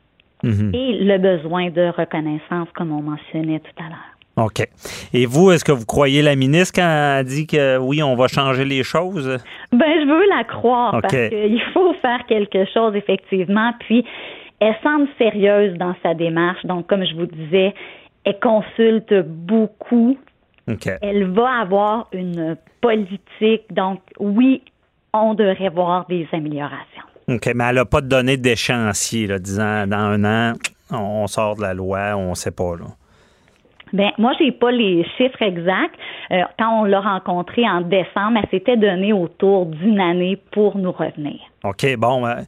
[0.44, 0.72] mhm.
[0.74, 4.19] et le besoin de reconnaissance, comme on mentionnait tout à l'heure.
[4.40, 4.68] OK.
[5.14, 8.28] Et vous, est-ce que vous croyez la ministre quand elle dit que oui, on va
[8.28, 9.38] changer les choses?
[9.72, 13.74] Ben, je veux la croire parce qu'il faut faire quelque chose, effectivement.
[13.80, 14.06] Puis,
[14.60, 16.66] elle semble sérieuse dans sa démarche.
[16.66, 17.74] Donc, comme je vous disais,
[18.24, 20.18] elle consulte beaucoup.
[21.02, 23.64] Elle va avoir une politique.
[23.72, 24.62] Donc, oui,
[25.14, 27.04] on devrait voir des améliorations.
[27.28, 30.54] OK, mais elle n'a pas donné d'échéancier, disant dans un an,
[30.92, 32.76] on sort de la loi, on ne sait pas.
[32.76, 32.86] Là.
[33.94, 35.96] Ben, moi, j'ai pas les chiffres exacts.
[36.32, 40.92] Euh, quand on l'a rencontrée en décembre, elle s'était donnée autour d'une année pour nous
[40.92, 41.40] revenir.
[41.64, 42.22] OK, bon.
[42.22, 42.46] Ben,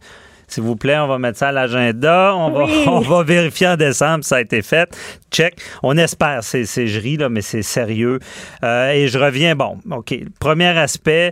[0.52, 2.36] s'il vous plaît, on va mettre ça à l'agenda.
[2.36, 4.90] On, va, on va vérifier en décembre si ça a été fait.
[5.32, 5.56] Check.
[5.82, 6.44] On espère.
[6.44, 6.86] C'est, c'est
[7.18, 8.20] là, mais c'est sérieux.
[8.64, 9.56] Euh, et je reviens.
[9.56, 10.14] Bon, OK.
[10.40, 11.32] Premier aspect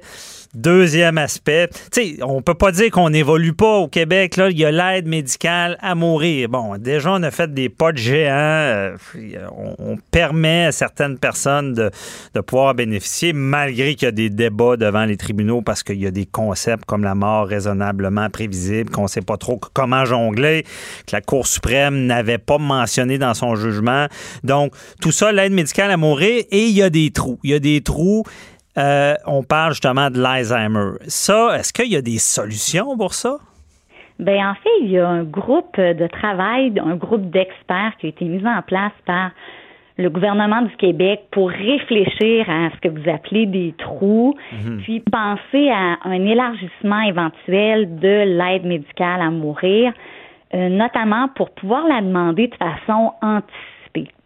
[0.56, 4.36] Deuxième aspect, tu sais, on peut pas dire qu'on n'évolue pas au Québec.
[4.36, 6.50] Là, il y a l'aide médicale à mourir.
[6.50, 8.34] Bon, déjà, on a fait des pas de géant.
[8.34, 8.98] Euh,
[9.78, 11.92] on, permet à certaines personnes de,
[12.42, 16.12] pouvoir bénéficier, malgré qu'il y a des débats devant les tribunaux parce qu'il y a
[16.12, 20.64] des concepts comme la mort raisonnablement prévisible, qu'on sait pas trop comment jongler,
[21.06, 24.08] que la Cour suprême n'avait pas mentionné dans son jugement.
[24.44, 27.40] Donc, tout ça, l'aide médicale à mourir, et il y a des trous.
[27.44, 28.24] Il y a des trous
[28.80, 30.94] euh, on parle justement de l'Alzheimer.
[31.08, 33.38] Ça, est-ce qu'il y a des solutions pour ça?
[34.20, 38.10] Bien, en fait, il y a un groupe de travail, un groupe d'experts qui a
[38.10, 39.32] été mis en place par
[39.98, 44.78] le gouvernement du Québec pour réfléchir à ce que vous appelez des trous, Mhm.
[44.84, 49.92] puis penser à un élargissement éventuel de l'aide médicale à mourir,
[50.54, 53.54] euh, notamment pour pouvoir la demander de façon anticipée.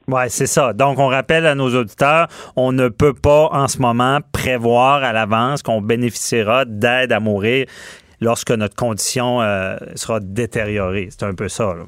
[0.08, 0.74] Oui, c'est ça.
[0.74, 5.14] Donc, on rappelle à nos auditeurs, on ne peut pas en ce moment prévoir à
[5.14, 7.66] l'avance qu'on bénéficiera d'aide à mourir
[8.20, 11.08] lorsque notre condition euh, sera détériorée.
[11.10, 11.74] C'est un peu ça.
[11.74, 11.84] Là.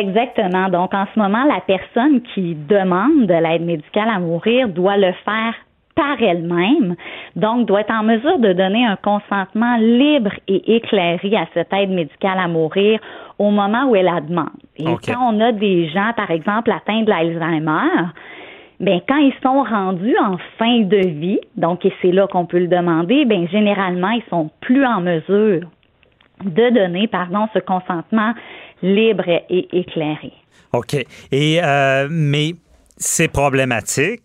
[0.00, 0.68] Exactement.
[0.68, 5.12] Donc, en ce moment, la personne qui demande de l'aide médicale à mourir doit le
[5.24, 5.54] faire
[5.94, 6.94] par elle-même,
[7.34, 11.90] donc doit être en mesure de donner un consentement libre et éclairé à cette aide
[11.90, 13.00] médicale à mourir
[13.38, 14.50] au moment où elle la demande.
[14.76, 18.08] Et quand on a des gens, par exemple, atteints de l'Alzheimer,
[18.80, 22.60] ben quand ils sont rendus en fin de vie, donc et c'est là qu'on peut
[22.60, 25.62] le demander, ben généralement ils sont plus en mesure
[26.44, 28.34] de donner, pardon, ce consentement
[28.82, 30.32] libre et éclairé.
[30.72, 30.94] OK.
[31.32, 32.52] Et, euh, mais
[32.96, 34.22] c'est problématique.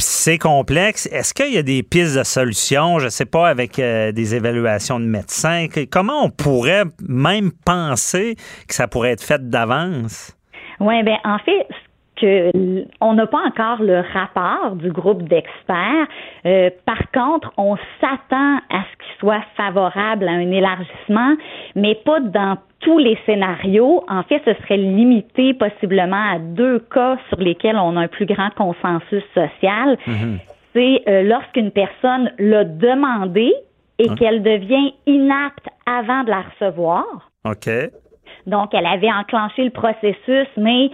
[0.00, 1.06] C'est complexe.
[1.12, 4.34] Est-ce qu'il y a des pistes de solutions, je ne sais pas, avec euh, des
[4.34, 5.66] évaluations de médecins?
[5.68, 8.36] Que- Comment on pourrait même penser
[8.66, 10.36] que ça pourrait être fait d'avance?
[10.80, 11.74] Oui, ben en fait, ce
[12.20, 16.06] que on n'a pas encore le rapport du groupe d'experts.
[16.46, 21.36] Euh, par contre, on s'attend à ce qu'il soit favorable à un élargissement,
[21.74, 24.04] mais pas dans tous les scénarios.
[24.08, 28.26] En fait, ce serait limité possiblement à deux cas sur lesquels on a un plus
[28.26, 29.98] grand consensus social.
[30.72, 33.52] C'est euh, lorsqu'une personne l'a demandé
[33.98, 37.04] et qu'elle devient inapte avant de la recevoir.
[37.44, 37.68] OK.
[38.46, 40.90] Donc, elle avait enclenché le processus, mais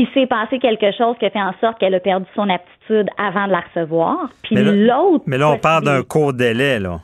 [0.00, 3.08] il s'est passé quelque chose qui a fait en sorte qu'elle a perdu son aptitude
[3.18, 4.28] avant de la recevoir.
[4.42, 5.24] Puis Mais là- l'autre.
[5.26, 7.00] Mais là, on parle d'un court délai, là.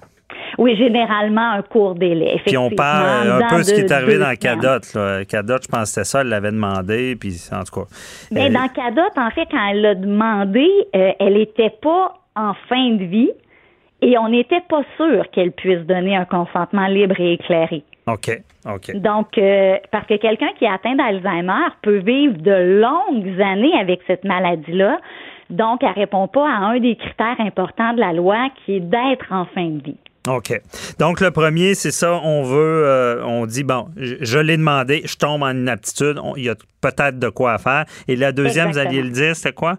[0.58, 2.40] Oui, généralement un court délai.
[2.46, 4.34] Puis on parle un dans peu de ce qui est arrivé dans.
[4.36, 4.94] Cadotte.
[4.94, 5.24] Là.
[5.24, 7.86] Cadotte, je pense que c'était ça, elle l'avait demandé, puis en tout cas.
[8.30, 12.54] Mais euh, dans Cadotte, en fait, quand elle l'a demandé, euh, elle n'était pas en
[12.68, 13.30] fin de vie
[14.02, 17.82] et on n'était pas sûr qu'elle puisse donner un consentement libre et éclairé.
[18.06, 18.30] OK,
[18.66, 18.96] OK.
[18.96, 24.00] Donc, euh, parce que quelqu'un qui est atteint d'Alzheimer peut vivre de longues années avec
[24.06, 24.98] cette maladie-là.
[25.50, 29.26] Donc, elle répond pas à un des critères importants de la loi qui est d'être
[29.30, 29.96] en fin de vie.
[30.28, 30.58] OK.
[30.98, 35.02] Donc, le premier, c'est ça, on veut, euh, on dit, bon, je, je l'ai demandé,
[35.04, 37.84] je tombe en inaptitude, il y a peut-être de quoi à faire.
[38.08, 39.76] Et la deuxième, vous alliez le dire, c'était quoi?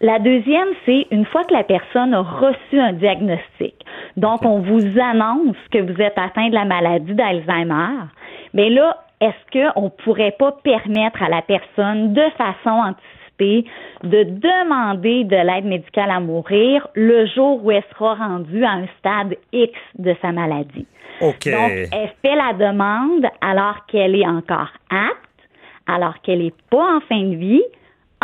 [0.00, 3.74] La deuxième, c'est une fois que la personne a reçu un diagnostic.
[4.16, 8.04] Donc, on vous annonce que vous êtes atteint de la maladie d'Alzheimer.
[8.52, 13.64] Mais là, est-ce qu'on pourrait pas permettre à la personne, de façon anticipée,
[14.02, 18.86] de demander de l'aide médicale à mourir le jour où elle sera rendue à un
[18.98, 20.86] stade X de sa maladie?
[21.22, 25.48] Donc, elle fait la demande alors qu'elle est encore apte,
[25.86, 27.62] alors qu'elle n'est pas en fin de vie,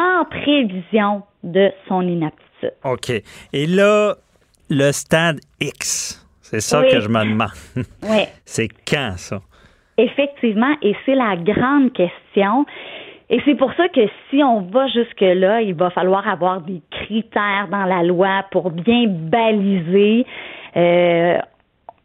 [0.03, 2.73] en prévision de son inaptitude.
[2.85, 3.11] OK.
[3.53, 4.15] Et là,
[4.71, 6.89] le stade X, c'est ça Oui.
[6.91, 7.49] que je me demande.
[8.03, 9.41] Oui, c'est quand, ça?
[9.99, 12.65] effectivement, et c'est la grande question.
[13.31, 17.69] Et c'est pour ça que si on va jusque-là, il va falloir avoir des critères
[17.71, 20.27] dans la loi pour bien baliser.
[20.77, 21.39] Euh,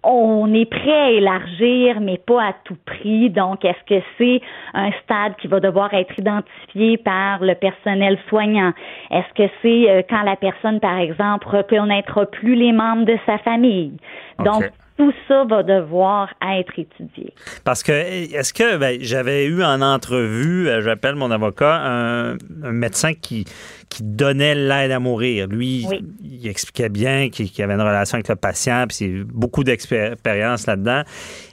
[0.07, 3.29] on est prêt à élargir, mais pas à tout prix.
[3.29, 4.41] Donc, est-ce que c'est
[4.73, 8.71] un stade qui va devoir être identifié par le personnel soignant?
[9.11, 13.38] Est-ce que c'est euh, quand la personne, par exemple, reconnaîtra plus les membres de sa
[13.39, 13.97] famille?
[14.43, 14.63] Donc.
[14.97, 17.33] Tout ça va devoir être étudié.
[17.63, 22.31] Parce que, est-ce que, ben, j'avais eu en entrevue, euh, j'appelle mon avocat, un,
[22.63, 23.45] un médecin qui,
[23.89, 25.47] qui donnait l'aide à mourir.
[25.47, 26.03] Lui, Oui.
[26.23, 31.03] il expliquait bien qu'il avait une relation avec le patient, puis c'est beaucoup d'expérience là-dedans.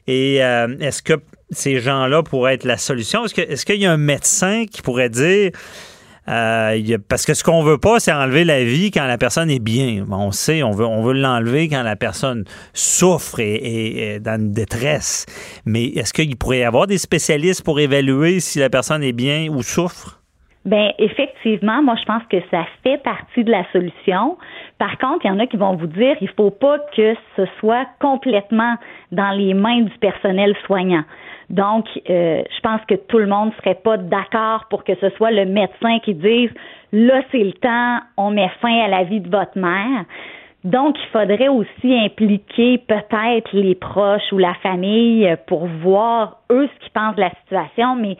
[0.07, 1.15] Et euh, est-ce que
[1.51, 3.25] ces gens-là pourraient être la solution?
[3.27, 5.51] Est-ce qu'il y a un médecin qui pourrait dire,
[6.29, 9.63] euh, parce que ce qu'on veut pas, c'est enlever la vie quand la personne est
[9.63, 10.05] bien.
[10.11, 15.27] On sait, on veut, l'enlever quand la personne souffre et et est dans une détresse.
[15.67, 19.49] Mais est-ce qu'il pourrait y avoir des spécialistes pour évaluer si la personne est bien
[19.51, 20.21] ou souffre?
[20.65, 24.39] Ben effectivement, moi je pense que ça fait partie de la solution.
[24.79, 27.45] Par contre, il y en a qui vont vous dire il faut pas que ce
[27.61, 28.77] soit complètement
[29.13, 31.05] dans les mains du personnel soignant.
[31.51, 35.31] Donc, euh, je pense que tout le monde serait pas d'accord pour que ce soit
[35.31, 36.51] le médecin qui dise
[36.93, 40.05] là c'est le temps, on met fin à la vie de votre mère.
[40.65, 46.81] Donc, il faudrait aussi impliquer peut-être les proches ou la famille pour voir eux ce
[46.81, 48.17] qu'ils pensent de la situation, mais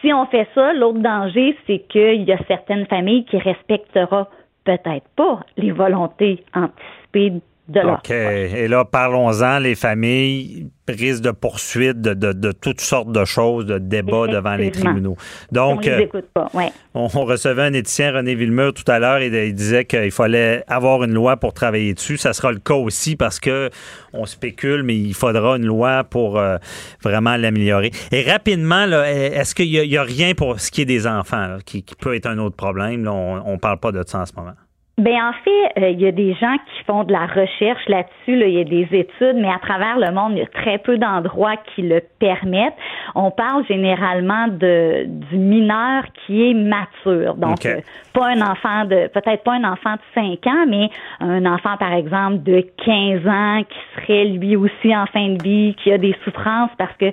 [0.00, 4.26] si on fait ça, l'autre danger, c'est qu'il y a certaines familles qui respecteront
[4.64, 8.10] peut-être pas les volontés anticipées de leur OK.
[8.10, 13.66] Et là, parlons-en, les familles risquent de poursuites, de, de, de toutes sortes de choses,
[13.66, 15.16] de débats devant les tribunaux.
[15.16, 16.70] On Donc, les euh, écoute pas, ouais.
[16.94, 20.64] on, on recevait un éthicien, René Villemur, tout à l'heure, et il disait qu'il fallait
[20.66, 22.16] avoir une loi pour travailler dessus.
[22.16, 23.70] Ça sera le cas aussi parce que
[24.12, 26.56] on spécule, mais il faudra une loi pour euh,
[27.02, 27.92] vraiment l'améliorer.
[28.10, 31.84] Et rapidement, est-ce qu'il y, a- rien pour ce qui est des enfants, là, qui,
[31.84, 33.04] qui peut être un autre problème?
[33.04, 34.54] Là, on ne parle pas de ça en ce moment.
[34.98, 38.36] Ben en fait, euh, il y a des gens qui font de la recherche là-dessus.
[38.36, 40.76] Là, il y a des études, mais à travers le monde, il y a très
[40.76, 42.76] peu d'endroits qui le permettent.
[43.14, 47.80] On parle généralement de du mineur qui est mature, donc euh,
[48.12, 50.90] pas un enfant de peut-être pas un enfant de 5 ans, mais
[51.20, 55.74] un enfant par exemple de 15 ans qui serait lui aussi en fin de vie,
[55.82, 57.06] qui a des souffrances parce que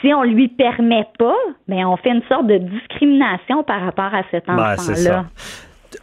[0.00, 1.36] si on lui permet pas,
[1.68, 4.94] ben on fait une sorte de discrimination par rapport à cet Ben, enfant-là.
[4.96, 5.24] ça.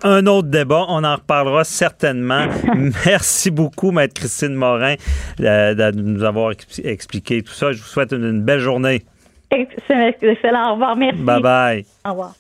[0.04, 2.48] Un autre débat, on en reparlera certainement.
[3.06, 4.96] Merci beaucoup, Maître Christine Morin,
[5.40, 7.72] euh, de nous avoir expli- expliqué tout ça.
[7.72, 9.04] Je vous souhaite une, une belle journée.
[9.52, 10.70] Excellent.
[10.70, 10.96] Au revoir.
[10.96, 11.22] Merci.
[11.22, 11.86] Bye bye.
[12.06, 12.34] Au revoir.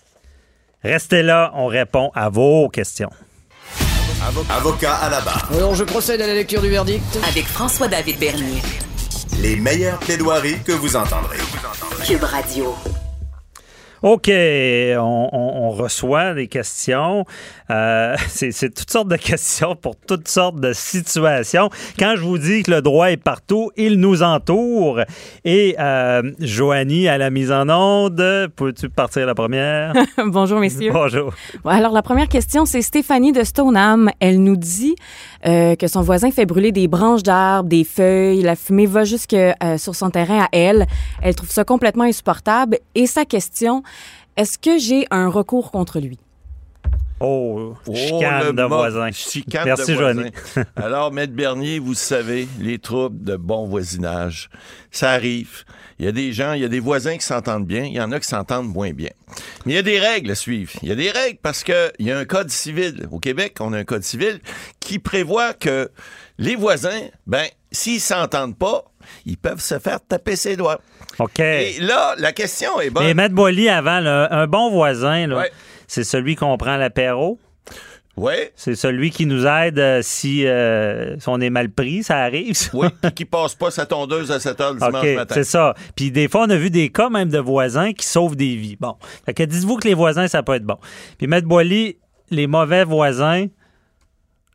[0.84, 3.10] Restez là, on répond à vos questions.
[4.50, 5.50] Avocat à la barre.
[5.54, 7.04] Alors je procède à la lecture du verdict.
[7.28, 8.62] Avec François-David Bernier.
[9.42, 11.38] Les meilleures plaidoiries que vous entendrez.
[12.06, 12.76] Cube Radio.
[14.04, 17.26] OK, on, on- on reçoit des questions.
[17.72, 21.70] Euh, c'est toutes sortes de questions pour toutes sortes de situations.
[21.98, 25.02] Quand je vous dis que le droit est partout, il nous entoure.
[25.46, 29.94] Et euh, Joanie, à la mise en onde, peux-tu partir la première?
[30.26, 30.92] Bonjour, messieurs.
[30.92, 31.34] Bonjour.
[31.64, 34.10] Bon, alors, la première question, c'est Stéphanie de Stoneham.
[34.20, 34.96] Elle nous dit
[35.46, 38.42] euh, que son voisin fait brûler des branches d'arbres, des feuilles.
[38.42, 39.36] La fumée va jusque
[39.78, 40.88] sur son terrain à elle.
[41.22, 42.80] Elle trouve ça complètement insupportable.
[42.96, 43.84] Et sa question,
[44.38, 46.18] est-ce que j'ai un recours contre lui?
[47.22, 49.12] Oh, Oh, chicane le de voisins.
[49.12, 49.96] Chicane Merci.
[49.96, 50.32] Joanie.
[50.76, 54.50] Alors, Maître Bernier, vous savez, les troubles de bon voisinage,
[54.92, 55.64] ça arrive.
[56.00, 58.02] Il y a des gens, il y a des voisins qui s'entendent bien, il y
[58.02, 59.12] en a qui s'entendent moins bien.
[59.66, 60.72] Mais il y a des règles à suivre.
[60.82, 63.08] Il y a des règles parce que il y a un code civil.
[63.12, 64.40] Au Québec, on a un code civil
[64.80, 65.92] qui prévoit que
[66.40, 68.86] les voisins, ben, s'ils s'entendent pas,
[69.28, 70.80] ils peuvent se faire taper ses doigts.
[71.20, 71.40] OK.
[71.40, 73.04] Et là, la question est bonne.
[73.06, 75.52] Mais Maître Boily, avant, là, un bon voisin, là, Ouais.
[75.92, 77.38] C'est celui qu'on prend l'apéro?
[78.16, 78.32] Oui.
[78.56, 82.56] C'est celui qui nous aide euh, si, euh, si on est mal pris, ça arrive.
[82.56, 82.70] ça?
[82.74, 85.34] Oui, puis qui passe pas sa tondeuse à 7 heures le dimanche OK, matin.
[85.36, 85.74] c'est ça.
[85.98, 88.78] Puis des fois, on a vu des cas même de voisins qui sauvent des vies.
[88.80, 88.96] Bon.
[89.26, 90.78] Fait que dites-vous que les voisins, ça peut être bon.
[91.18, 91.98] Puis Maître Boily,
[92.30, 93.48] les mauvais voisins,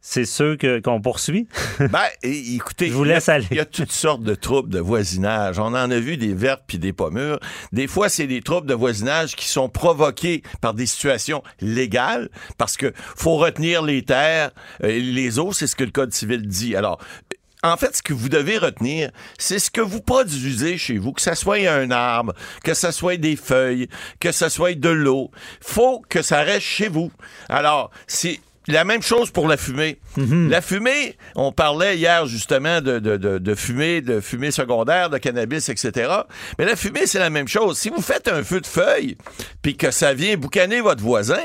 [0.09, 1.49] c'est ceux que- qu'on poursuit?
[1.81, 3.47] Ben, écoutez, Je vous il y a- laisse aller.
[3.51, 5.59] Il y a toutes sortes de troubles de voisinage.
[5.59, 7.41] On en a vu des vertes puis des pommures.
[7.73, 12.77] Des fois, c'est des troubles de voisinage qui sont provoqués par des situations légales parce
[12.77, 14.53] que faut retenir les terres,
[14.85, 16.77] euh, et les eaux, c'est ce que le Code civil dit.
[16.77, 17.01] Alors,
[17.65, 21.20] en fait, ce que vous devez retenir, c'est ce que vous produisez chez vous, que
[21.23, 23.89] ça soit un arbre, que ça soit des feuilles,
[24.20, 25.33] que ça soit de l'eau.
[25.61, 27.11] Faut que ça reste chez vous.
[27.49, 28.39] Alors, c'est
[28.69, 29.99] la même chose pour la fumée.
[30.51, 35.19] La fumée, on parlait hier justement de, de, de, de fumée, de fumée secondaire, de
[35.19, 36.11] cannabis, etc.
[36.59, 37.79] Mais la fumée, c'est la même chose.
[37.79, 39.17] Si vous faites un feu de feuilles,
[39.63, 41.41] puis que ça vient boucaner votre voisin,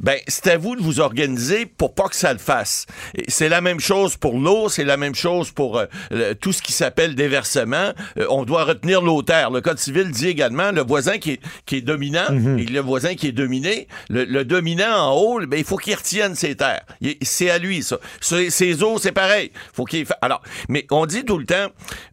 [0.00, 2.86] ben c'est à vous de vous organiser pour pas que ça le fasse.
[3.28, 6.62] C'est la même chose pour l'eau, c'est la même chose pour euh, le- tout ce
[6.62, 7.92] qui s'appelle déversement.
[8.18, 9.50] Euh, on doit retenir l'eau-terre.
[9.50, 12.26] Le Code civil dit également le voisin qui est, qui est dominant
[12.58, 13.86] et le voisin qui est dominé.
[14.08, 16.63] Le, le dominant en haut, ben, il faut qu'il retienne ses terres.
[17.22, 17.98] C'est à lui, ça.
[18.20, 19.52] Ses, eaux, c'est pareil.
[19.72, 21.68] Faut qu'il Alors, mais on dit tout le temps,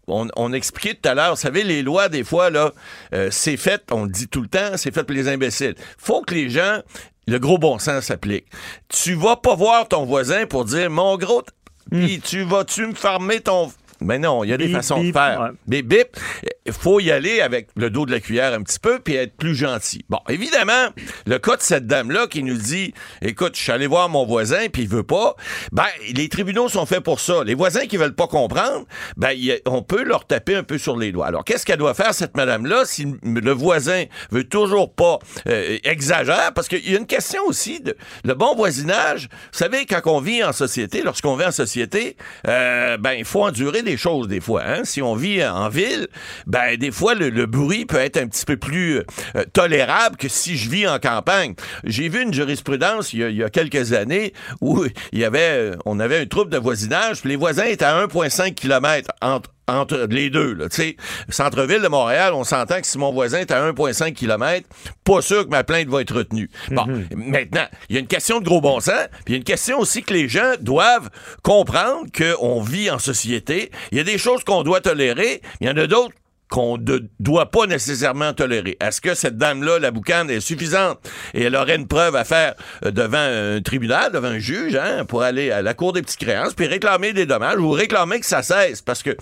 [0.08, 2.72] on, on expliquait tout à l'heure, vous savez, les lois, des fois, là,
[3.14, 5.76] euh, c'est fait, on le dit tout le temps, c'est fait pour les imbéciles.
[5.98, 6.82] Faut que les gens,
[7.28, 8.46] le gros bon sens s'applique.
[8.90, 11.44] Tu vas pas voir ton voisin pour dire, mon gros,
[11.92, 13.72] puis tu vas-tu me farmer ton...
[14.02, 15.42] Mais non, il y a des Bip, façons bip, de faire.
[15.42, 15.50] ouais.
[15.68, 16.18] Mais bip,
[16.66, 19.36] il faut y aller avec le dos de la cuillère un petit peu puis être
[19.36, 20.04] plus gentil.
[20.10, 20.90] Bon, évidemment,
[21.26, 24.68] le cas de cette dame-là qui nous dit Écoute, je suis allé voir mon voisin
[24.72, 25.36] puis il veut pas,
[25.72, 27.44] ben, les tribunaux sont faits pour ça.
[27.44, 28.86] Les voisins qui veulent pas comprendre,
[29.18, 31.28] ben, a- on peut leur taper un peu sur les doigts.
[31.28, 36.54] Alors, qu'est-ce qu'elle doit faire, cette madame-là, si le voisin veut toujours pas euh, exagère?
[36.56, 39.30] Parce qu'il y a une question aussi de le bon voisinage.
[39.52, 42.18] Vous savez, quand on vit en société, lorsqu'on vit en société,
[42.48, 44.64] euh, ben, il faut endurer des choses des fois.
[44.66, 44.82] Hein?
[44.84, 46.08] Si on vit en ville,
[46.48, 49.00] ben des fois le, bruit peut être un petit peu plus
[49.36, 51.54] euh, tolérable que si je vis en campagne.
[51.84, 56.00] J'ai vu une jurisprudence il y, a, quelques années où il y avait, euh, on
[56.00, 60.30] avait un trouble de voisinage, puis les voisins étaient à 1,5 km entre entre les
[60.30, 60.54] deux.
[60.54, 60.98] Là, tu sais,
[61.30, 64.68] centre-ville de Montréal, on s'entend que si mon voisin est à 1,5 km,
[65.04, 66.50] pas sûr que ma plainte va être retenue.
[66.70, 66.86] Bon,
[67.16, 69.44] maintenant, il y a une question de gros bon sens, puis il y a une
[69.44, 71.10] question aussi que les gens doivent
[71.44, 73.72] comprendre qu'on vit en société.
[73.92, 76.16] Il y a des choses qu'on doit tolérer, il y en a d'autres
[76.52, 78.78] qu'on ne doit pas nécessairement tolérer.
[78.82, 81.00] Est-ce que cette dame-là, la boucane, est suffisante?
[81.34, 82.56] Et elle aurait une preuve à faire
[82.86, 86.20] euh, devant un tribunal, devant un juge, hein, pour aller à la cour des petites
[86.20, 88.82] créances, puis réclamer des dommages ou réclamer que ça cesse?
[88.82, 89.16] Parce que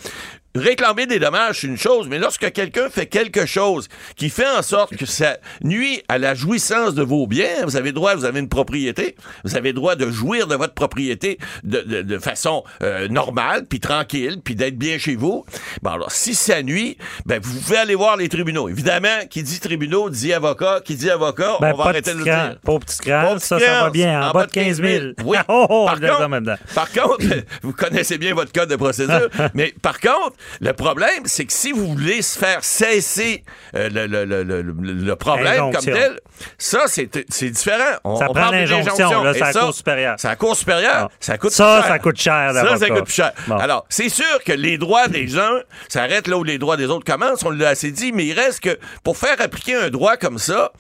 [0.56, 4.62] réclamer des dommages, c'est une chose, mais lorsque quelqu'un fait quelque chose qui fait en
[4.62, 8.40] sorte que ça nuit à la jouissance de vos biens, vous avez droit, vous avez
[8.40, 13.08] une propriété, vous avez droit de jouir de votre propriété de, de, de façon euh,
[13.08, 15.46] normale, puis tranquille, puis d'être bien chez vous.
[15.82, 18.70] Bon, alors, si ça nuit, ben, vous pouvez aller voir les tribunaux.
[18.70, 22.24] Évidemment, qui dit tribunaux dit avocat, qui dit avocat, Ben, on va arrêter de le
[22.24, 22.58] dire.
[22.64, 24.30] pas au petit au ça, ça va bien.
[24.30, 25.06] En, bas de 15 000.
[25.24, 25.38] Oui.
[25.48, 27.26] Oh, oh, par, contre, par contre,
[27.62, 31.72] vous connaissez bien votre code de procédure, mais par contre, le problème, c'est que si
[31.72, 33.44] vous voulez se faire cesser
[33.76, 36.20] euh, le, le- le- le- problème comme tel,
[36.58, 37.98] ça, c'est différent.
[38.04, 38.96] On, Ça on prend l'injonction,
[39.34, 40.16] c'est la ça, Cour supérieure.
[40.18, 41.10] C'est la Cour supérieure.
[41.10, 41.16] Ah.
[41.20, 41.88] Ça coûte Ça, plus cher.
[41.92, 43.32] ça coûte cher, Ça, ça coûte plus cher.
[43.48, 43.58] Bon.
[43.58, 45.60] Alors, c'est sûr que les droits des uns
[45.90, 48.62] s'arrêtent là où les droits des autres commencent, on l'a assez dit, mais il reste
[48.62, 50.72] que pour faire appliquer un droit comme ça,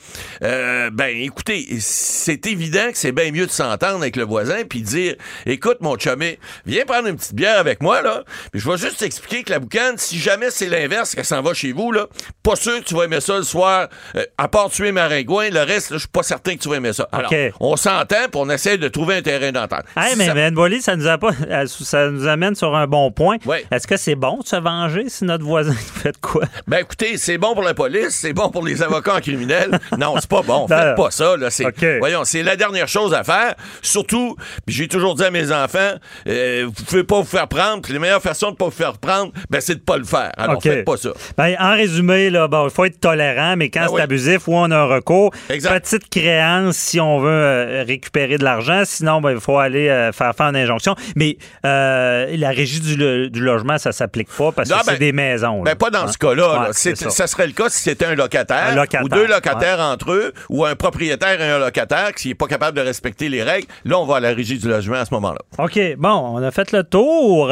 [0.44, 4.82] euh, ben écoutez, c'est évident que c'est bien mieux de s'entendre avec le voisin puis
[4.82, 5.16] dire
[5.46, 9.00] écoute mon chumé, viens prendre une petite bière avec moi là, puis je vais juste
[9.00, 12.08] t'expliquer que la boucane, si jamais c'est l'inverse qu'elle s'en va chez vous là,
[12.44, 15.62] pas sûr que tu vas aimer ça le soir, euh, à part tuer maringouin, le
[15.62, 17.08] reste je suis pas certain que tu vas aimer ça.
[17.12, 19.84] Alors, on s'entend puis on essaie de trouver un terrain d'entente.
[19.98, 21.32] Hey, Si mais ça- Ben Bolly, ça nous, a pas,
[21.68, 23.38] ça nous amène sur un bon point.
[23.72, 26.44] Est-ce que c'est bon de se venger si notre voisin fait quoi?
[26.68, 29.80] Ben écoutez, c'est bon pour la police, c'est bon pour les avocats en criminel.
[29.98, 30.68] Non, c'est pas bon.
[30.68, 31.36] Faites pas ça.
[31.38, 31.50] Là.
[31.50, 31.66] C'est.
[32.00, 33.56] Voyons, c'est la dernière chose à faire.
[33.82, 34.36] Surtout,
[34.68, 35.94] j'ai toujours dit à mes enfants,
[36.28, 37.82] euh, vous pouvez pas vous faire prendre.
[37.82, 40.32] puis La meilleure façon de pas vous faire prendre, ben c'est de pas le faire.
[40.38, 41.10] Alors faites pas ça.
[41.38, 44.02] Ben, en résumé, là, bon, il faut être tolérant, mais quand Ben c'est oui.
[44.02, 45.80] abusif, ou on a un recours, Exact.
[45.82, 48.84] petite créance si on veut euh, récupérer de l'argent.
[48.86, 50.96] Sinon, ben, il faut aller euh, faire faire une injonction.
[51.16, 54.98] Mais euh, la régie du, lo- du logement, ça s'applique pas parce que c'est ben-
[55.00, 55.62] des maisons.
[55.64, 55.76] Ben là.
[55.76, 56.12] pas dans Hein?
[56.12, 56.60] ce cas-là.
[56.62, 57.10] Ouais, C'est- ça.
[57.10, 57.28] ça.
[57.28, 60.66] serait le cas si c'était un locataire, Un locataire, ou deux locataires entre eux, ou
[60.66, 63.68] un propriétaire et un locataire qui n'est pas capable de respecter les règles.
[63.86, 65.40] Là, on va à la régie du logement à ce moment-là.
[65.58, 67.50] OK, bon, on a fait le tour.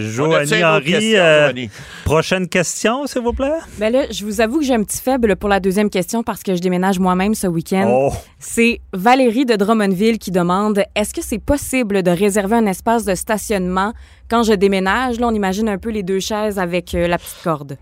[0.00, 1.52] Joanie Henry, euh,
[2.04, 3.58] prochaine question, s'il vous plaît?
[3.78, 6.42] Ben là, je vous avoue que j'ai un petit faible pour la deuxième question parce
[6.42, 7.86] que je déménage moi-même ce week-end.
[7.88, 8.12] Oh.
[8.38, 13.14] C'est Valérie de Drummondville qui demande est-ce que c'est possible de réserver un espace de
[13.14, 13.92] stationnement
[14.28, 17.36] quand je déménage Là, on imagine un peu les deux chaises avec euh, la petite
[17.42, 17.76] corde.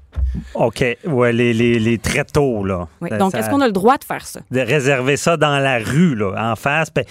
[0.55, 2.87] OK, ouais, les, les, les tréteaux, là.
[3.01, 3.09] Oui.
[3.11, 4.41] Ça- Donc, ça- est-ce qu'on a le droit de faire ça?
[4.51, 7.05] De réserver ça dans la rue, là, en face, ben,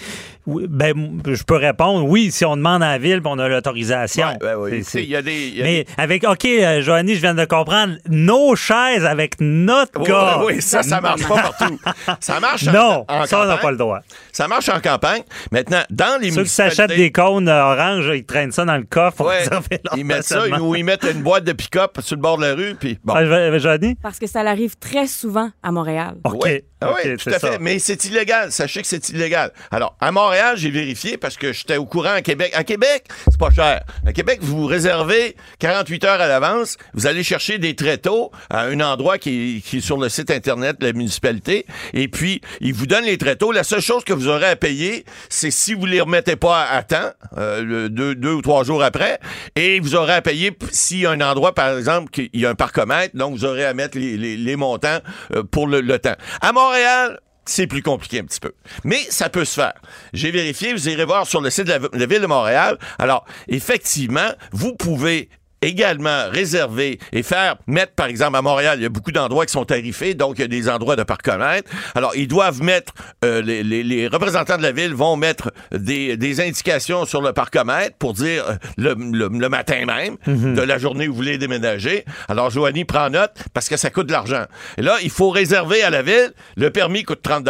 [0.46, 0.94] oui, ben,
[1.26, 4.26] je peux répondre oui si on demande à la ville, puis on a l'autorisation.
[4.28, 4.70] Ouais, ben oui.
[4.70, 5.48] C'est- Tu sais, Il y a des.
[5.48, 9.36] il y a Mais avec, OK, euh, Joanie, je viens de comprendre, nos chaises avec
[9.40, 10.42] notre gars.
[10.46, 11.78] oui, ça, ça marche pas partout.
[12.20, 14.00] Ça marche en- Non, en, ça, on n'a pas le droit.
[14.32, 15.22] Ça marche en campagne.
[15.50, 19.23] Maintenant, dans les Ceux qui s'achètent des cônes orange, ils traînent ça dans le coffre
[19.24, 19.44] pour Ouais,
[19.84, 22.42] leur ils mettent ça ou ils mettent une boîte de pick-up sur le bord de
[22.46, 23.14] la rue, puis bon.
[23.16, 23.94] Ah, Joanie?
[24.02, 26.16] Parce que ça arrive très souvent à Montréal.
[26.24, 26.42] OK.
[26.44, 27.52] Oui, Ah OK, tout c'est à fait.
[27.52, 27.58] ça.
[27.60, 28.52] Mais c'est illégal.
[28.52, 29.52] Sachez que c'est illégal.
[29.70, 32.52] Alors, à Montréal, j'ai vérifié parce que j'étais au courant à Québec.
[32.54, 33.82] À Québec, c'est pas cher.
[34.06, 36.76] À Québec, vous réservez 48 heures à l'avance.
[36.92, 40.30] Vous allez chercher des tréteaux à un endroit qui est, qui est sur le site
[40.30, 41.66] Internet de la municipalité.
[41.92, 43.52] Et puis, ils vous donnent les tréteaux.
[43.52, 46.82] La seule chose que vous aurez à payer, c'est si vous les remettez pas à
[46.82, 49.13] temps, euh, le deux, deux ou trois jours après.
[49.56, 50.56] Et vous aurez à payer
[51.04, 53.16] a un endroit, par exemple, qu'il y a un parcomètre.
[53.16, 54.98] Donc, vous aurez à mettre les, montants
[55.34, 56.16] euh, pour le, temps.
[56.40, 58.52] À Montréal, c'est plus compliqué un petit peu.
[58.84, 59.74] Mais ça peut se faire.
[60.12, 62.78] J'ai vérifié, vous irez voir sur le site de la Ville de Montréal.
[62.98, 65.28] Alors, effectivement, vous pouvez
[65.68, 69.52] également réserver et faire mettre, par exemple, à Montréal, il y a beaucoup d'endroits qui
[69.52, 71.70] sont tarifés, donc il y a des endroits de parcomètre.
[71.94, 72.92] Alors, ils doivent mettre,
[73.24, 77.32] euh, les, les- les représentants de la ville vont mettre des, des indications sur le
[77.32, 81.38] parcomètre pour dire euh, le, le- le matin même de la journée où vous voulez
[81.38, 82.04] déménager.
[82.28, 84.44] Alors, Joanie prend note parce que ça coûte de l'argent.
[84.78, 86.32] Et là, il faut réserver à la ville.
[86.56, 87.48] Le permis coûte 30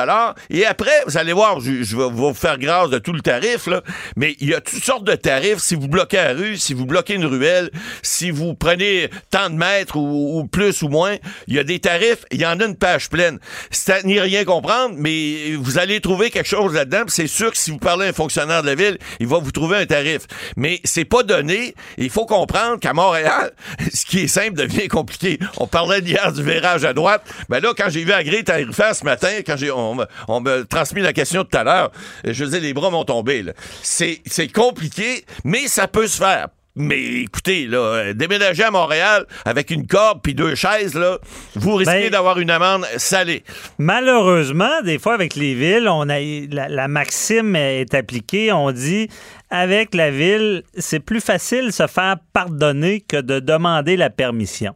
[0.50, 3.66] Et après, vous allez voir, je, je vais vous faire grâce de tout le tarif,
[3.66, 3.82] là,
[4.16, 5.58] mais il y a toutes sortes de tarifs.
[5.58, 7.70] Si vous bloquez la rue, si vous bloquez une ruelle,
[8.04, 11.16] si vous prenez tant de mètres ou, plus ou moins,
[11.48, 13.38] il y a des tarifs, il y en a une page pleine.
[13.70, 17.04] C'est n'y rien comprendre, mais vous allez trouver quelque chose là-dedans.
[17.08, 19.50] C'est sûr que si vous parlez à un fonctionnaire de la ville, il va vous
[19.50, 20.22] trouver un tarif.
[20.56, 21.74] Mais c'est pas donné.
[21.98, 23.52] Il faut comprendre qu'à Montréal,
[23.92, 25.38] ce qui est simple devient compliqué.
[25.56, 27.22] On parlait hier du virage à droite.
[27.48, 29.96] Ben là, quand j'ai vu Agré tarifaire ce matin, quand j'ai, on,
[30.28, 31.90] on me transmis la question tout à l'heure,
[32.24, 33.44] je disais, les bras m'ont tombé.
[33.82, 36.48] c'est compliqué, mais ça peut se faire.
[36.76, 41.18] Mais écoutez, là, euh, déménager à Montréal avec une corde puis deux chaises, là,
[41.54, 43.44] vous risquez Ben- d'avoir une amende salée.
[43.78, 48.50] Malheureusement, des fois, avec les villes, on a la, la maxime est appliquée.
[48.52, 49.08] On dit
[49.50, 54.74] avec la ville, c'est plus facile de se faire pardonner que de demander la permission.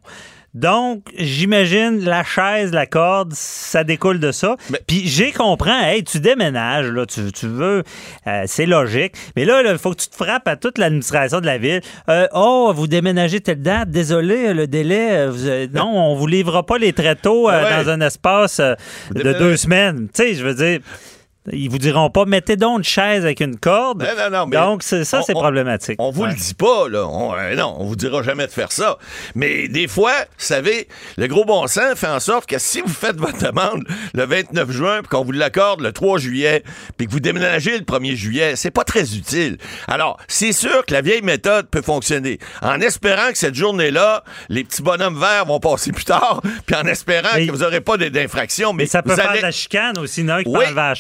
[0.54, 4.56] Donc, j'imagine la chaise, la corde, ça découle de ça.
[4.86, 7.82] Puis j'ai comprends, hey, tu déménages, là, tu, tu veux,
[8.26, 9.12] euh, c'est logique.
[9.36, 11.80] Mais là, il faut que tu te frappes à toute l'administration de la ville.
[12.08, 16.26] Euh, oh, vous déménagez telle date, désolé, le délai, euh, vous, euh, non, on vous
[16.26, 17.62] livrera pas les tréteaux Ouais.
[17.84, 20.08] dans un espace de deux semaines.
[20.14, 20.80] Tu sais, je veux dire.
[21.52, 24.02] Ils vous diront pas, mettez donc une chaise avec une corde.
[24.02, 25.96] Non, non, non, mais Donc, ça, c'est problématique.
[25.98, 26.30] On vous Ouais.
[26.30, 27.06] le dit pas, là.
[27.06, 28.98] On, euh, non, on vous dira jamais de faire ça.
[29.34, 32.88] Mais des fois, vous savez, le gros bon sens fait en sorte que si vous
[32.88, 33.84] faites votre demande
[34.14, 36.62] le 29 juin, puis qu'on vous l'accorde le 3 juillet,
[36.96, 39.58] puis que vous déménagez le 1er juillet, c'est pas très utile.
[39.86, 42.38] Alors, c'est sûr que la vieille méthode peut fonctionner.
[42.62, 46.84] En espérant que cette journée-là, les petits bonhommes verts vont passer plus tard, puis en
[46.86, 48.72] espérant Mais- que vous n'aurez pas d'infraction.
[48.72, 50.38] Mais, Mais ça peut faire de la chicane aussi, non?
[50.42, 50.64] Qui Oui.
[50.74, 50.94] la.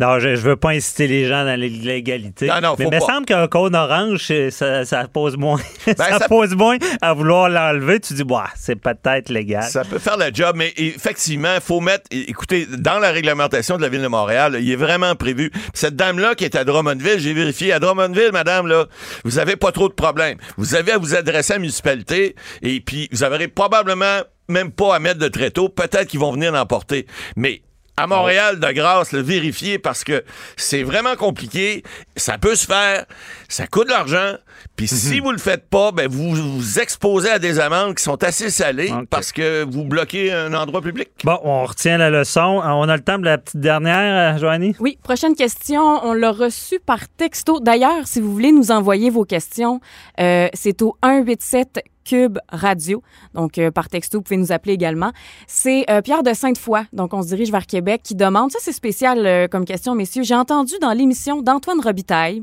[0.00, 2.46] Non, je, je veux pas inciter les gens dans l'illégalité.
[2.46, 5.58] Non, non, mais il me semble qu'un code orange, ça, ça pose moins.
[5.86, 8.00] ça, Ben, ça- pose moins à vouloir l'enlever.
[8.00, 9.62] Tu dis, bah, c'est peut-être légal.
[9.64, 13.82] Ça peut faire le job, mais effectivement, il faut mettre, écoutez, dans la réglementation de
[13.82, 15.50] la Ville de Montréal, il est vraiment prévu.
[15.74, 18.86] Cette dame-là qui est à Drummondville, j'ai vérifié, à Drummondville, madame, là,
[19.24, 20.38] vous avez pas trop de problèmes.
[20.56, 24.94] Vous avez à vous adresser à la municipalité et puis vous avez probablement même pas
[24.96, 25.68] à mettre de tréteau.
[25.68, 27.06] Peut-être qu'ils vont venir l'emporter.
[27.36, 27.62] Mais
[27.96, 30.22] à Montréal, de grâce, le vérifier parce que
[30.56, 31.82] c'est vraiment compliqué.
[32.16, 33.06] Ça peut se faire.
[33.48, 34.34] Ça coûte de l'argent.
[34.76, 38.22] Puis si vous le faites pas, ben vous vous exposez à des amendes qui sont
[38.22, 41.08] assez salées parce que vous bloquez un endroit public.
[41.24, 42.60] Bon, on retient la leçon.
[42.62, 44.76] On a le temps de la petite dernière, euh, Joanie?
[44.78, 45.82] Oui, prochaine question.
[46.04, 47.60] On l'a reçu par texto.
[47.60, 49.80] D'ailleurs, si vous voulez nous envoyer vos questions,
[50.20, 53.02] euh, c'est au 187 Cube Radio.
[53.34, 55.12] Donc, euh, par texto, vous pouvez nous appeler également.
[55.46, 58.72] C'est euh, Pierre de Sainte-Foy, donc on se dirige vers Québec, qui demande, ça c'est
[58.72, 62.42] spécial euh, comme question, messieurs, j'ai entendu dans l'émission d'Antoine Robitaille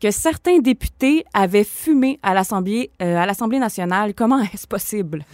[0.00, 4.14] que certains députés avaient fumé à l'Assemblée à l'Assemblée nationale.
[4.14, 5.24] Comment est-ce possible?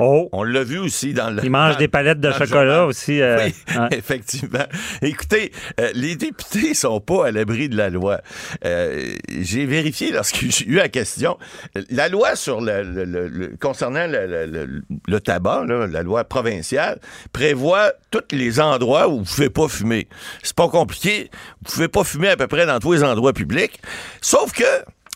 [0.00, 0.28] Oh.
[0.32, 1.44] On l'a vu aussi dans le.
[1.44, 3.20] Ils mangent dans- des palettes de chocolat aussi.
[3.20, 3.54] euh, Oui,
[3.92, 4.64] effectivement.
[5.02, 8.20] Écoutez, euh, les députés sont pas à l'abri de la loi.
[8.64, 11.38] Euh, j'ai vérifié lorsque j'ai eu la question.
[11.90, 16.02] La loi sur le, le- le- le- concernant le, le- le- le tabac, là, la
[16.02, 16.98] loi provinciale,
[17.32, 20.08] prévoit tous les endroits où vous pouvez pas fumer.
[20.42, 21.30] C'est pas compliqué.
[21.64, 23.80] Vous pouvez pas fumer à peu près dans tous les endroits publics.
[24.20, 24.64] Sauf que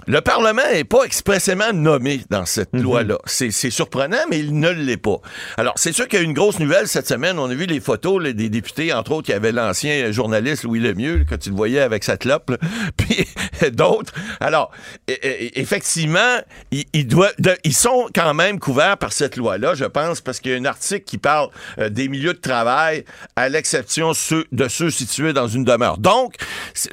[0.09, 3.19] le Parlement n'est pas expressément nommé dans cette loi-là.
[3.27, 5.19] C'est surprenant, mais il ne l'est pas.
[5.59, 7.39] Alors, c'est sûr qu'il y a eu une grosse nouvelle cette semaine.
[7.39, 10.65] On a vu les photos là, des députés, entre autres, il y avait l'ancien journaliste
[10.65, 12.57] Louis Lemieux, que tu le voyais avec sa clope, là.
[12.97, 13.27] puis
[13.71, 14.15] d'autres.
[14.41, 14.71] Alors,
[15.11, 16.39] e- e- effectivement,
[16.71, 20.41] ils, ils doivent- de- ils sont quand même couverts par cette loi-là, je pense, parce
[20.41, 23.05] qu'il y a un article qui parle euh, des milieux de travail,
[23.37, 24.13] à l'exception
[24.53, 25.99] de ceux situés dans une demeure.
[25.99, 26.35] Donc,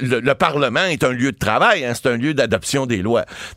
[0.02, 3.05] le Parlement est un lieu de travail, hein, c'est un lieu d'adoption des lois.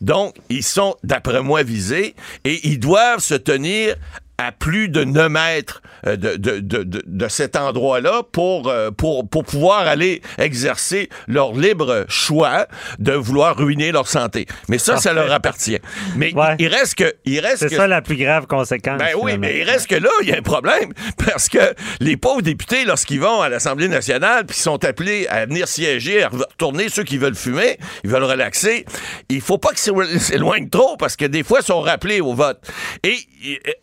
[0.01, 2.15] Donc, ils sont, d'après moi, visés
[2.45, 3.95] et ils doivent se tenir
[4.41, 9.27] à plus de 9 mètres euh, de, de, de, de, cet endroit-là pour, euh, pour,
[9.27, 12.67] pour pouvoir aller exercer leur libre choix
[12.99, 14.45] de vouloir ruiner leur santé.
[14.69, 15.13] Mais ça, ça Parfait.
[15.27, 15.79] leur appartient.
[16.15, 16.55] Mais Ouais.
[16.57, 17.13] il reste que...
[17.25, 18.97] Il reste C'est que ça la plus grave conséquence.
[18.97, 20.93] ben oui, mais il reste que là, il y a un problème.
[21.25, 25.67] Parce que les pauvres députés, lorsqu'ils vont à l'Assemblée nationale, puis sont appelés à venir
[25.67, 28.85] siéger, à retourner ceux qui veulent fumer, ils veulent relaxer,
[29.27, 32.59] il faut pas qu'ils s'éloignent trop, parce que des fois, ils sont rappelés au vote.
[33.03, 33.17] Et-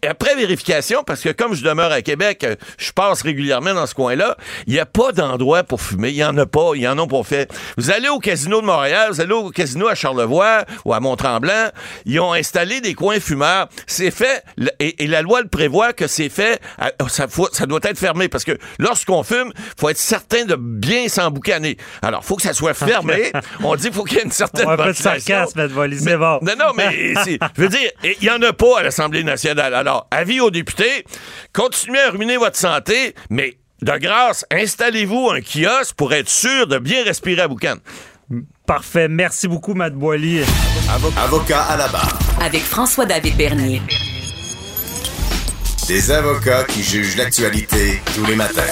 [0.06, 3.94] après vérification, parce que comme je demeure à Québec, euh, je passe régulièrement dans ce
[3.94, 6.10] coin-là, il n'y a pas d'endroit pour fumer.
[6.10, 6.70] Il n'y en a pas.
[6.74, 7.50] Il y en a pas fait.
[7.76, 11.70] Vous allez au casino de Montréal, vous allez au casino à Charlevoix ou à Mont-Tremblant,
[12.04, 13.68] ils ont installé des coins fumeurs.
[13.86, 14.42] C'est fait,
[14.80, 17.98] et, et la loi le prévoit que c'est fait, à- ça, faut- ça doit être
[17.98, 21.76] fermé parce que lorsqu'on fume, faut être certain de bien s'emboucaner.
[22.02, 23.32] Alors, faut que ça soit fermé.
[23.62, 25.68] On dit qu'il faut qu'il y ait une certaine On va un peu de sarcasme,
[25.68, 26.38] bon.
[26.42, 27.14] Non, non, mais
[27.56, 29.45] je veux dire, il n'y en a pas à l'Assemblée nationale.
[29.50, 31.04] Alors, avis aux députés,
[31.52, 36.78] continuez à ruiner votre santé, mais de grâce, installez-vous un kiosque pour être sûr de
[36.78, 37.76] bien respirer à boucan.
[38.66, 39.08] Parfait.
[39.08, 40.40] Merci beaucoup, Matt Boily.
[41.18, 42.18] Avocat à la barre.
[42.40, 43.82] avec François-David Bernier.
[45.86, 48.62] Des avocats qui jugent l'actualité tous les matins.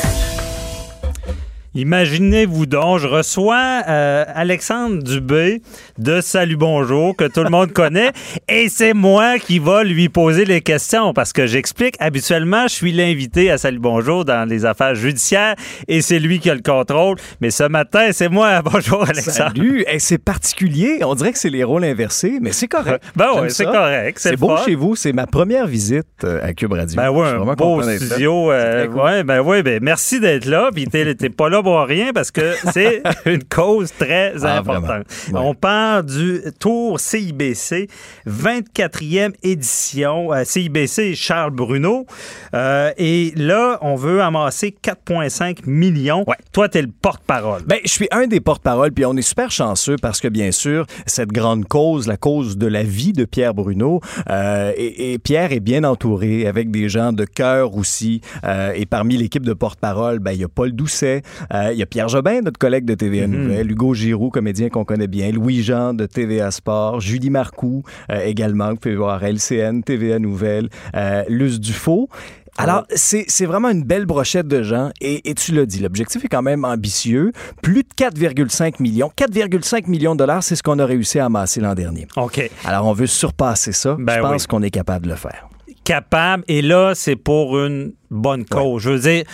[1.76, 5.60] Imaginez-vous donc, je reçois euh, Alexandre Dubé
[5.98, 8.10] de Salut Bonjour, que tout le monde connaît,
[8.48, 11.96] et c'est moi qui va lui poser les questions parce que j'explique.
[12.00, 15.54] Habituellement, je suis l'invité à Salut Bonjour dans les affaires judiciaires
[15.88, 17.16] et c'est lui qui a le contrôle.
[17.40, 18.62] Mais ce matin, c'est moi.
[18.64, 19.52] Bonjour, Alexandre.
[19.54, 19.84] Salut.
[19.86, 21.00] Hey, c'est particulier.
[21.04, 23.02] On dirait que c'est les rôles inversés, mais c'est correct.
[23.16, 24.18] Ben ouais, c'est correct.
[24.20, 24.96] C'est beau chez vous.
[24.96, 26.96] C'est ma première visite euh, à Cube Radio.
[26.96, 28.50] Ben oui, un beau studio.
[28.50, 29.00] euh, cool.
[29.00, 30.70] ouais, ben oui, ben merci d'être là.
[30.74, 35.04] Puis t'es pas là pour rien parce que c'est une cause très Ah, importante.
[35.32, 35.40] Ouais.
[35.40, 37.88] On parle du Tour CIBC,
[38.26, 40.32] 24e édition.
[40.32, 42.06] euh, CIBC Charles Bruno.
[42.54, 46.24] Euh, et là, on veut amasser 4,5 millions.
[46.52, 47.62] Toi, t'es le porte-parole.
[47.66, 50.86] Ben, je suis un des porte-parole, puis on est super chanceux parce que, bien sûr,
[51.06, 54.00] cette grande cause, la cause de la vie de Pierre Bruno,
[54.30, 58.20] euh, et, et Pierre est bien entouré avec des gens de cœur aussi.
[58.44, 61.86] Euh, et parmi l'équipe de porte-parole, ben, il y a Paul Doucet, il y a
[61.86, 66.06] Pierre Jobin, notre collègue de TVA Nouvelle, Hugo Giroux, comédien qu'on connaît bien, Louis-Jean de
[66.06, 72.08] TVA Sport, Julie Marcoux euh, également, vous pouvez voir LCN, TVA Nouvelle, euh, Luce Dufault.
[72.56, 76.24] Alors, c'est c'est vraiment une belle brochette de gens et, et tu l'as dit, l'objectif
[76.24, 77.32] est quand même ambitieux.
[77.62, 79.10] Plus de 4,5 millions.
[79.18, 82.06] 4,5 millions de dollars, c'est ce qu'on a réussi à amasser l'an dernier.
[82.16, 82.48] OK.
[82.64, 83.96] Alors, on veut surpasser ça.
[83.98, 84.46] Ben Je pense oui.
[84.48, 85.48] qu'on est capable de le faire.
[85.82, 86.44] capable.
[86.46, 88.82] Et là, c'est pour une bonne cause.
[88.82, 89.24] Je veux dire,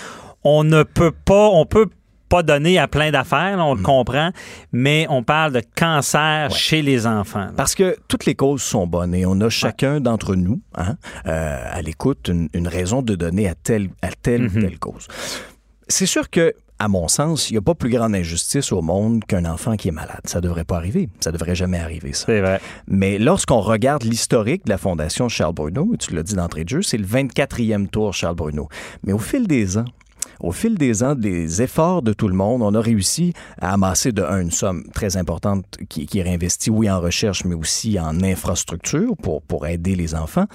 [0.42, 1.88] on ne peut pas, on peut
[2.30, 3.78] pas donner à plein d'affaires, on Mm.
[3.78, 4.30] le comprend,
[4.72, 7.48] mais on parle de cancer chez les enfants.
[7.56, 10.96] Parce que toutes les causes sont bonnes et on a chacun d'entre nous, hein,
[11.26, 14.56] euh, à l'écoute, une, une raison de donner à telle, à telle Mm-hmm.
[14.58, 15.08] ou telle cause.
[15.88, 19.24] C'est sûr que, à mon sens, il n'y a pas plus grande injustice au monde
[19.26, 20.20] qu'un enfant qui est malade.
[20.24, 21.08] Ça devrait pas arriver.
[21.20, 22.26] Ça devrait jamais arriver, ça.
[22.26, 22.60] C'est vrai.
[22.86, 26.68] Mais lorsqu'on regarde l'historique de la Fondation Charles Bruno, et tu l'as dit d'entrée de
[26.70, 28.68] jeu, c'est le 24e tour Charles Bruno.
[29.04, 29.84] Mais au fil des ans,
[30.40, 34.12] au fil des ans, des efforts de tout le monde, on a réussi à amasser
[34.12, 37.98] de un, une somme très importante qui, qui est réinvestie, oui, en recherche, mais aussi
[38.00, 40.46] en infrastructure pour, pour aider les enfants.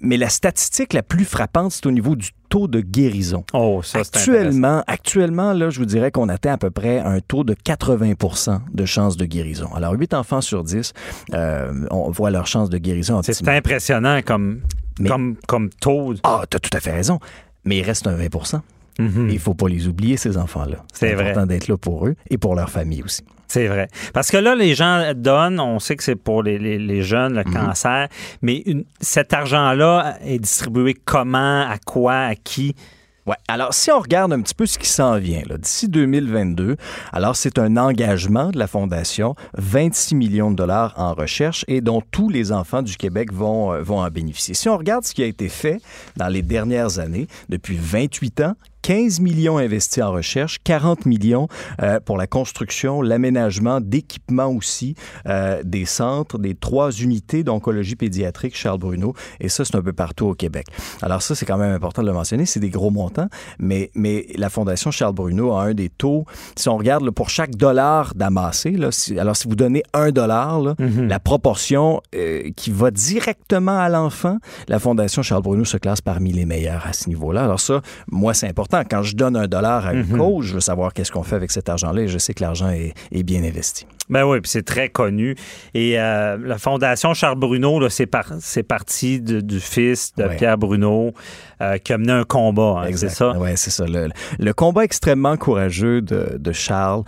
[0.00, 3.44] Mais la statistique la plus frappante, c'est au niveau du taux de guérison.
[3.54, 7.20] Oh, ça, c'est Actuellement, actuellement là, je vous dirais qu'on atteint à peu près un
[7.20, 9.68] taux de 80% de chances de guérison.
[9.74, 10.92] Alors, 8 enfants sur 10,
[11.32, 14.60] euh, on voit leur chance de guérison C'est impressionnant comme,
[15.00, 16.12] Mais- comme, comme taux.
[16.24, 17.18] Ah, tu as tout à fait raison.
[17.64, 18.28] Mais il reste un 20
[18.98, 19.28] Mhm.
[19.30, 20.78] Et Il faut pas les oublier, ces enfants-là.
[20.92, 21.24] C'est vrai.
[21.30, 23.22] important d'être là pour eux et pour leur famille aussi.
[23.48, 23.88] C'est vrai.
[24.12, 27.34] Parce que là, les gens donnent, on sait que c'est pour les, les- les jeunes,
[27.34, 27.42] Mhm.
[27.46, 28.08] le cancer,
[28.42, 32.74] mais une- cet argent-là est distribué comment, à quoi, à qui?
[33.26, 33.36] Ouais.
[33.48, 36.76] Alors, si on regarde un petit peu ce qui s'en vient, d'ici 2022,
[37.12, 42.02] alors c'est un engagement de la Fondation, 26 millions de dollars en recherche et dont
[42.12, 44.54] tous les enfants du Québec vont, euh, vont en bénéficier.
[44.54, 45.80] Si on regarde ce qui a été fait
[46.16, 48.54] dans les dernières années, depuis 28 ans,
[48.86, 51.48] 15 millions investis en recherche, 40 millions
[51.82, 54.94] euh, pour la construction, l'aménagement d'équipements aussi,
[55.26, 59.92] euh, des centres, des trois unités d'oncologie pédiatrique Charles Bruno, et ça, c'est un peu
[59.92, 60.66] partout au Québec.
[61.02, 63.26] Alors ça, c'est quand même important de le mentionner, c'est des gros montants,
[63.58, 67.28] mais, mais la Fondation Charles Bruno a un des taux, si on regarde là, pour
[67.28, 72.50] chaque dollar d'amassé, là, si- alors si vous donnez un dollar, là, la proportion euh,
[72.54, 74.38] qui va directement à l'enfant,
[74.68, 77.42] la Fondation Charles Bruno se classe parmi les meilleurs à ce niveau-là.
[77.42, 77.82] Alors ça,
[78.12, 78.75] moi, c'est important.
[78.84, 80.18] Quand je donne un dollar à une Mhm.
[80.18, 82.68] cause, je veux savoir qu'est-ce qu'on fait avec cet argent-là et je sais que l'argent
[82.70, 83.86] est, est bien investi.
[84.08, 85.34] Ben oui, puis c'est très connu.
[85.74, 90.36] Et euh, la Fondation Charles Bruno, c'est, par- c'est parti de- du fils de Ouais.
[90.36, 91.12] Pierre Bruno
[91.60, 93.32] euh, qui a mené un combat, hein, c'est ça?
[93.38, 93.84] Oui, c'est ça.
[93.86, 94.08] Le,
[94.38, 97.02] le combat extrêmement courageux de, de Charles.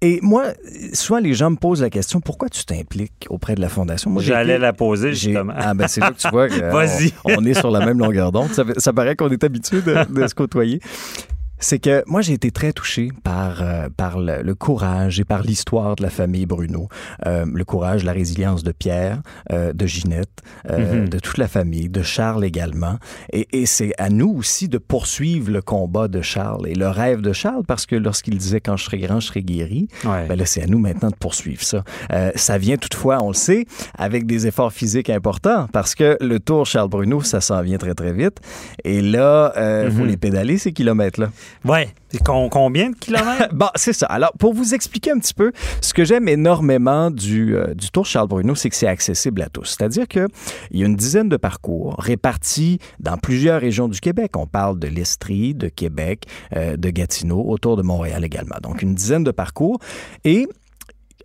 [0.00, 0.44] Et moi,
[0.92, 4.10] souvent, les gens me posent la question pourquoi tu t'impliques auprès de la Fondation?
[4.10, 5.52] Moi, J'allais été- la poser, justement.
[5.56, 7.12] Ah, ben c'est là que tu vois que, Vas-y.
[7.24, 8.50] On, est sur la même longueur d'onde.
[8.78, 10.80] Ça, paraît qu'on est habitué de, de se côtoyer.
[11.60, 15.42] C'est que moi, j'ai été très touché par, euh, par le, le courage et par
[15.42, 16.88] l'histoire de la famille Bruno.
[17.26, 19.20] Euh, le courage, la résilience de Pierre,
[19.52, 21.08] euh, de Ginette, euh, Mhm.
[21.08, 22.98] de toute la famille, de Charles également.
[23.32, 27.20] Et, et c'est à nous aussi de poursuivre le combat de Charles et le rêve
[27.22, 30.26] de Charles, parce que lorsqu'il disait quand je serai grand, je serai guéri, Ouais.
[30.28, 31.82] ben là, c'est à nous maintenant de poursuivre ça.
[32.12, 33.66] Euh, ça vient toutefois, on le sait,
[33.96, 37.94] avec des efforts physiques importants, parce que le Tour Charles Bruno, ça s'en vient très,
[37.94, 38.38] très vite.
[38.84, 39.52] Et là,
[39.86, 40.06] il faut Mhm.
[40.06, 41.30] les pédaler, ces kilomètres-là.
[41.64, 41.88] Ouais.
[42.24, 43.48] Combien de kilomètres?
[43.52, 44.06] Bon, c'est ça.
[44.06, 48.06] Alors, pour vous expliquer un petit peu, ce que j'aime énormément du, euh, du Tour
[48.06, 49.76] Charles Bruno, c'est que c'est accessible à tous.
[49.76, 50.26] C'est-à-dire qu'il
[50.72, 54.36] y a une dizaine de parcours répartis dans plusieurs régions du Québec.
[54.36, 56.24] On parle de l'Estrie, de Québec,
[56.56, 58.56] euh, de Gatineau, autour de Montréal également.
[58.62, 59.78] Donc, une dizaine de parcours.
[60.24, 60.46] Et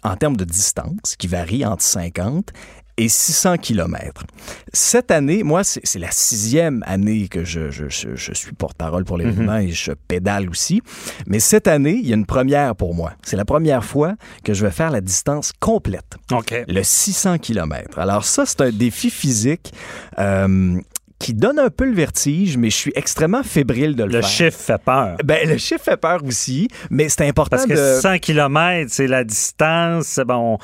[0.04, 2.52] en termes de distance, qui varie entre 50
[2.98, 4.24] et 600 kilomètres.
[4.72, 9.18] Cette année, moi, c'est la sixième année que je, je- je- je suis porte-parole pour
[9.18, 10.82] l'événement et je pédale aussi.
[11.28, 13.14] Mais cette année, il y a une première pour moi.
[13.24, 14.14] C'est la première fois
[14.44, 16.16] que je vais faire la distance complète.
[16.32, 16.54] OK.
[16.68, 17.98] Le 600 km.
[18.00, 19.74] Alors ça, c'est un défi physique.
[20.20, 20.80] euh,
[21.20, 24.30] qui donne un peu le vertige, mais je suis extrêmement fébrile de le, Le faire.
[24.30, 25.16] chiffre fait peur.
[25.24, 28.02] Ben, le chiffre fait peur aussi, mais c'est important Parce que de...
[28.02, 30.20] 100 km, c'est la distance.
[30.28, 30.58] Bon,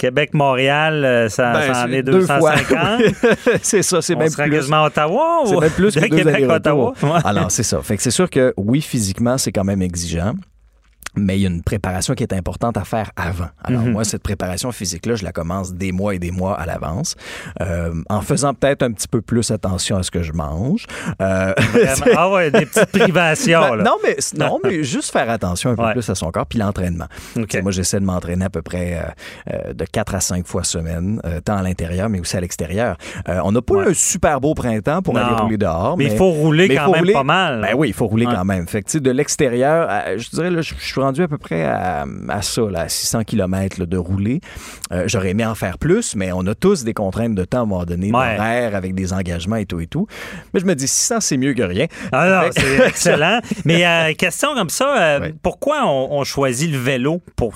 [0.00, 2.56] Québec-Montréal, euh, ça, Ben, ça en c'est est deux fois.
[2.56, 3.02] 250.
[3.62, 4.50] c'est ça, c'est même plus.
[4.50, 6.94] quasiment Ottawa C'est ou même plus de que deux Québec à allers-retours.
[6.98, 7.14] Ottawa.
[7.14, 7.20] Ouais.
[7.24, 7.82] Alors, c'est ça.
[7.82, 10.32] Fait que c'est sûr que oui, physiquement, c'est quand même exigeant.
[11.20, 13.48] Mais il y a une préparation qui est importante à faire avant.
[13.62, 13.92] Alors Mhm.
[13.92, 17.14] moi, cette préparation physique-là, je la commence des mois et des mois à l'avance,
[17.60, 20.86] euh, en faisant peut-être un petit peu plus attention à ce que je mange.
[21.20, 21.52] Euh.
[22.16, 23.60] Ah ouais, des petites privations.
[23.60, 23.84] Ben, là.
[23.84, 25.92] non, mais, non, mais juste faire attention un peu Ouais.
[25.92, 27.06] plus à son corps, puis l'entraînement.
[27.62, 31.20] Moi, j'essaie de m'entraîner à peu près euh, euh, de 4 à 5 fois semaine,
[31.44, 32.96] tant à l'intérieur, mais aussi à l'extérieur.
[33.26, 33.86] On n'a pas Ouais.
[33.86, 35.20] eu un super beau printemps pour Non.
[35.20, 35.96] aller rouler dehors.
[35.96, 37.60] Mais il faut rouler mais quand faut même rouler- pas mal.
[37.62, 38.34] Ben oui, il faut rouler Ouais.
[38.34, 38.66] quand même.
[38.66, 42.42] Fait que, de l'extérieur, je dirais, là, je suis rendu à peu près à, à
[42.42, 44.40] ça, là, à 600 km de rouler.
[44.92, 47.62] Euh, J'aurais aimé en faire plus, mais on a tous des contraintes de temps à
[47.62, 48.36] un moment donné, Ouais.
[48.36, 50.06] d'horaire, avec des engagements et tout et tout.
[50.54, 51.86] Mais je me dis, 600, c'est mieux que rien.
[52.12, 53.40] Ah non, c'est excellent.
[53.64, 55.34] Mais euh, question comme ça, euh, Ouais.
[55.42, 57.54] pourquoi on, on choisit le vélo pour,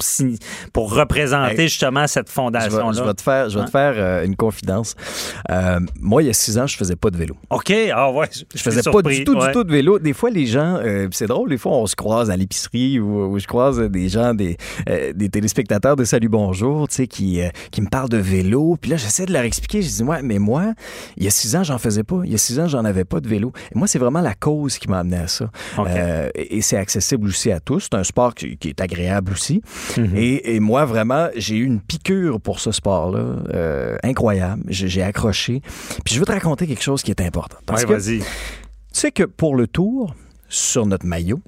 [0.72, 2.92] pour représenter Hey, justement cette Je vais, fondation-là?
[2.92, 3.66] je vais te faire, je vais Hein?
[3.66, 4.94] te faire une confidence.
[6.00, 7.36] Moi, il y a six ans, je faisais pas de vélo.
[7.50, 8.28] OK, ah ouais.
[8.54, 9.98] Je faisais pas du tout, du tout de vélo.
[9.98, 10.80] Des fois, les gens,
[11.12, 14.32] c'est drôle, des fois, on se croise à l'épicerie ou, ou je croise des gens,
[14.32, 14.56] des,
[14.88, 18.76] euh, des téléspectateurs de Salut Bonjour, tu sais, qui, euh, qui me parlent de vélo.
[18.80, 19.82] Puis là, j'essaie de leur expliquer.
[19.82, 20.74] Je dis, ouais, mais moi,
[21.16, 22.20] il y a six ans, j'en faisais pas.
[22.24, 23.52] Il y a six ans, j'en avais pas de vélo.
[23.74, 25.50] Et moi, c'est vraiment la cause qui m'a amené à ça.
[25.78, 27.88] Euh, et c'est accessible aussi à tous.
[27.90, 29.62] C'est un sport qui, qui est agréable aussi.
[29.96, 30.16] Mhm.
[30.16, 33.98] et, et moi, vraiment, j'ai eu une piqûre pour ce sport-là.
[34.02, 34.62] incroyable.
[34.68, 35.60] J'ai accroché.
[36.04, 37.56] Puis je veux te raconter quelque chose qui est important.
[37.72, 38.20] Ouais, vas-y.
[38.20, 38.24] tu
[38.92, 40.14] sais que pour le tour,
[40.48, 41.40] sur notre maillot,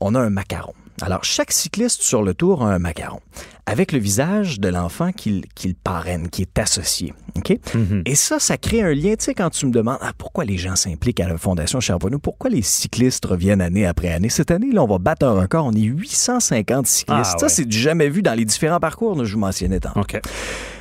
[0.00, 0.74] on a un macaron.
[1.02, 3.20] Alors, chaque cycliste sur le tour a un macaron,
[3.66, 7.12] avec le visage de l'enfant qu'il qu'il parraine, qui est associé.
[7.36, 7.54] OK?
[7.74, 8.02] Mhm.
[8.06, 9.14] Et ça, ça crée un lien.
[9.16, 12.18] Tu sais, quand tu me demandes ah, pourquoi les gens s'impliquent à la Fondation Charbonneau,
[12.18, 14.30] pourquoi les cyclistes reviennent année après année?
[14.30, 15.66] Cette année, là, on va battre un record.
[15.66, 17.10] On est 850 cyclistes.
[17.34, 17.48] Ah, Ça, ouais.
[17.50, 20.00] c'est du jamais vu dans les différents parcours que je vous mentionnais tantôt.
[20.00, 20.18] OK.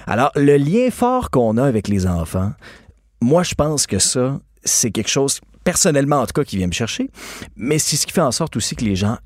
[0.07, 2.53] Alors, le lien fort qu'on a avec les enfants,
[3.21, 6.71] moi, je pense que ça, c'est quelque chose, personnellement en tout cas, qui vient me
[6.73, 7.09] chercher,
[7.55, 9.17] mais c'est ce qui fait en sorte aussi que les gens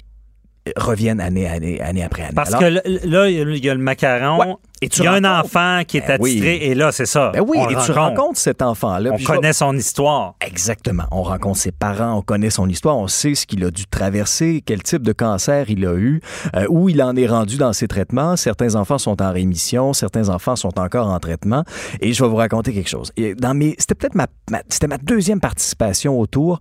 [0.78, 2.34] reviennent année, année, année après année.
[2.36, 4.40] Parce Alors- que là, il y a le- macaron.
[4.40, 4.54] Ouais.
[4.82, 6.42] Et tu il y a un enfant qui est Ben oui.
[6.42, 7.32] Et là, c'est ça.
[7.34, 8.00] Ben oui, on et le tu rencontre.
[8.22, 9.12] rencontres cet enfant-là.
[9.14, 10.36] On connaît son histoire.
[10.40, 11.04] Exactement.
[11.12, 14.64] On rencontre ses parents, on connaît son histoire, on sait ce qu'il a dû traverser,
[14.66, 16.22] quel type de cancer il a eu,
[16.56, 18.38] euh, où il en est rendu dans ses traitements.
[18.38, 21.64] Certains enfants sont en rémission, certains enfants sont encore en traitement.
[22.00, 23.12] Et je vais vous raconter quelque chose.
[23.18, 26.60] Et dans mes, c'était peut-être ma, ma- c'était ma deuxième participation au tour.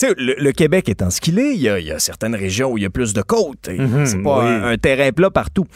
[0.00, 2.34] Sais, le, le Québec étant ce qu'il est, il y, a, il y a certaines
[2.36, 3.68] régions où il y a plus de côtes.
[3.68, 4.46] Mhm, c'est pas oui.
[4.46, 5.66] un, un terrain plat partout.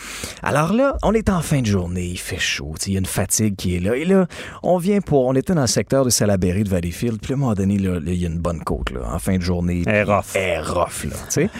[0.44, 3.06] Alors là, on est en fin de journée, il fait chaud, il y a une
[3.06, 3.96] fatigue qui est là.
[3.96, 4.26] Et là,
[4.62, 5.26] on vient pour.
[5.26, 7.18] On était dans le secteur de Salaberry, de Valleyfield.
[7.20, 9.42] Puis à un moment donné, il y a une bonne côte, là, en fin de
[9.42, 9.82] journée.
[9.86, 10.24] Elle est rough.
[10.34, 11.50] Elle est rough, là, tu sais.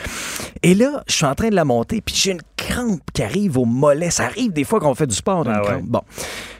[0.63, 3.59] Et là, je suis en train de la monter, puis j'ai une crampe qui arrive
[3.59, 4.11] au mollet.
[4.11, 5.67] Ça arrive des fois qu'on fait du sport, a Ah une ouais.
[5.67, 5.85] crampe.
[5.87, 6.01] Bon.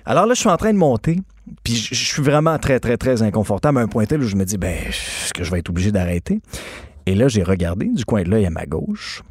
[0.05, 1.19] Alors là, je suis en train de monter,
[1.65, 4.45] puis je suis vraiment très, très, très inconfortable à un point tel où je me
[4.45, 6.41] dis, ben, est-ce que je vais être obligé d'arrêter?
[7.07, 9.23] Et là, j'ai regardé du coin de l'œil à ma gauche,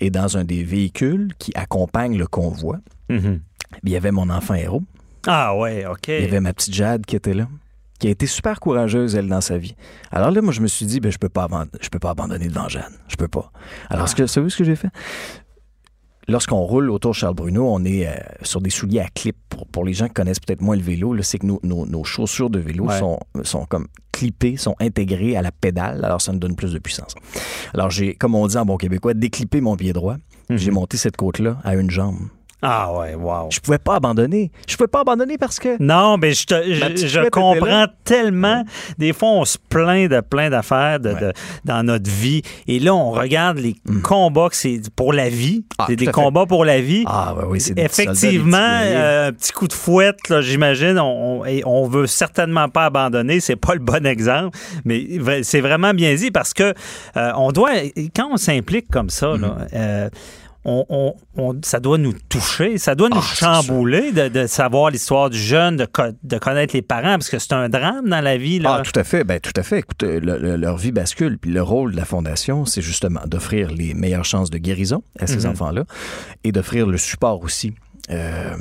[0.00, 2.78] et dans un des véhicules qui accompagnent le convoi,
[3.08, 3.40] Mhm.
[3.82, 4.82] il y avait mon enfant héros.
[5.26, 6.08] Ah ouais, OK.
[6.08, 7.48] Il y avait ma petite Jade qui était là,
[7.98, 9.74] qui a été super courageuse, elle, dans sa vie.
[10.10, 11.48] Alors là, moi, je me suis dit, ben, je peux pas,
[11.80, 12.92] je peux pas abandonner devant Jeanne.
[13.08, 13.50] Je peux pas.
[13.88, 14.88] Alors, ce que, savez-vous ce que j'ai fait?
[16.28, 19.36] Lorsqu'on roule autour de Charles Bruno, on est euh, sur des souliers à clip.
[19.48, 22.04] Pour, pour les gens qui connaissent peut-être moins le vélo, c'est que nos, nos- nos
[22.04, 22.98] chaussures de vélo Ouais.
[22.98, 26.04] sont, sont comme clippées, sont intégrées à la pédale.
[26.04, 27.14] Alors, ça nous donne plus de puissance.
[27.74, 30.16] Alors, j'ai, comme on dit en bon québécois, déclippé mon pied droit.
[30.50, 32.18] J'ai monté cette côte-là à une jambe.
[32.64, 33.48] Ah ouais, wow.
[33.50, 34.50] Je pouvais pas abandonner.
[34.66, 38.64] Je pouvais pas abandonner parce que Non, mais je, te- je, comprends tellement.
[38.98, 41.32] Des fois, on se plaint de plein d'affaires de, de-
[41.64, 42.42] dans notre vie.
[42.66, 45.58] Et là, on regarde les combats que c'est pour la vie.
[45.58, 45.74] Mm.
[45.78, 46.12] Ah, c'est des fait.
[46.12, 47.04] combats pour la vie.
[47.06, 51.44] Ah, ouais, oui, c'est Effectivement, euh, un petit coup de fouette, là, j'imagine, on, on,
[51.44, 53.40] et on veut certainement pas abandonner.
[53.40, 55.06] C'est pas le bon exemple, mais
[55.42, 56.72] c'est vraiment bien dit parce que
[57.16, 57.72] euh, on doit,
[58.16, 59.68] quand on s'implique comme ça, là, Mm-hmm.
[59.74, 60.08] euh,
[60.64, 64.90] on, on- on- ça doit nous toucher, ça doit nous Ah, chambouler de, de savoir
[64.90, 65.86] l'histoire du jeune, de,
[66.22, 68.58] de connaître les parents, parce que c'est un drame dans la vie.
[68.58, 68.78] Là.
[68.80, 69.24] Ah, tout à fait.
[69.24, 69.80] Ben, tout à fait.
[69.80, 71.38] Écoute, euh, le- le- leur vie bascule.
[71.38, 75.26] Puis le rôle de la Fondation, c'est justement d'offrir les meilleures chances de guérison à
[75.26, 75.52] ces Mhm.
[75.52, 75.84] enfants-là
[76.44, 77.74] et d'offrir le support aussi.
[78.10, 78.54] euh,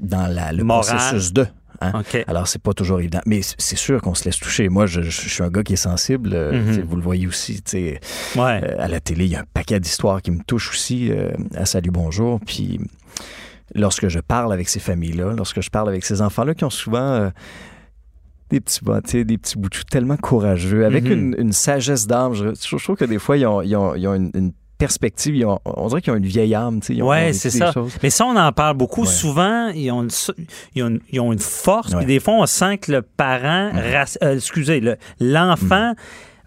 [0.00, 0.96] dans la, le Moral.
[0.96, 1.46] processus de.
[1.82, 2.02] Hein.
[2.26, 3.20] Alors, c'est pas toujours évident.
[3.26, 4.68] Mais c'est sûr qu'on se laisse toucher.
[4.68, 6.30] Moi, je, suis un gars qui est sensible.
[6.32, 6.82] euh, Mhm.
[6.82, 7.62] Vous le voyez aussi.
[7.72, 8.60] Ouais.
[8.64, 11.30] euh, à la télé, il y a un paquet d'histoires qui me touchent aussi euh,
[11.54, 12.40] à Salut Bonjour.
[12.46, 12.80] Puis
[13.74, 16.98] lorsque je parle avec ces familles-là, lorsque je parle avec ces enfants-là qui ont souvent
[17.12, 17.30] euh,
[18.50, 21.12] des petits sais, des petits boutous tellement courageux, avec Mhm.
[21.12, 22.34] une, une sagesse d'âme.
[22.34, 24.52] Je, je trouve que des fois, ils ont, ils ont- ils ont une, une
[24.86, 26.80] perspective, ils ont- on dirait qu'ils ont une vieille âme.
[27.26, 27.72] vécu c'est ça.
[27.72, 27.92] choses.
[28.02, 29.02] Mais ça, on en parle beaucoup.
[29.02, 29.06] Ouais.
[29.06, 30.10] Souvent, ils ont une,
[30.74, 31.92] ils ont une, ils ont une force.
[31.92, 31.98] Ouais.
[31.98, 33.70] Puis des fois, on sent que le parent,
[34.22, 35.92] euh, excusez, le- l'enfant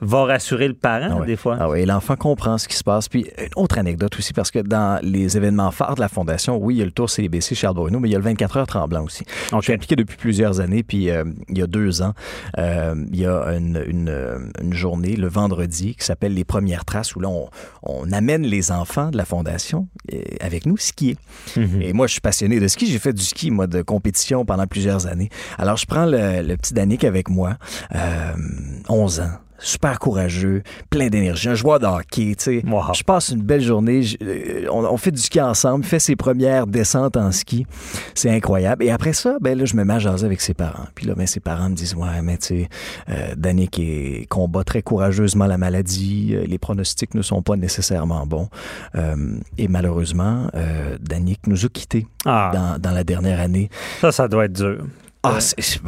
[0.01, 1.57] va rassurer le parent, Ah des fois.
[1.59, 3.07] Ah oui, l'enfant comprend ce qui se passe.
[3.09, 6.75] Puis une autre anecdote aussi, parce que dans les événements phares de la Fondation, oui,
[6.75, 8.67] il y a le Tour CBC Charles Bruno, mais il y a le 24 heures
[8.67, 9.23] tremblant aussi.
[9.51, 12.13] Je suis impliqué depuis plusieurs années, puis euh, il y a deux ans,
[12.57, 17.15] euh, il y a une, une, une journée, le vendredi, qui s'appelle Les Premières Traces,
[17.15, 17.49] où là, on,
[17.83, 21.17] on amène les enfants de la Fondation euh, avec nous skier.
[21.55, 21.81] Mhm.
[21.81, 22.87] Et moi, je suis passionné de ski.
[22.87, 25.29] J'ai fait du ski, moi, de compétition pendant plusieurs années.
[25.57, 27.57] Alors, je prends le, le petit Danick avec moi,
[27.93, 28.33] euh,
[28.89, 29.31] 11 ans.
[29.57, 32.63] Super courageux, plein d'énergie, un joueur de hockey, tu sais.
[32.93, 36.15] Je passe une belle journée, je- euh, on, on fait du ski ensemble, fait ses
[36.15, 37.65] premières descentes en ski.
[38.13, 38.83] C'est incroyable.
[38.83, 40.87] Et après ça, ben là, je me mets à jaser avec ses parents.
[40.93, 42.69] Puis là, ben, ses parents me disent, ouais, mais tu sais,
[43.09, 48.25] euh, Danick est- combat très courageusement la maladie, euh, les pronostics ne sont pas nécessairement
[48.25, 48.49] bons.
[48.95, 49.15] Euh,
[49.57, 52.51] et malheureusement, euh, Danick nous a quittés Ah.
[52.53, 53.69] dans, dans la dernière année.
[54.01, 54.83] Ça, ça doit être dur.
[55.25, 55.39] Ah,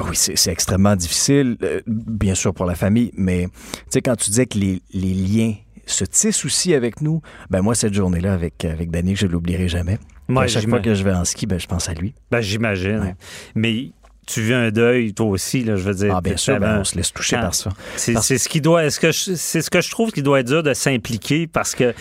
[0.09, 4.29] oui, c'est extrêmement difficile, euh, bien sûr pour la famille, mais tu sais, quand tu
[4.29, 5.53] disais que les, les liens
[5.85, 9.67] se tissent aussi avec nous, ben moi, cette journée-là avec, avec Danick, je ne l'oublierai
[9.69, 9.99] jamais.
[10.29, 12.13] Ouais, à chaque fois que je vais en ski, ben, je pense à lui.
[12.31, 13.15] Ben, j'imagine.
[13.55, 13.91] Mais
[14.25, 16.13] tu vis un deuil, toi aussi, là, je veux dire.
[16.17, 17.43] Ah, bien sûr, ben, on se laisse toucher Ah.
[17.43, 17.69] par ça.
[17.95, 20.41] C'est Parce- ce qui doit, est-ce que je- c'est ce que je trouve qui doit
[20.41, 21.93] être dur de s'impliquer parce que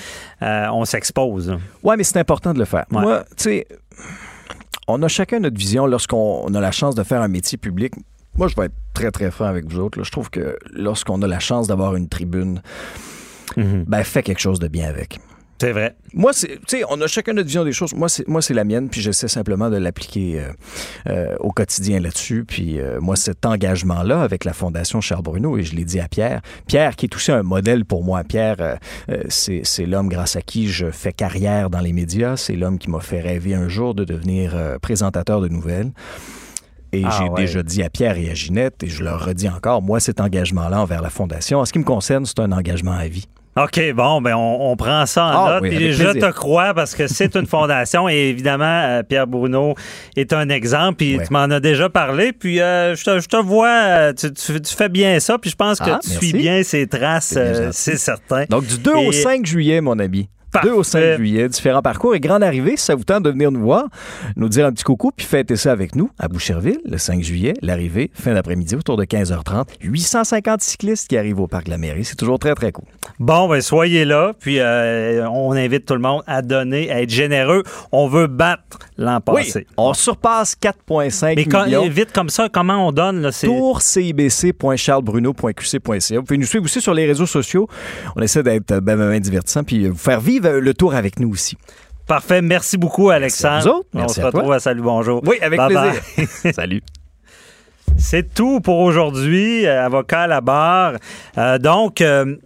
[0.43, 1.57] euh, on s'expose.
[1.85, 2.87] Ouais, mais c'est important de le faire.
[2.91, 3.01] Ouais.
[3.01, 3.67] Moi, tu sais,
[4.89, 7.95] on a chacun notre vision lorsqu'on a la chance de faire un métier public.
[8.37, 9.99] Moi, je vais être très, très franc avec vous autres.
[9.99, 10.05] là.
[10.05, 12.63] Je trouve que lorsqu'on a la chance d'avoir une tribune,
[13.57, 15.19] ben, fais quelque chose de bien avec.
[15.59, 15.97] C'est vrai.
[16.13, 17.95] Moi, c'est, tu sais, on a chacun notre vision des choses.
[17.95, 20.53] Moi, c'est, moi, c'est la mienne, puis j'essaie simplement de l'appliquer euh,
[21.09, 22.45] euh, au quotidien là-dessus.
[22.47, 26.09] Puis euh, moi, cet engagement-là avec la Fondation Charles Bruno, et je l'ai dit à
[26.09, 28.23] Pierre, Pierre qui est aussi un modèle pour moi.
[28.25, 28.79] Pierre,
[29.29, 32.37] c'est, c'est l'homme grâce à qui je fais carrière dans les médias.
[32.37, 35.93] C'est l'homme qui m'a fait rêver un jour de devenir présentateur de nouvelles.
[36.93, 37.43] Et Ah, j'ai ouais.
[37.43, 40.81] déjà dit à Pierre et à Ginette, et je leur redis encore, moi, cet engagement-là
[40.81, 43.27] envers la Fondation, en ce qui me concerne, c'est un engagement à vie.
[43.57, 45.63] OK, bon, ben on, on prend ça en Ah, note.
[45.63, 46.29] oui, je plaisir.
[46.29, 49.75] te crois parce que c'est une fondation et évidemment, euh, Pierre Bruno
[50.15, 50.97] est un exemple.
[50.97, 52.33] Puis tu m'en as déjà parlé.
[52.33, 55.39] Puis euh, je, te, je te vois, euh, tu, tu- tu fais bien ça.
[55.39, 56.29] Puis je pense que Ah, tu merci.
[56.29, 57.29] suis bien ces traces,
[57.73, 58.45] C'est euh, certain.
[58.51, 60.29] Donc, du 2 au Et- 5 juillet, mon ami.
[60.63, 62.77] 2 au 5 juillet, différents parcours et grande arrivée.
[62.77, 63.87] Si ça vous tente de venir nous voir,
[64.37, 67.55] nous dire un petit coucou, puis fêter ça avec nous à Boucherville, le 5 juillet,
[67.63, 69.67] l'arrivée, fin d'après-midi, autour de 15h30.
[69.83, 72.05] 850 cyclistes qui arrivent au Parc de la Mairie.
[72.05, 72.85] C'est toujours très, très cool.
[73.19, 74.33] Bon, ben soyez là.
[74.39, 77.63] Puis euh, on invite tout le monde à donner, à être généreux.
[77.93, 79.67] On veut battre l'an Oui, passé.
[79.77, 81.89] on surpasse 4,5 Mais quand- millions.
[81.89, 83.21] vite comme ça, comment on donne?
[83.23, 83.47] Là, c'est...
[83.47, 86.17] Tour cibc.charlesbruno.qc.ca.
[86.19, 87.69] Vous pouvez nous suivre aussi sur les réseaux sociaux.
[88.17, 90.95] On essaie d'être euh, ben, ben, ben divertissant puis euh, vous faire vivre le tour
[90.95, 91.57] avec nous aussi.
[92.07, 92.41] Parfait.
[92.41, 93.63] Merci beaucoup, Alexandre.
[93.63, 93.89] vous autres.
[93.95, 94.41] on Merci se à toi.
[94.41, 95.21] retrouve à Salut Bonjour.
[95.27, 96.03] Oui, avec Bye plaisir.
[96.45, 96.53] bye.
[96.55, 96.83] Salut.
[97.99, 100.95] C'est tout pour aujourd'hui, euh, avocat à la barre.
[101.39, 102.37] Euh, donc, euh,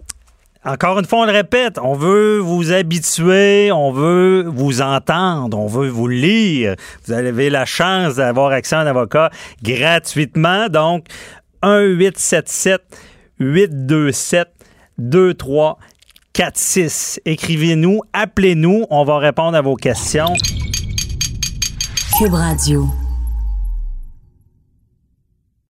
[0.64, 5.66] encore une fois, on le répète, on veut vous habituer, on veut vous entendre, on
[5.66, 6.76] veut vous lire.
[7.06, 9.30] Vous avez la chance d'avoir accès à un avocat
[9.62, 10.68] gratuitement.
[10.68, 11.06] Donc,
[11.62, 12.78] 1-877
[16.40, 17.20] 827 2346.
[17.26, 20.32] Écrivez-nous, appelez-nous, on va répondre à vos questions.
[22.18, 22.88] Cube Radio.